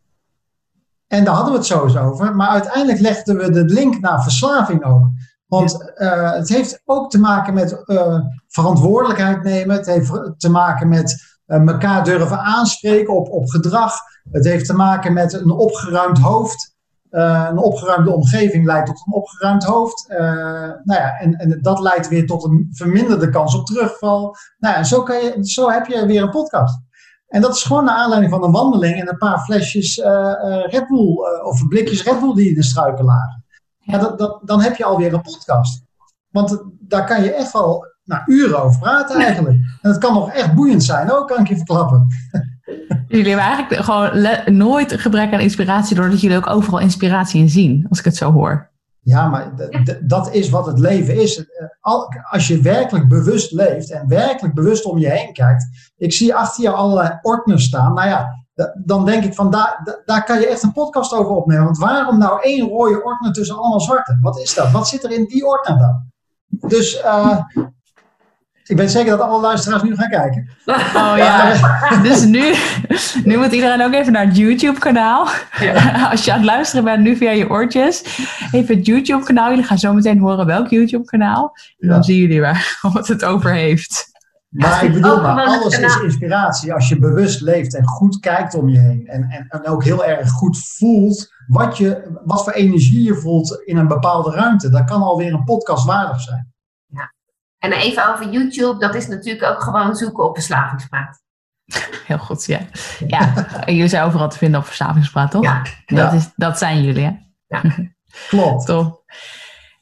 En 1.07 1.25
daar 1.25 1.35
hadden 1.35 1.53
we 1.53 1.59
het 1.59 1.69
zo 1.69 1.85
eens 1.85 1.97
over. 1.97 2.37
Maar 2.37 2.49
uiteindelijk 2.49 3.01
legden 3.01 3.37
we 3.37 3.51
de 3.51 3.65
link 3.65 4.01
naar 4.01 4.23
verslaving 4.23 4.85
ook. 4.85 5.09
Want 5.51 5.93
uh, 5.97 6.33
het 6.33 6.49
heeft 6.49 6.83
ook 6.85 7.11
te 7.11 7.19
maken 7.19 7.55
met 7.55 7.83
uh, 7.85 8.19
verantwoordelijkheid 8.49 9.43
nemen. 9.43 9.77
Het 9.77 9.87
heeft 9.87 10.13
te 10.37 10.51
maken 10.51 10.89
met 10.89 11.39
elkaar 11.47 12.05
durven 12.05 12.39
aanspreken 12.39 13.15
op, 13.15 13.29
op 13.31 13.49
gedrag. 13.49 13.95
Het 14.31 14.45
heeft 14.45 14.67
te 14.67 14.75
maken 14.75 15.13
met 15.13 15.33
een 15.33 15.51
opgeruimd 15.51 16.19
hoofd. 16.19 16.77
een 17.11 17.59
opgeruimde 17.59 18.11
omgeving 18.11 18.67
leidt 18.67 18.87
tot 18.87 19.03
een 19.07 19.13
opgeruimd 19.13 19.65
hoofd. 19.65 20.09
nou 20.09 20.81
ja, 20.85 21.19
en, 21.19 21.35
en 21.35 21.59
dat 21.63 21.81
leidt 21.81 22.09
weer 22.09 22.27
tot 22.27 22.45
een 22.45 22.69
verminderde 22.73 23.31
kans 23.31 23.55
op 23.55 23.67
terugval. 23.67 24.37
Nou 24.59 24.77
ja, 24.77 24.85
zo, 24.85 25.03
kan 25.03 25.17
je, 25.17 25.37
zo 25.41 25.71
heb 25.71 25.87
je 25.87 26.07
weer 26.07 26.23
een 26.23 26.31
podcast. 26.31 26.81
En 27.29 27.41
dat 27.41 27.55
is 27.55 27.63
gewoon 27.63 27.85
naar 27.85 27.97
aanleiding 27.97 28.33
van 28.33 28.45
een 28.45 28.53
wandeling 28.53 29.01
en 29.01 29.09
een 29.09 29.19
paar 29.19 29.39
flesjes 29.39 29.97
Red 30.67 30.87
Bull 30.89 31.15
of 31.43 31.69
blikjes 31.69 32.05
Red 32.05 32.21
Bull 32.21 32.35
die 32.35 32.49
in 32.49 32.55
de 32.55 32.63
struiken 32.63 33.05
lagen. 33.05 33.45
Ja, 33.91 33.99
dat, 33.99 34.19
dat, 34.19 34.41
dan 34.45 34.61
heb 34.61 34.77
je 34.77 34.85
alweer 34.85 35.15
een 35.15 35.23
podcast. 35.23 35.83
Want 36.31 36.65
daar 36.81 37.07
kan 37.07 37.23
je 37.23 37.35
echt 37.35 37.53
wel 37.53 37.87
nou, 38.05 38.23
uren 38.27 38.63
over 38.63 38.79
praten 38.81 39.21
eigenlijk. 39.21 39.57
En 39.83 39.91
het 39.91 39.99
kan 39.99 40.15
nog 40.15 40.33
echt 40.33 40.55
boeiend 40.55 40.85
zijn 40.85 41.13
ook, 41.13 41.29
kan 41.29 41.41
ik 41.41 41.49
je 41.49 41.57
verklappen. 41.57 42.07
Jullie 43.09 43.27
hebben 43.35 43.45
eigenlijk 43.45 43.85
gewoon 43.85 44.57
nooit 44.57 45.01
gebrek 45.01 45.33
aan 45.33 45.41
inspiratie, 45.41 45.97
doordat 45.97 46.21
jullie 46.21 46.37
ook 46.37 46.51
overal 46.51 46.79
inspiratie 46.79 47.41
in 47.41 47.49
zien, 47.49 47.87
als 47.89 47.99
ik 47.99 48.05
het 48.05 48.17
zo 48.17 48.33
hoor. 48.33 48.71
Ja, 49.03 49.29
maar 49.29 49.53
dat 50.03 50.35
is 50.35 50.51
wat 50.51 50.67
het 50.67 50.79
leven 50.79 51.21
is. 51.21 51.47
Eh, 51.47 51.67
als 52.31 52.49
je 52.49 52.61
werkelijk 52.61 53.09
bewust 53.09 53.53
leeft 53.53 53.91
en 53.91 54.09
werkelijk 54.09 54.55
bewust 54.55 54.85
om 54.85 54.99
je 54.99 55.11
heen 55.11 55.33
kijkt. 55.33 55.93
Ik 55.97 56.13
zie 56.13 56.35
achter 56.35 56.63
je 56.63 56.71
allerlei 56.71 57.19
ordners 57.23 57.65
staan. 57.65 57.95
Nou 57.95 58.09
ja, 58.09 58.45
dan 58.85 59.05
denk 59.05 59.25
ik 59.25 59.35
van 59.35 59.51
daar, 59.51 60.01
daar 60.05 60.25
kan 60.25 60.41
je 60.41 60.47
echt 60.47 60.63
een 60.63 60.73
podcast 60.73 61.13
over 61.13 61.31
opnemen. 61.31 61.65
Want 61.65 61.79
waarom 61.79 62.19
nou 62.19 62.43
één 62.43 62.69
rode 62.69 63.03
ordner 63.03 63.33
tussen 63.33 63.57
allemaal 63.57 63.81
zwarte? 63.81 64.19
Wat 64.21 64.39
is 64.39 64.55
dat? 64.55 64.71
Wat 64.71 64.89
zit 64.89 65.05
er 65.05 65.11
in 65.11 65.25
die 65.25 65.47
ordner 65.47 65.79
dan? 65.79 66.09
Dus 66.71 67.03
uh, 67.05 67.39
ik 68.71 68.77
weet 68.77 68.91
zeker 68.91 69.11
dat 69.11 69.21
alle 69.21 69.41
luisteraars 69.41 69.83
nu 69.83 69.97
gaan 69.97 70.09
kijken. 70.09 70.49
Oh 70.95 71.15
ja, 71.17 71.55
dus 72.09 72.25
nu, 72.25 72.55
nu 73.25 73.37
moet 73.37 73.53
iedereen 73.53 73.83
ook 73.83 73.93
even 73.93 74.13
naar 74.13 74.27
het 74.27 74.37
YouTube-kanaal. 74.37 75.29
Ja. 75.61 76.09
Als 76.11 76.25
je 76.25 76.33
aan 76.33 76.37
het 76.37 76.47
luisteren 76.47 76.85
bent 76.85 77.03
nu 77.03 77.17
via 77.17 77.31
je 77.31 77.51
oortjes, 77.51 78.03
even 78.51 78.77
het 78.77 78.87
YouTube-kanaal. 78.87 79.51
Jullie 79.51 79.65
gaan 79.65 79.79
zo 79.79 79.93
meteen 79.93 80.19
horen 80.19 80.47
welk 80.47 80.69
YouTube-kanaal. 80.69 81.57
En 81.79 81.89
dan 81.89 82.05
zien 82.05 82.17
jullie 82.17 82.41
waar 82.41 82.79
wat 82.93 83.09
het 83.09 83.25
over 83.25 83.53
heeft. 83.53 84.11
Maar 84.51 84.85
ik 84.85 84.93
bedoel, 84.93 85.21
maar 85.21 85.47
alles 85.47 85.79
is 85.79 86.01
inspiratie 86.01 86.75
als 86.75 86.89
je 86.89 86.99
bewust 86.99 87.41
leeft 87.41 87.77
en 87.77 87.87
goed 87.87 88.21
kijkt 88.21 88.55
om 88.55 88.69
je 88.69 88.79
heen. 88.79 89.07
En, 89.07 89.23
en, 89.23 89.47
en 89.49 89.67
ook 89.67 89.85
heel 89.85 90.05
erg 90.05 90.31
goed 90.31 90.59
voelt 90.59 91.33
wat, 91.47 91.77
je, 91.77 92.19
wat 92.25 92.45
voor 92.45 92.53
energie 92.53 93.03
je 93.03 93.15
voelt 93.15 93.63
in 93.65 93.77
een 93.77 93.89
bepaalde 93.89 94.31
ruimte. 94.31 94.71
Dat 94.71 94.85
kan 94.85 95.03
alweer 95.03 95.33
een 95.33 95.45
podcast 95.45 95.85
waardig 95.85 96.21
zijn. 96.21 96.53
Ja. 96.87 97.15
En 97.59 97.73
even 97.73 98.09
over 98.09 98.31
YouTube, 98.31 98.79
dat 98.79 98.95
is 98.95 99.09
natuurlijk 99.09 99.45
ook 99.45 99.63
gewoon 99.63 99.97
zoeken 99.97 100.25
op 100.25 100.35
verslavingspraat. 100.35 101.23
Heel 102.07 102.19
goed, 102.19 102.45
ja. 102.45 102.61
Ja, 103.07 103.47
jullie 103.67 103.89
zijn 103.89 104.05
overal 104.05 104.29
te 104.29 104.39
vinden 104.39 104.61
op 104.61 104.67
verslavingspraat, 104.67 105.31
toch? 105.31 105.43
Ja. 105.43 105.63
Dat, 105.87 106.13
is, 106.13 106.31
dat 106.37 106.59
zijn 106.59 106.83
jullie, 106.83 107.05
hè? 107.05 107.13
Ja. 107.47 107.63
Klopt. 108.29 108.67
Toch. 108.67 108.99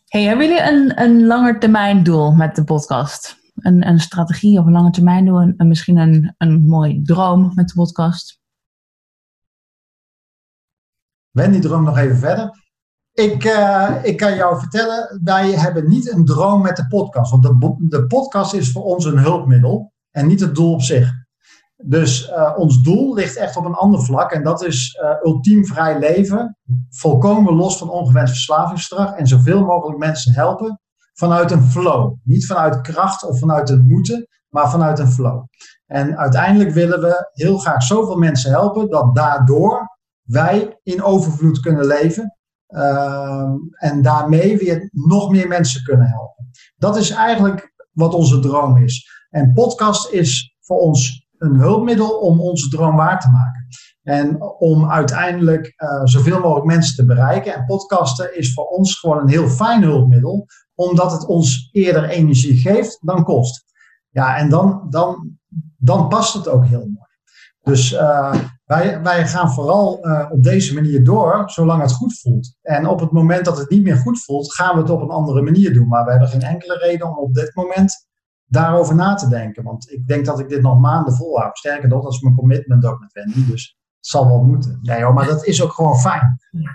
Hey, 0.05 0.23
hebben 0.23 0.49
jullie 0.49 0.63
een, 0.63 1.01
een 1.01 1.27
langer 1.27 1.59
termijn 1.59 2.03
doel 2.03 2.33
met 2.33 2.57
de 2.57 2.65
podcast? 2.65 3.38
Een, 3.61 3.89
een 3.89 4.01
strategie 4.01 4.59
of 4.59 4.67
een 4.67 4.73
lange 4.73 4.91
termijn 4.91 5.25
doen. 5.25 5.55
En 5.57 5.69
misschien 5.69 5.97
een, 5.97 6.35
een 6.39 6.67
mooi 6.67 7.03
droom 7.03 7.53
met 7.55 7.69
de 7.69 7.75
podcast. 7.75 8.41
Wendy, 11.31 11.59
droom 11.59 11.85
nog 11.85 11.99
even 11.99 12.17
verder. 12.17 12.67
Ik, 13.13 13.45
uh, 13.45 13.95
ik 14.03 14.17
kan 14.17 14.35
jou 14.35 14.59
vertellen, 14.59 15.21
wij 15.25 15.51
hebben 15.51 15.89
niet 15.89 16.13
een 16.13 16.25
droom 16.25 16.63
met 16.63 16.77
de 16.77 16.87
podcast. 16.87 17.31
Want 17.31 17.43
de, 17.43 17.77
de 17.89 18.07
podcast 18.07 18.55
is 18.55 18.73
voor 18.73 18.83
ons 18.83 19.05
een 19.05 19.19
hulpmiddel 19.19 19.93
en 20.11 20.27
niet 20.27 20.41
het 20.41 20.55
doel 20.55 20.73
op 20.73 20.83
zich. 20.83 21.13
Dus 21.77 22.29
uh, 22.29 22.55
ons 22.57 22.83
doel 22.83 23.15
ligt 23.15 23.37
echt 23.37 23.57
op 23.57 23.65
een 23.65 23.75
ander 23.75 24.03
vlak 24.03 24.33
en 24.33 24.43
dat 24.43 24.65
is 24.65 25.01
uh, 25.03 25.11
ultiem 25.23 25.67
vrij 25.67 25.99
leven, 25.99 26.57
volkomen 26.91 27.55
los 27.55 27.79
van 27.79 27.91
ongewenst 27.91 28.33
verslavingsgedrag 28.33 29.15
en 29.15 29.27
zoveel 29.27 29.65
mogelijk 29.65 29.99
mensen 29.99 30.33
helpen 30.33 30.81
vanuit 31.19 31.51
een 31.51 31.63
flow. 31.63 32.15
Niet 32.23 32.47
vanuit 32.47 32.81
kracht 32.81 33.25
of 33.25 33.39
vanuit 33.39 33.69
het 33.69 33.89
moeten, 33.89 34.27
maar 34.49 34.71
vanuit 34.71 34.99
een 34.99 35.13
flow. 35.13 35.45
En 35.87 36.19
uiteindelijk 36.19 36.71
willen 36.71 37.01
we 37.01 37.31
heel 37.33 37.59
graag 37.59 37.83
zoveel 37.83 38.17
mensen 38.17 38.51
helpen 38.51 38.91
dat 38.91 39.15
daardoor 39.15 39.99
wij 40.23 40.79
in 40.83 41.03
overvloed 41.03 41.61
kunnen 41.61 41.87
leven. 41.87 42.33
Uh, 42.69 43.51
en 43.71 44.03
daarmee 44.03 44.59
weer 44.59 44.89
nog 44.93 45.31
meer 45.31 45.49
mensen 45.49 45.83
kunnen 45.83 46.07
helpen. 46.07 46.51
Dat 46.77 46.97
is 46.97 47.11
eigenlijk 47.11 47.73
wat 47.93 48.15
onze 48.15 48.39
droom 48.39 48.77
is. 48.77 49.27
En 49.31 49.53
podcast 49.53 50.13
is 50.13 50.57
voor 50.61 50.79
ons 50.79 51.27
een 51.39 51.55
hulpmiddel 51.55 52.11
om 52.19 52.41
onze 52.41 52.69
droom 52.69 52.97
waar 52.97 53.21
te 53.21 53.31
maken. 53.31 53.67
En 54.03 54.43
om 54.43 54.91
uiteindelijk 54.91 55.75
uh, 55.77 56.01
zoveel 56.05 56.41
mogelijk 56.41 56.67
mensen 56.67 56.97
te 56.97 57.05
bereiken. 57.05 57.55
En 57.55 57.65
podcasten 57.65 58.37
is 58.37 58.53
voor 58.53 58.65
ons 58.65 58.99
gewoon 58.99 59.19
een 59.19 59.29
heel 59.29 59.49
fijn 59.49 59.83
hulpmiddel, 59.83 60.47
omdat 60.79 61.13
het 61.13 61.27
ons 61.27 61.69
eerder 61.73 62.05
energie 62.05 62.57
geeft 62.57 62.99
dan 63.01 63.25
kost. 63.25 63.65
Ja, 64.11 64.37
en 64.37 64.49
dan, 64.49 64.87
dan, 64.91 65.39
dan 65.77 66.09
past 66.09 66.35
het 66.35 66.49
ook 66.49 66.65
heel 66.65 66.87
mooi. 66.87 67.09
Dus 67.63 67.93
uh, 67.93 68.35
wij, 68.65 69.03
wij 69.03 69.27
gaan 69.27 69.53
vooral 69.53 70.07
uh, 70.07 70.27
op 70.31 70.43
deze 70.43 70.75
manier 70.75 71.05
door, 71.05 71.43
zolang 71.51 71.83
het 71.83 71.93
goed 71.93 72.21
voelt. 72.21 72.57
En 72.63 72.87
op 72.87 73.01
het 73.01 73.11
moment 73.11 73.45
dat 73.45 73.59
het 73.59 73.71
niet 73.71 73.83
meer 73.83 73.97
goed 73.97 74.25
voelt, 74.25 74.55
gaan 74.55 74.75
we 74.75 74.81
het 74.81 74.91
op 74.91 75.01
een 75.01 75.09
andere 75.09 75.43
manier 75.43 75.73
doen. 75.75 75.89
Maar 75.89 76.05
we 76.05 76.11
hebben 76.11 76.29
geen 76.29 76.43
enkele 76.43 76.75
reden 76.79 77.09
om 77.09 77.17
op 77.17 77.35
dit 77.35 77.55
moment 77.55 78.07
daarover 78.45 78.95
na 78.95 79.15
te 79.15 79.29
denken. 79.29 79.63
Want 79.63 79.91
ik 79.91 80.07
denk 80.07 80.25
dat 80.25 80.41
ik 80.41 80.49
dit 80.49 80.63
nog 80.63 80.79
maanden 80.79 81.15
volhoud. 81.15 81.59
Sterker 81.59 81.89
nog, 81.89 82.03
dat 82.03 82.13
is 82.13 82.21
mijn 82.21 82.35
commitment 82.35 82.85
ook 82.85 83.01
met 83.01 83.13
Wendy. 83.13 83.47
Dus 83.47 83.77
het 83.97 84.07
zal 84.07 84.27
wel 84.27 84.43
moeten. 84.43 84.79
Nee 84.83 85.03
hoor, 85.03 85.15
maar 85.15 85.27
dat 85.27 85.45
is 85.45 85.63
ook 85.63 85.73
gewoon 85.73 85.99
fijn. 85.99 86.41
Ik 86.53 86.71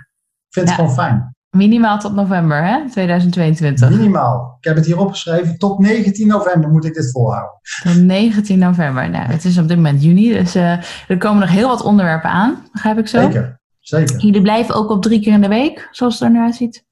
vind 0.48 0.68
het 0.68 0.74
gewoon 0.74 0.94
fijn. 0.94 1.33
Minimaal 1.54 1.98
tot 1.98 2.14
november, 2.14 2.64
hè? 2.64 2.90
2022. 2.90 3.90
Minimaal. 3.90 4.56
Ik 4.58 4.64
heb 4.64 4.76
het 4.76 4.86
hier 4.86 4.98
opgeschreven. 4.98 5.58
Tot 5.58 5.78
19 5.78 6.26
november 6.26 6.70
moet 6.70 6.84
ik 6.84 6.94
dit 6.94 7.10
volhouden. 7.10 7.60
Tot 7.82 7.96
19 7.96 8.58
november. 8.58 9.10
Nou, 9.10 9.26
het 9.26 9.44
is 9.44 9.58
op 9.58 9.68
dit 9.68 9.76
moment 9.76 10.02
juni, 10.02 10.32
dus 10.32 10.56
uh, 10.56 10.72
er 11.08 11.18
komen 11.18 11.40
nog 11.40 11.50
heel 11.50 11.68
wat 11.68 11.82
onderwerpen 11.82 12.30
aan. 12.30 12.66
Begrijp 12.72 12.98
ik 12.98 13.08
zo? 13.08 13.20
Zeker, 13.20 13.60
zeker. 13.80 14.18
Jullie 14.18 14.42
blijven 14.42 14.74
ook 14.74 14.90
op 14.90 15.02
drie 15.02 15.20
keer 15.20 15.32
in 15.32 15.40
de 15.40 15.48
week, 15.48 15.88
zoals 15.90 16.14
het 16.14 16.22
er 16.22 16.30
nu 16.30 16.40
uitziet? 16.40 16.84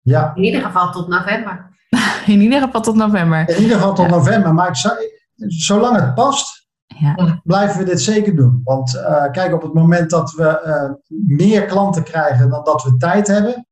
Ja. 0.00 0.32
In 0.34 0.42
ieder 0.42 0.60
geval 0.62 0.92
tot 0.92 1.08
november. 1.08 1.70
in 2.26 2.40
ieder 2.40 2.60
geval 2.60 2.80
tot 2.80 2.96
november. 2.96 3.48
In 3.48 3.62
ieder 3.62 3.76
geval 3.76 3.94
tot 3.94 4.08
november. 4.08 4.54
Maar 4.54 4.68
ik 4.68 5.08
zolang 5.46 5.96
het 5.96 6.14
past, 6.14 6.68
ja. 6.86 7.40
blijven 7.44 7.78
we 7.78 7.84
dit 7.84 8.00
zeker 8.00 8.36
doen. 8.36 8.60
Want 8.64 8.94
uh, 8.94 9.30
kijk, 9.30 9.54
op 9.54 9.62
het 9.62 9.74
moment 9.74 10.10
dat 10.10 10.32
we 10.32 10.62
uh, 10.66 11.18
meer 11.38 11.64
klanten 11.64 12.02
krijgen 12.02 12.50
dan 12.50 12.64
dat 12.64 12.82
we 12.82 12.96
tijd 12.96 13.26
hebben, 13.26 13.66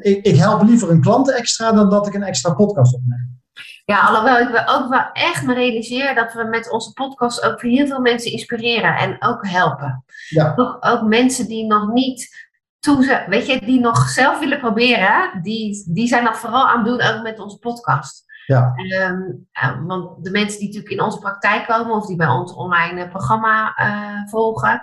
ik, 0.00 0.24
ik, 0.24 0.36
help 0.36 0.62
liever 0.62 0.90
een 0.90 1.00
klant 1.00 1.32
extra 1.32 1.72
dan 1.72 1.90
dat 1.90 2.06
ik 2.06 2.14
een 2.14 2.22
extra 2.22 2.54
podcast 2.54 2.94
opneem. 2.94 3.40
Ja, 3.84 4.00
alhoewel 4.00 4.38
ik 4.38 4.62
ook 4.66 4.88
wel 4.88 5.12
echt 5.12 5.42
me 5.42 5.54
realiseer 5.54 6.14
dat 6.14 6.32
we 6.32 6.44
met 6.44 6.70
onze 6.70 6.92
podcast 6.92 7.42
ook 7.44 7.62
heel 7.62 7.86
veel 7.86 8.00
mensen 8.00 8.32
inspireren 8.32 8.96
en 8.96 9.16
ook 9.18 9.46
helpen. 9.46 10.04
Ja. 10.28 10.52
Ook, 10.56 10.76
ook 10.80 11.02
mensen 11.02 11.46
die 11.46 11.66
nog 11.66 11.92
niet 11.92 12.46
toe, 12.78 13.24
weet 13.28 13.46
je, 13.46 13.60
die 13.60 13.80
nog 13.80 14.08
zelf 14.08 14.38
willen 14.38 14.58
proberen, 14.58 15.42
die, 15.42 15.84
die 15.88 16.06
zijn 16.06 16.24
dat 16.24 16.36
vooral 16.36 16.68
aan 16.68 16.78
het 16.78 16.86
doen 16.86 17.00
ook 17.00 17.22
met 17.22 17.38
onze 17.38 17.58
podcast. 17.58 18.24
Ja. 18.46 18.74
Um, 19.10 19.46
want 19.86 20.24
de 20.24 20.30
mensen 20.30 20.58
die 20.58 20.66
natuurlijk 20.66 20.94
in 20.94 21.02
onze 21.02 21.18
praktijk 21.18 21.66
komen 21.66 21.94
of 21.94 22.06
die 22.06 22.16
bij 22.16 22.28
ons 22.28 22.52
online 22.52 23.08
programma 23.08 23.78
uh, 23.78 24.28
volgen, 24.28 24.82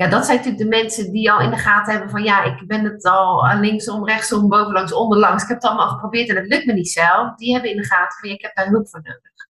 ja, 0.00 0.08
dat 0.08 0.24
zijn 0.24 0.36
natuurlijk 0.36 0.62
de 0.62 0.76
mensen 0.76 1.12
die 1.12 1.32
al 1.32 1.40
in 1.40 1.50
de 1.50 1.56
gaten 1.56 1.92
hebben 1.92 2.10
van 2.10 2.22
ja, 2.22 2.44
ik 2.44 2.66
ben 2.66 2.84
het 2.84 3.04
al 3.04 3.58
linksom, 3.58 4.06
rechtsom, 4.06 4.48
bovenlangs, 4.48 4.92
onderlangs. 4.92 5.42
Ik 5.42 5.48
heb 5.48 5.56
het 5.56 5.66
allemaal 5.66 5.88
geprobeerd 5.88 6.28
en 6.28 6.36
het 6.36 6.46
lukt 6.46 6.66
me 6.66 6.72
niet 6.72 6.88
zelf. 6.88 7.34
Die 7.36 7.52
hebben 7.52 7.70
in 7.70 7.76
de 7.76 7.84
gaten 7.84 8.18
van 8.18 8.28
ja, 8.28 8.34
ik 8.34 8.42
heb 8.42 8.54
daar 8.54 8.66
hulp 8.66 8.88
voor 8.88 9.00
nodig. 9.02 9.48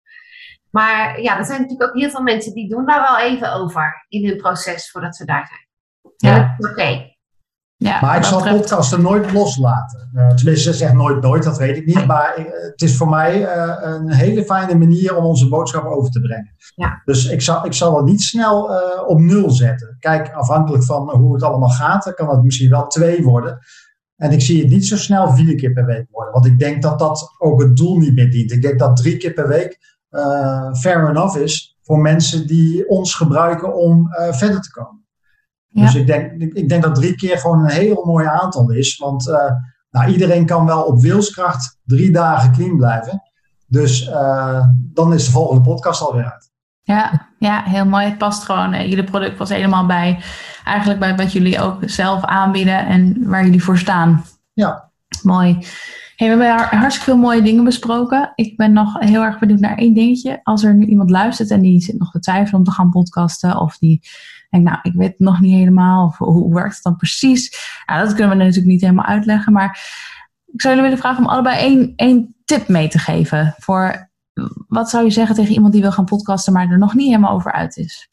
Maar 0.70 1.22
ja, 1.22 1.38
er 1.38 1.46
zijn 1.46 1.62
natuurlijk 1.62 1.90
ook 1.90 2.02
heel 2.02 2.10
veel 2.10 2.22
mensen 2.22 2.54
die 2.54 2.70
doen 2.70 2.86
daar 2.86 3.02
wel 3.02 3.20
even 3.20 3.54
over 3.54 4.06
in 4.08 4.28
hun 4.28 4.38
proces 4.38 4.92
voordat 4.92 5.16
ze 5.16 5.26
daar 5.26 5.48
zijn. 5.48 5.68
Ja, 6.34 6.56
oké. 6.58 7.15
Ja, 7.78 8.02
maar 8.02 8.18
ik 8.18 8.24
zal 8.24 8.44
podcasten 8.44 9.02
nooit 9.02 9.32
loslaten. 9.32 10.10
Uh, 10.14 10.28
tenminste, 10.30 10.74
zeg 10.74 10.94
nooit 10.94 11.22
nooit, 11.22 11.44
dat 11.44 11.58
weet 11.58 11.78
ik 11.78 11.86
niet. 11.86 12.06
Maar 12.06 12.34
het 12.72 12.82
is 12.82 12.98
voor 12.98 13.10
mij 13.10 13.42
uh, 13.42 13.76
een 13.80 14.12
hele 14.12 14.44
fijne 14.44 14.76
manier 14.76 15.16
om 15.16 15.26
onze 15.26 15.50
boodschap 15.50 15.86
over 15.86 16.12
te 16.12 16.20
brengen. 16.22 16.56
Ja. 16.76 17.02
Dus 17.06 17.30
ik 17.30 17.42
zal, 17.42 17.66
ik 17.66 17.74
zal 17.74 17.96
het 17.96 18.06
niet 18.06 18.22
snel 18.22 18.72
uh, 18.72 18.78
op 19.08 19.20
nul 19.20 19.50
zetten. 19.50 19.96
Kijk, 20.00 20.34
afhankelijk 20.34 20.84
van 20.84 21.10
hoe 21.10 21.34
het 21.34 21.44
allemaal 21.44 21.70
gaat, 21.70 22.04
dan 22.04 22.14
kan 22.14 22.30
het 22.30 22.44
misschien 22.44 22.70
wel 22.70 22.88
twee 22.88 23.24
worden. 23.24 23.60
En 24.16 24.32
ik 24.32 24.42
zie 24.42 24.62
het 24.62 24.72
niet 24.72 24.88
zo 24.88 24.98
snel 24.98 25.32
vier 25.34 25.56
keer 25.56 25.74
per 25.74 25.86
week 25.86 26.08
worden. 26.12 26.34
Want 26.34 26.46
ik 26.46 26.60
denk 26.60 26.82
dat 26.82 27.00
dat 27.00 27.30
ook 27.38 27.62
het 27.62 27.76
doel 27.76 27.98
niet 27.98 28.16
meer 28.16 28.32
dient. 28.32 28.52
Ik 28.52 28.62
denk 28.62 28.80
dat 28.80 28.96
drie 28.96 29.18
keer 29.18 29.34
per 29.34 29.48
week 29.48 29.78
fair 30.80 31.10
enough 31.10 31.38
is 31.38 31.78
voor 31.82 32.00
mensen 32.00 32.48
die 32.48 32.90
ons 32.90 33.16
gebruiken 33.16 33.76
om 33.76 34.08
verder 34.32 34.62
te 34.62 34.72
komen. 34.72 35.05
Dus 35.84 35.96
ik 35.96 36.08
denk, 36.08 36.42
ik 36.42 36.70
denk 36.70 36.84
dat 36.84 36.96
drie 36.96 37.16
keer 37.16 37.38
gewoon 37.38 37.60
een 37.60 37.70
heel 37.70 38.04
mooi 38.06 38.26
aantal 38.26 38.72
is. 38.72 38.98
Want 38.98 39.28
uh, 39.28 39.36
Nou, 39.96 40.12
iedereen 40.12 40.46
kan 40.46 40.66
wel 40.66 40.84
op 40.84 41.02
wilskracht 41.02 41.80
drie 41.86 42.12
dagen 42.12 42.52
clean 42.52 42.78
blijven. 42.78 43.22
Dus 43.68 44.08
uh, 44.08 44.68
dan 44.76 45.14
is 45.14 45.26
de 45.26 45.32
volgende 45.32 45.62
podcast 45.62 46.02
alweer 46.02 46.24
uit. 46.24 46.52
Ja, 46.82 47.30
ja, 47.40 47.64
heel 47.64 47.86
mooi. 47.86 48.06
Het 48.06 48.18
past 48.18 48.44
gewoon. 48.44 48.74
Uh, 48.74 48.90
jullie 48.90 49.04
product 49.04 49.38
was 49.38 49.50
helemaal 49.50 49.86
bij, 49.86 50.20
eigenlijk 50.64 51.00
bij 51.00 51.16
wat 51.16 51.32
jullie 51.32 51.62
ook 51.62 51.78
zelf 51.86 52.24
aanbieden 52.24 52.86
en 52.86 53.28
waar 53.28 53.44
jullie 53.44 53.64
voor 53.64 53.78
staan. 53.78 54.24
Ja. 54.54 54.92
Mooi. 55.24 55.58
Hey, 56.16 56.38
we 56.38 56.44
hebben 56.44 56.78
hartstikke 56.78 57.12
veel 57.12 57.20
mooie 57.20 57.42
dingen 57.42 57.64
besproken. 57.64 58.32
Ik 58.36 58.58
ben 58.58 58.74
nog 58.74 59.00
heel 59.00 59.22
erg 59.22 59.40
benieuwd 59.40 59.60
naar 59.60 59.78
één 59.78 59.94
dingetje. 59.94 60.40
Als 60.44 60.64
er 60.64 60.76
nu 60.76 60.86
iemand 60.86 61.10
luistert 61.10 61.52
en 61.52 61.62
die 61.62 61.82
zit 61.82 62.00
nog 62.00 62.12
te 62.12 62.20
twijfelen 62.20 62.60
om 62.60 62.66
te 62.66 62.72
gaan 62.72 62.90
podcasten, 62.90 63.60
of 63.60 63.78
die 63.78 64.02
denkt, 64.64 64.70
nou, 64.70 64.94
ik 64.94 65.00
weet 65.00 65.10
het 65.10 65.20
nog 65.20 65.40
niet 65.40 65.56
helemaal, 65.56 66.16
hoe, 66.18 66.54
werkt 66.54 66.74
het 66.74 66.84
dan 66.84 66.96
precies? 66.96 67.58
Nou, 67.86 68.06
dat 68.06 68.14
kunnen 68.14 68.38
we 68.38 68.44
natuurlijk 68.44 68.72
niet 68.72 68.82
helemaal 68.82 69.06
uitleggen, 69.06 69.54
maar 69.54 69.70
ik 70.46 70.62
zou 70.62 70.76
jullie 70.76 70.90
willen 70.90 71.04
vragen 71.04 71.24
om 71.24 71.30
allebei 71.30 71.58
één, 71.58 71.94
één 71.96 72.36
tip 72.46 72.68
mee 72.68 72.88
te 72.88 73.00
geven 73.00 73.56
voor 73.58 74.10
wat 74.68 74.90
zou 74.90 75.04
je 75.04 75.12
zeggen 75.12 75.36
tegen 75.36 75.54
iemand 75.54 75.74
die 75.74 75.82
wil 75.82 75.92
gaan 75.92 76.06
podcasten, 76.06 76.54
maar 76.54 76.70
er 76.70 76.78
nog 76.78 76.94
niet 76.94 77.08
helemaal 77.08 77.34
over 77.34 77.52
uit 77.52 77.78
is? 77.78 78.10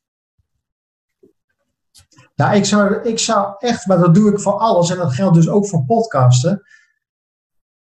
Nou, 2.34 2.56
ik 2.56 2.64
zou, 2.64 3.02
ik 3.02 3.18
zou 3.18 3.54
echt, 3.58 3.86
maar 3.86 3.98
dat 3.98 4.14
doe 4.14 4.32
ik 4.32 4.40
voor 4.40 4.58
alles 4.58 4.90
en 4.90 4.96
dat 4.96 5.14
geldt 5.14 5.34
dus 5.34 5.48
ook 5.48 5.66
voor 5.66 5.84
podcasten. 5.84 6.62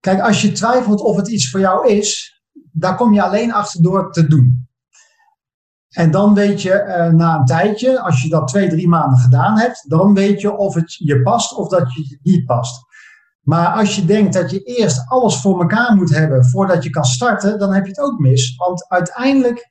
Kijk, 0.01 0.21
als 0.21 0.43
je 0.43 0.53
twijfelt 0.53 1.01
of 1.01 1.17
het 1.17 1.29
iets 1.29 1.51
voor 1.51 1.61
jou 1.61 1.89
is, 1.89 2.43
daar 2.53 2.97
kom 2.97 3.15
je 3.15 3.23
alleen 3.23 3.53
achter 3.53 3.83
door 3.83 4.13
te 4.13 4.27
doen. 4.27 4.62
En 5.93 6.11
dan 6.11 6.35
weet 6.35 6.63
je 6.63 6.85
uh, 6.87 7.09
na 7.09 7.39
een 7.39 7.45
tijdje, 7.45 8.01
als 8.01 8.23
je 8.23 8.29
dat 8.29 8.49
twee, 8.49 8.69
drie 8.69 8.89
maanden 8.89 9.19
gedaan 9.19 9.59
hebt, 9.59 9.91
dan 9.91 10.15
weet 10.15 10.41
je 10.41 10.57
of 10.57 10.75
het 10.75 10.95
je 10.95 11.23
past 11.23 11.55
of 11.55 11.69
dat 11.69 11.95
je 11.95 12.01
het 12.01 12.19
niet 12.23 12.47
past. 12.47 12.85
Maar 13.43 13.67
als 13.67 13.97
je 13.97 14.05
denkt 14.05 14.33
dat 14.33 14.51
je 14.51 14.63
eerst 14.63 15.09
alles 15.09 15.41
voor 15.41 15.61
elkaar 15.61 15.97
moet 15.97 16.15
hebben 16.15 16.45
voordat 16.45 16.85
je 16.85 16.91
kan 16.91 17.05
starten, 17.05 17.59
dan 17.59 17.73
heb 17.73 17.85
je 17.85 17.91
het 17.91 18.01
ook 18.01 18.19
mis. 18.19 18.57
Want 18.57 18.89
uiteindelijk 18.89 19.71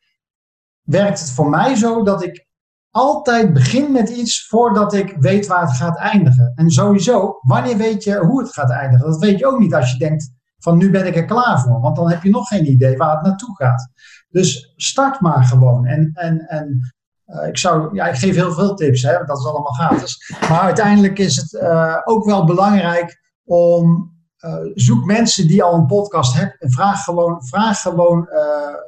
werkt 0.81 1.19
het 1.19 1.31
voor 1.31 1.49
mij 1.49 1.75
zo 1.75 2.03
dat 2.03 2.23
ik 2.23 2.47
altijd 2.91 3.53
begin 3.53 3.91
met 3.91 4.09
iets 4.09 4.47
voordat 4.47 4.93
ik 4.93 5.15
weet 5.19 5.47
waar 5.47 5.61
het 5.61 5.75
gaat 5.75 5.97
eindigen. 5.97 6.51
En 6.55 6.69
sowieso, 6.69 7.39
wanneer 7.41 7.77
weet 7.77 8.03
je 8.03 8.17
hoe 8.17 8.41
het 8.41 8.53
gaat 8.53 8.69
eindigen? 8.69 9.07
Dat 9.07 9.19
weet 9.19 9.39
je 9.39 9.47
ook 9.47 9.59
niet 9.59 9.73
als 9.73 9.91
je 9.91 9.97
denkt 9.97 10.31
van 10.57 10.77
nu 10.77 10.91
ben 10.91 11.07
ik 11.07 11.15
er 11.15 11.25
klaar 11.25 11.61
voor. 11.61 11.79
Want 11.79 11.95
dan 11.95 12.09
heb 12.09 12.23
je 12.23 12.29
nog 12.29 12.47
geen 12.47 12.71
idee 12.71 12.97
waar 12.97 13.13
het 13.15 13.25
naartoe 13.25 13.55
gaat. 13.55 13.89
Dus 14.31 14.73
start 14.75 15.19
maar 15.19 15.43
gewoon. 15.43 15.85
En, 15.85 16.11
en, 16.13 16.47
en 16.47 16.93
uh, 17.27 17.47
ik, 17.47 17.57
zou, 17.57 17.95
ja, 17.95 18.05
ik 18.05 18.15
geef 18.15 18.35
heel 18.35 18.51
veel 18.53 18.75
tips, 18.75 19.01
hè, 19.01 19.25
dat 19.25 19.37
is 19.37 19.45
allemaal 19.45 19.71
gratis. 19.71 20.35
Maar 20.49 20.59
uiteindelijk 20.59 21.19
is 21.19 21.35
het 21.35 21.53
uh, 21.53 21.97
ook 22.03 22.25
wel 22.25 22.45
belangrijk 22.45 23.21
om 23.43 24.13
uh, 24.45 24.55
zoek 24.73 25.05
mensen 25.05 25.47
die 25.47 25.63
al 25.63 25.73
een 25.73 25.85
podcast 25.85 26.33
hebben 26.33 26.55
en 26.59 26.71
vraag 26.71 27.03
gewoon, 27.03 27.45
vraag 27.47 27.81
gewoon 27.81 28.29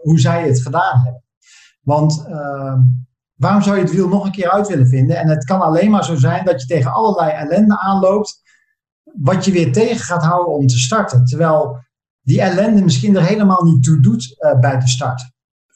hoe 0.01 0.19
zij 0.19 0.47
het 0.47 0.61
gedaan 0.61 0.99
hebben. 0.99 1.23
Want 1.81 2.25
ehm, 2.27 2.79
waarom 3.35 3.61
zou 3.61 3.75
je 3.75 3.81
het 3.81 3.91
wiel 3.91 4.07
nog 4.07 4.25
een 4.25 4.31
keer 4.31 4.51
uit 4.51 4.67
willen 4.67 4.87
vinden? 4.87 5.17
En 5.17 5.27
het 5.27 5.43
kan 5.43 5.61
alleen 5.61 5.91
maar 5.91 6.05
zo 6.05 6.15
zijn 6.15 6.45
dat 6.45 6.61
je 6.61 6.67
tegen 6.67 6.93
allerlei 6.93 7.31
ellende 7.31 7.79
aanloopt, 7.79 8.41
wat 9.03 9.45
je 9.45 9.51
weer 9.51 9.71
tegen 9.71 10.05
gaat 10.05 10.23
houden 10.23 10.53
om 10.53 10.67
te 10.67 10.77
starten. 10.77 11.25
Terwijl 11.25 11.77
die 12.21 12.41
ellende 12.41 12.83
misschien 12.83 13.15
er 13.15 13.23
helemaal 13.23 13.63
niet 13.63 13.83
toe 13.83 13.99
doet 13.99 14.35
bij 14.59 14.79
de 14.79 14.87
start. 14.87 15.32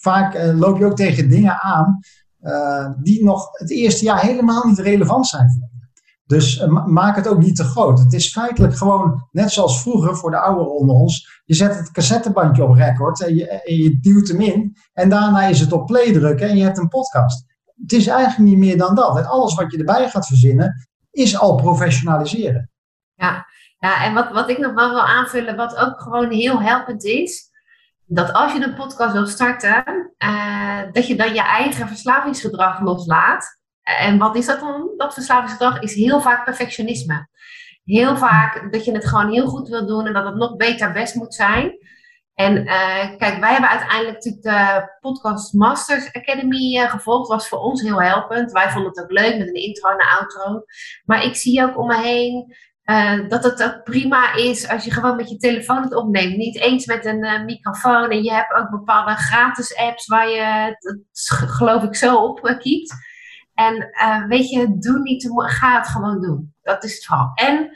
Vaak 0.08 0.36
uh, 0.36 0.60
loop 0.60 0.78
je 0.78 0.86
ook 0.86 0.96
tegen 0.96 1.30
dingen 1.30 1.62
aan 1.62 2.00
uh, 2.42 2.90
die 3.02 3.24
nog 3.24 3.50
het 3.52 3.72
eerste 3.72 4.06
jaar 4.06 4.22
helemaal 4.22 4.66
niet 4.66 4.80
relevant 4.80 5.28
zijn 5.28 5.52
voor. 5.52 5.70
Dus 6.26 6.66
maak 6.86 7.16
het 7.16 7.28
ook 7.28 7.40
niet 7.40 7.56
te 7.56 7.64
groot. 7.64 8.00
Het 8.00 8.14
is 8.14 8.32
feitelijk 8.32 8.76
gewoon 8.76 9.28
net 9.32 9.52
zoals 9.52 9.82
vroeger 9.82 10.16
voor 10.16 10.32
de 10.32 10.40
ouderen 10.40 10.76
onder 10.76 10.96
ons. 10.96 11.42
Je 11.46 11.54
zet 11.54 11.76
het 11.76 11.92
cassettebandje 11.92 12.64
op 12.64 12.76
record 12.76 13.22
en 13.22 13.36
je, 13.36 13.48
en 13.48 13.76
je 13.76 14.00
duwt 14.00 14.28
hem 14.28 14.42
in. 14.42 14.78
En 14.94 15.10
daarna 15.10 15.44
is 15.44 15.60
het 15.60 15.72
op 15.72 15.86
play 15.86 16.14
drukken 16.14 16.50
en 16.50 16.58
je 16.58 16.64
hebt 16.64 16.78
een 16.78 16.88
podcast. 16.88 17.46
Het 17.82 17.92
is 17.92 18.08
eigenlijk 18.08 18.50
niet 18.50 18.60
meer 18.60 18.78
dan 18.78 18.96
dat. 18.96 19.18
En 19.18 19.26
alles 19.26 19.56
wat 19.56 19.72
je 19.72 19.78
erbij 19.78 20.10
gaat 20.10 20.28
verzinnen 20.28 20.88
is 21.12 21.40
al 21.40 21.56
professionaliseren. 21.56 22.72
Ja, 23.14 23.46
ja, 23.80 24.04
en 24.04 24.14
wat, 24.14 24.32
wat 24.32 24.50
ik 24.50 24.58
nog 24.58 24.74
wel 24.74 24.90
wil 24.90 25.06
aanvullen, 25.06 25.56
wat 25.56 25.76
ook 25.76 26.02
gewoon 26.02 26.32
heel 26.32 26.62
helpend 26.62 27.04
is, 27.04 27.47
dat 28.08 28.34
als 28.34 28.54
je 28.54 28.64
een 28.64 28.76
podcast 28.76 29.14
wil 29.14 29.26
starten, 29.26 29.84
uh, 30.24 30.82
dat 30.92 31.08
je 31.08 31.16
dan 31.16 31.34
je 31.34 31.42
eigen 31.42 31.88
verslavingsgedrag 31.88 32.82
loslaat. 32.82 33.60
En 33.82 34.18
wat 34.18 34.36
is 34.36 34.46
dat 34.46 34.60
dan? 34.60 34.94
Dat 34.98 35.14
verslavingsgedrag 35.14 35.82
is 35.82 35.94
heel 35.94 36.22
vaak 36.22 36.46
perfectionisme. 36.46 37.28
Heel 37.84 38.18
vaak 38.18 38.72
dat 38.72 38.86
je 38.86 38.92
het 38.92 39.08
gewoon 39.08 39.32
heel 39.32 39.48
goed 39.48 39.70
wil 39.70 39.86
doen 39.88 40.06
en 40.06 40.14
dat 40.14 40.26
het 40.26 40.36
nog 40.36 40.56
beter 40.56 40.92
best 40.92 41.16
moet 41.16 41.34
zijn. 41.34 41.78
En 42.34 42.58
uh, 42.58 43.18
kijk, 43.18 43.40
wij 43.40 43.52
hebben 43.52 43.70
uiteindelijk 43.70 44.14
natuurlijk 44.14 44.44
de 44.44 44.92
Podcast 45.00 45.54
Masters 45.54 46.14
Academy 46.14 46.78
uh, 46.78 46.90
gevolgd. 46.90 47.30
was 47.30 47.48
voor 47.48 47.60
ons 47.60 47.82
heel 47.82 48.02
helpend. 48.02 48.52
Wij 48.52 48.70
vonden 48.70 48.90
het 48.90 49.04
ook 49.04 49.12
leuk 49.12 49.38
met 49.38 49.48
een 49.48 49.54
intro 49.54 49.90
en 49.90 49.96
een 49.96 50.20
outro. 50.20 50.64
Maar 51.06 51.24
ik 51.24 51.36
zie 51.36 51.64
ook 51.64 51.78
om 51.78 51.88
me 51.88 51.98
heen 52.02 52.56
uh, 52.90 53.30
dat 53.30 53.44
het 53.44 53.64
ook 53.64 53.84
prima 53.84 54.36
is 54.36 54.70
als 54.70 54.84
je 54.84 54.92
gewoon 54.92 55.16
met 55.16 55.30
je 55.30 55.38
telefoon 55.38 55.84
het 55.84 55.96
opneemt. 55.96 56.38
Niet 56.38 56.60
eens 56.60 56.86
met 56.86 57.06
een 57.06 57.24
uh, 57.24 57.46
microfoon. 57.46 58.10
En 58.10 58.24
je 58.24 58.32
hebt 58.32 58.54
ook 58.54 58.70
bepaalde 58.70 59.16
gratis 59.16 59.76
apps 59.76 60.08
waar 60.08 60.30
je, 60.30 60.76
dat 60.80 60.98
geloof 61.50 61.84
ik, 61.84 61.96
zo 61.96 62.16
op 62.16 62.48
uh, 62.48 62.58
kiept. 62.60 62.96
En 63.54 63.90
weet 64.28 64.50
je, 64.50 64.78
doe 64.80 65.00
niet 65.00 65.22
te 65.22 65.50
ga 65.50 65.78
het 65.78 65.88
gewoon 65.88 66.22
doen. 66.22 66.54
Dat 66.62 66.84
is 66.84 66.94
het 66.96 67.06
vooral. 67.06 67.32
En 67.34 67.70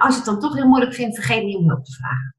als 0.00 0.10
je 0.10 0.16
het 0.16 0.24
dan 0.24 0.40
toch 0.40 0.54
heel 0.54 0.68
moeilijk 0.68 0.94
vindt, 0.94 1.14
vergeet 1.14 1.44
niet 1.44 1.56
om 1.56 1.68
hulp 1.68 1.84
te 1.84 1.92
vragen. 1.92 2.36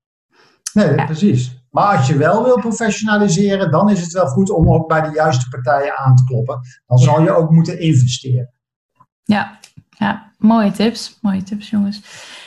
Nee, 0.74 0.96
ja. 0.96 1.06
precies. 1.06 1.66
Maar 1.70 1.98
als 1.98 2.08
je 2.08 2.18
wel 2.18 2.44
wil 2.44 2.60
professionaliseren, 2.60 3.72
dan 3.72 3.90
is 3.90 4.02
het 4.02 4.12
wel 4.12 4.28
goed 4.28 4.50
om 4.50 4.74
ook 4.74 4.88
bij 4.88 5.02
de 5.02 5.12
juiste 5.14 5.50
partijen 5.50 5.98
aan 5.98 6.16
te 6.16 6.24
kloppen. 6.24 6.60
Dan 6.86 6.98
zal 6.98 7.22
je 7.22 7.32
ook 7.32 7.50
moeten 7.50 7.80
investeren. 7.80 8.54
Ja, 9.24 9.60
ja, 9.90 10.33
mooie 10.44 10.72
tips. 10.72 11.18
Mooie 11.22 11.44
tips, 11.44 11.70
jongens. 11.70 12.02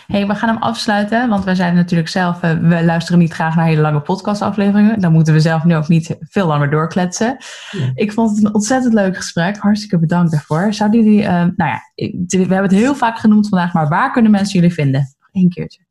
hey, 0.06 0.26
we 0.26 0.34
gaan 0.34 0.48
hem 0.48 0.62
afsluiten, 0.62 1.28
want 1.28 1.44
wij 1.44 1.54
zijn 1.54 1.74
natuurlijk 1.74 2.08
zelf, 2.08 2.42
uh, 2.42 2.52
we 2.52 2.84
luisteren 2.84 3.18
niet 3.18 3.32
graag 3.32 3.56
naar 3.56 3.66
hele 3.66 3.80
lange 3.80 4.00
podcastafleveringen. 4.00 5.00
Dan 5.00 5.12
moeten 5.12 5.32
we 5.32 5.40
zelf 5.40 5.64
nu 5.64 5.76
ook 5.76 5.88
niet 5.88 6.16
veel 6.20 6.46
langer 6.46 6.70
doorkletsen. 6.70 7.36
Ja. 7.70 7.90
Ik 7.94 8.12
vond 8.12 8.36
het 8.36 8.44
een 8.44 8.54
ontzettend 8.54 8.94
leuk 8.94 9.16
gesprek. 9.16 9.56
Hartstikke 9.56 9.98
bedankt 9.98 10.30
daarvoor. 10.30 10.72
Zouden 10.72 11.02
jullie, 11.02 11.22
uh, 11.22 11.28
nou 11.28 11.54
ja, 11.56 11.80
we 12.26 12.38
hebben 12.38 12.62
het 12.62 12.70
heel 12.70 12.94
vaak 12.94 13.18
genoemd 13.18 13.48
vandaag, 13.48 13.72
maar 13.72 13.88
waar 13.88 14.12
kunnen 14.12 14.30
mensen 14.30 14.60
jullie 14.60 14.74
vinden? 14.74 15.16
Eén 15.32 15.48
keertje. 15.48 15.84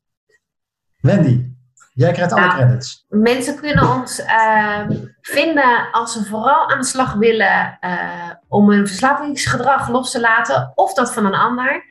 Wendy. 0.99 1.53
Jij 1.95 2.11
krijgt 2.11 2.31
alle 2.31 2.45
nou, 2.45 2.55
credits. 2.55 3.05
Mensen 3.09 3.59
kunnen 3.59 3.89
ons 3.95 4.19
uh, 4.19 4.79
vinden 5.21 5.91
als 5.91 6.13
ze 6.13 6.25
vooral 6.25 6.69
aan 6.69 6.79
de 6.79 6.85
slag 6.85 7.13
willen 7.13 7.77
uh, 7.81 8.31
om 8.47 8.69
hun 8.69 8.87
verslavingsgedrag 8.87 9.89
los 9.89 10.11
te 10.11 10.19
laten 10.19 10.71
of 10.75 10.93
dat 10.93 11.13
van 11.13 11.25
een 11.25 11.35
ander. 11.35 11.83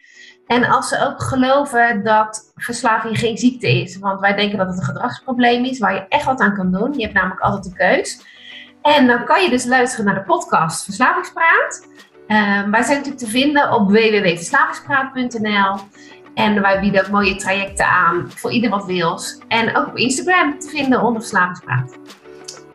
En 0.46 0.64
als 0.64 0.88
ze 0.88 1.06
ook 1.06 1.22
geloven 1.22 2.04
dat 2.04 2.52
verslaving 2.56 3.18
geen 3.18 3.38
ziekte 3.38 3.80
is. 3.80 3.98
Want 3.98 4.20
wij 4.20 4.34
denken 4.34 4.58
dat 4.58 4.66
het 4.66 4.78
een 4.78 4.84
gedragsprobleem 4.84 5.64
is 5.64 5.78
waar 5.78 5.94
je 5.94 6.06
echt 6.08 6.24
wat 6.24 6.40
aan 6.40 6.54
kan 6.54 6.72
doen. 6.72 6.92
Je 6.92 7.02
hebt 7.02 7.14
namelijk 7.14 7.40
altijd 7.40 7.66
een 7.66 7.74
keus. 7.74 8.22
En 8.82 9.06
dan 9.06 9.24
kan 9.24 9.42
je 9.42 9.50
dus 9.50 9.64
luisteren 9.64 10.04
naar 10.04 10.14
de 10.14 10.22
podcast 10.22 10.84
Verslavingspraat. 10.84 11.88
Uh, 12.28 12.62
wij 12.70 12.82
zijn 12.82 12.98
natuurlijk 12.98 13.18
te 13.18 13.26
vinden 13.26 13.72
op 13.72 13.88
www.verslavingspraat.nl. 13.88 15.78
En 16.34 16.60
wij 16.62 16.80
bieden 16.80 17.04
ook 17.04 17.10
mooie 17.10 17.36
trajecten 17.36 17.86
aan 17.86 18.30
voor 18.30 18.50
ieder 18.50 18.70
wat 18.70 18.86
wils. 18.86 19.38
En 19.48 19.76
ook 19.76 19.86
op 19.86 19.96
Instagram 19.96 20.58
te 20.58 20.68
vinden 20.68 21.02
onder 21.02 21.20
Verslavingspraat. 21.20 21.98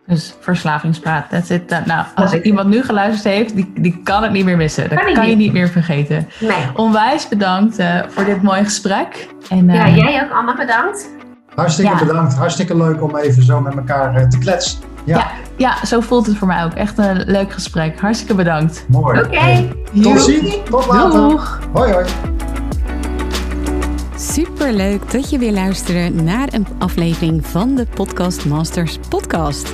Dus 0.10 0.36
verslavingspraat, 0.40 1.30
that's 1.30 1.50
it. 1.50 1.70
Nou, 1.86 2.06
als 2.16 2.34
ik 2.34 2.44
iemand 2.44 2.70
nu 2.70 2.84
geluisterd 2.84 3.34
heeft, 3.34 3.56
die, 3.56 3.72
die 3.76 4.02
kan 4.04 4.24
het 4.24 4.32
niet 4.32 4.46
meer 4.46 4.58
missen. 4.58 4.90
Dat 4.90 5.00
kan, 5.04 5.14
kan 5.14 5.30
je 5.30 5.36
niet 5.36 5.54
meer 5.54 5.68
vergeten. 5.68 6.28
Nee. 6.40 6.66
Onwijs 6.76 7.28
bedankt 7.28 7.80
uh, 7.80 8.02
voor 8.08 8.26
dit 8.26 8.42
mooie 8.42 8.64
gesprek. 8.64 9.28
En, 9.50 9.70
uh, 9.70 9.76
ja, 9.76 9.90
jij 9.90 10.24
ook, 10.24 10.32
Anna, 10.32 10.56
bedankt. 10.56 11.10
Hartstikke 11.56 11.92
ja. 11.92 12.06
bedankt. 12.06 12.34
Hartstikke 12.36 12.78
leuk 12.78 13.04
om 13.04 13.16
even 13.16 13.44
zo 13.44 13.62
met 13.62 13.76
elkaar 13.76 14.22
uh, 14.22 14.28
te 14.28 14.38
kletsen. 14.38 14.80
Ja. 15.04 15.18
ja. 15.18 15.28
Ja, 15.58 15.86
zo 15.86 16.00
voelt 16.00 16.26
het 16.26 16.38
voor 16.38 16.48
mij 16.48 16.64
ook. 16.64 16.74
Echt 16.74 16.98
een 16.98 17.24
leuk 17.26 17.52
gesprek. 17.52 18.00
Hartstikke 18.00 18.36
bedankt. 18.36 18.86
Mooi. 18.88 19.20
Oké. 19.20 19.28
Okay. 19.28 19.72
Tot 20.02 20.22
ziens. 20.22 20.58
Tot 20.70 20.86
later. 20.86 21.20
Doeg. 21.20 21.60
Hoi, 21.74 21.92
hoi. 21.92 22.06
Super 24.16 24.74
leuk 24.74 25.12
dat 25.12 25.30
je 25.30 25.38
weer 25.38 25.52
luistert 25.52 26.24
naar 26.24 26.48
een 26.52 26.68
aflevering 26.78 27.46
van 27.46 27.76
de 27.76 27.86
Podcast 27.96 28.46
Masters 28.46 29.00
podcast. 29.10 29.74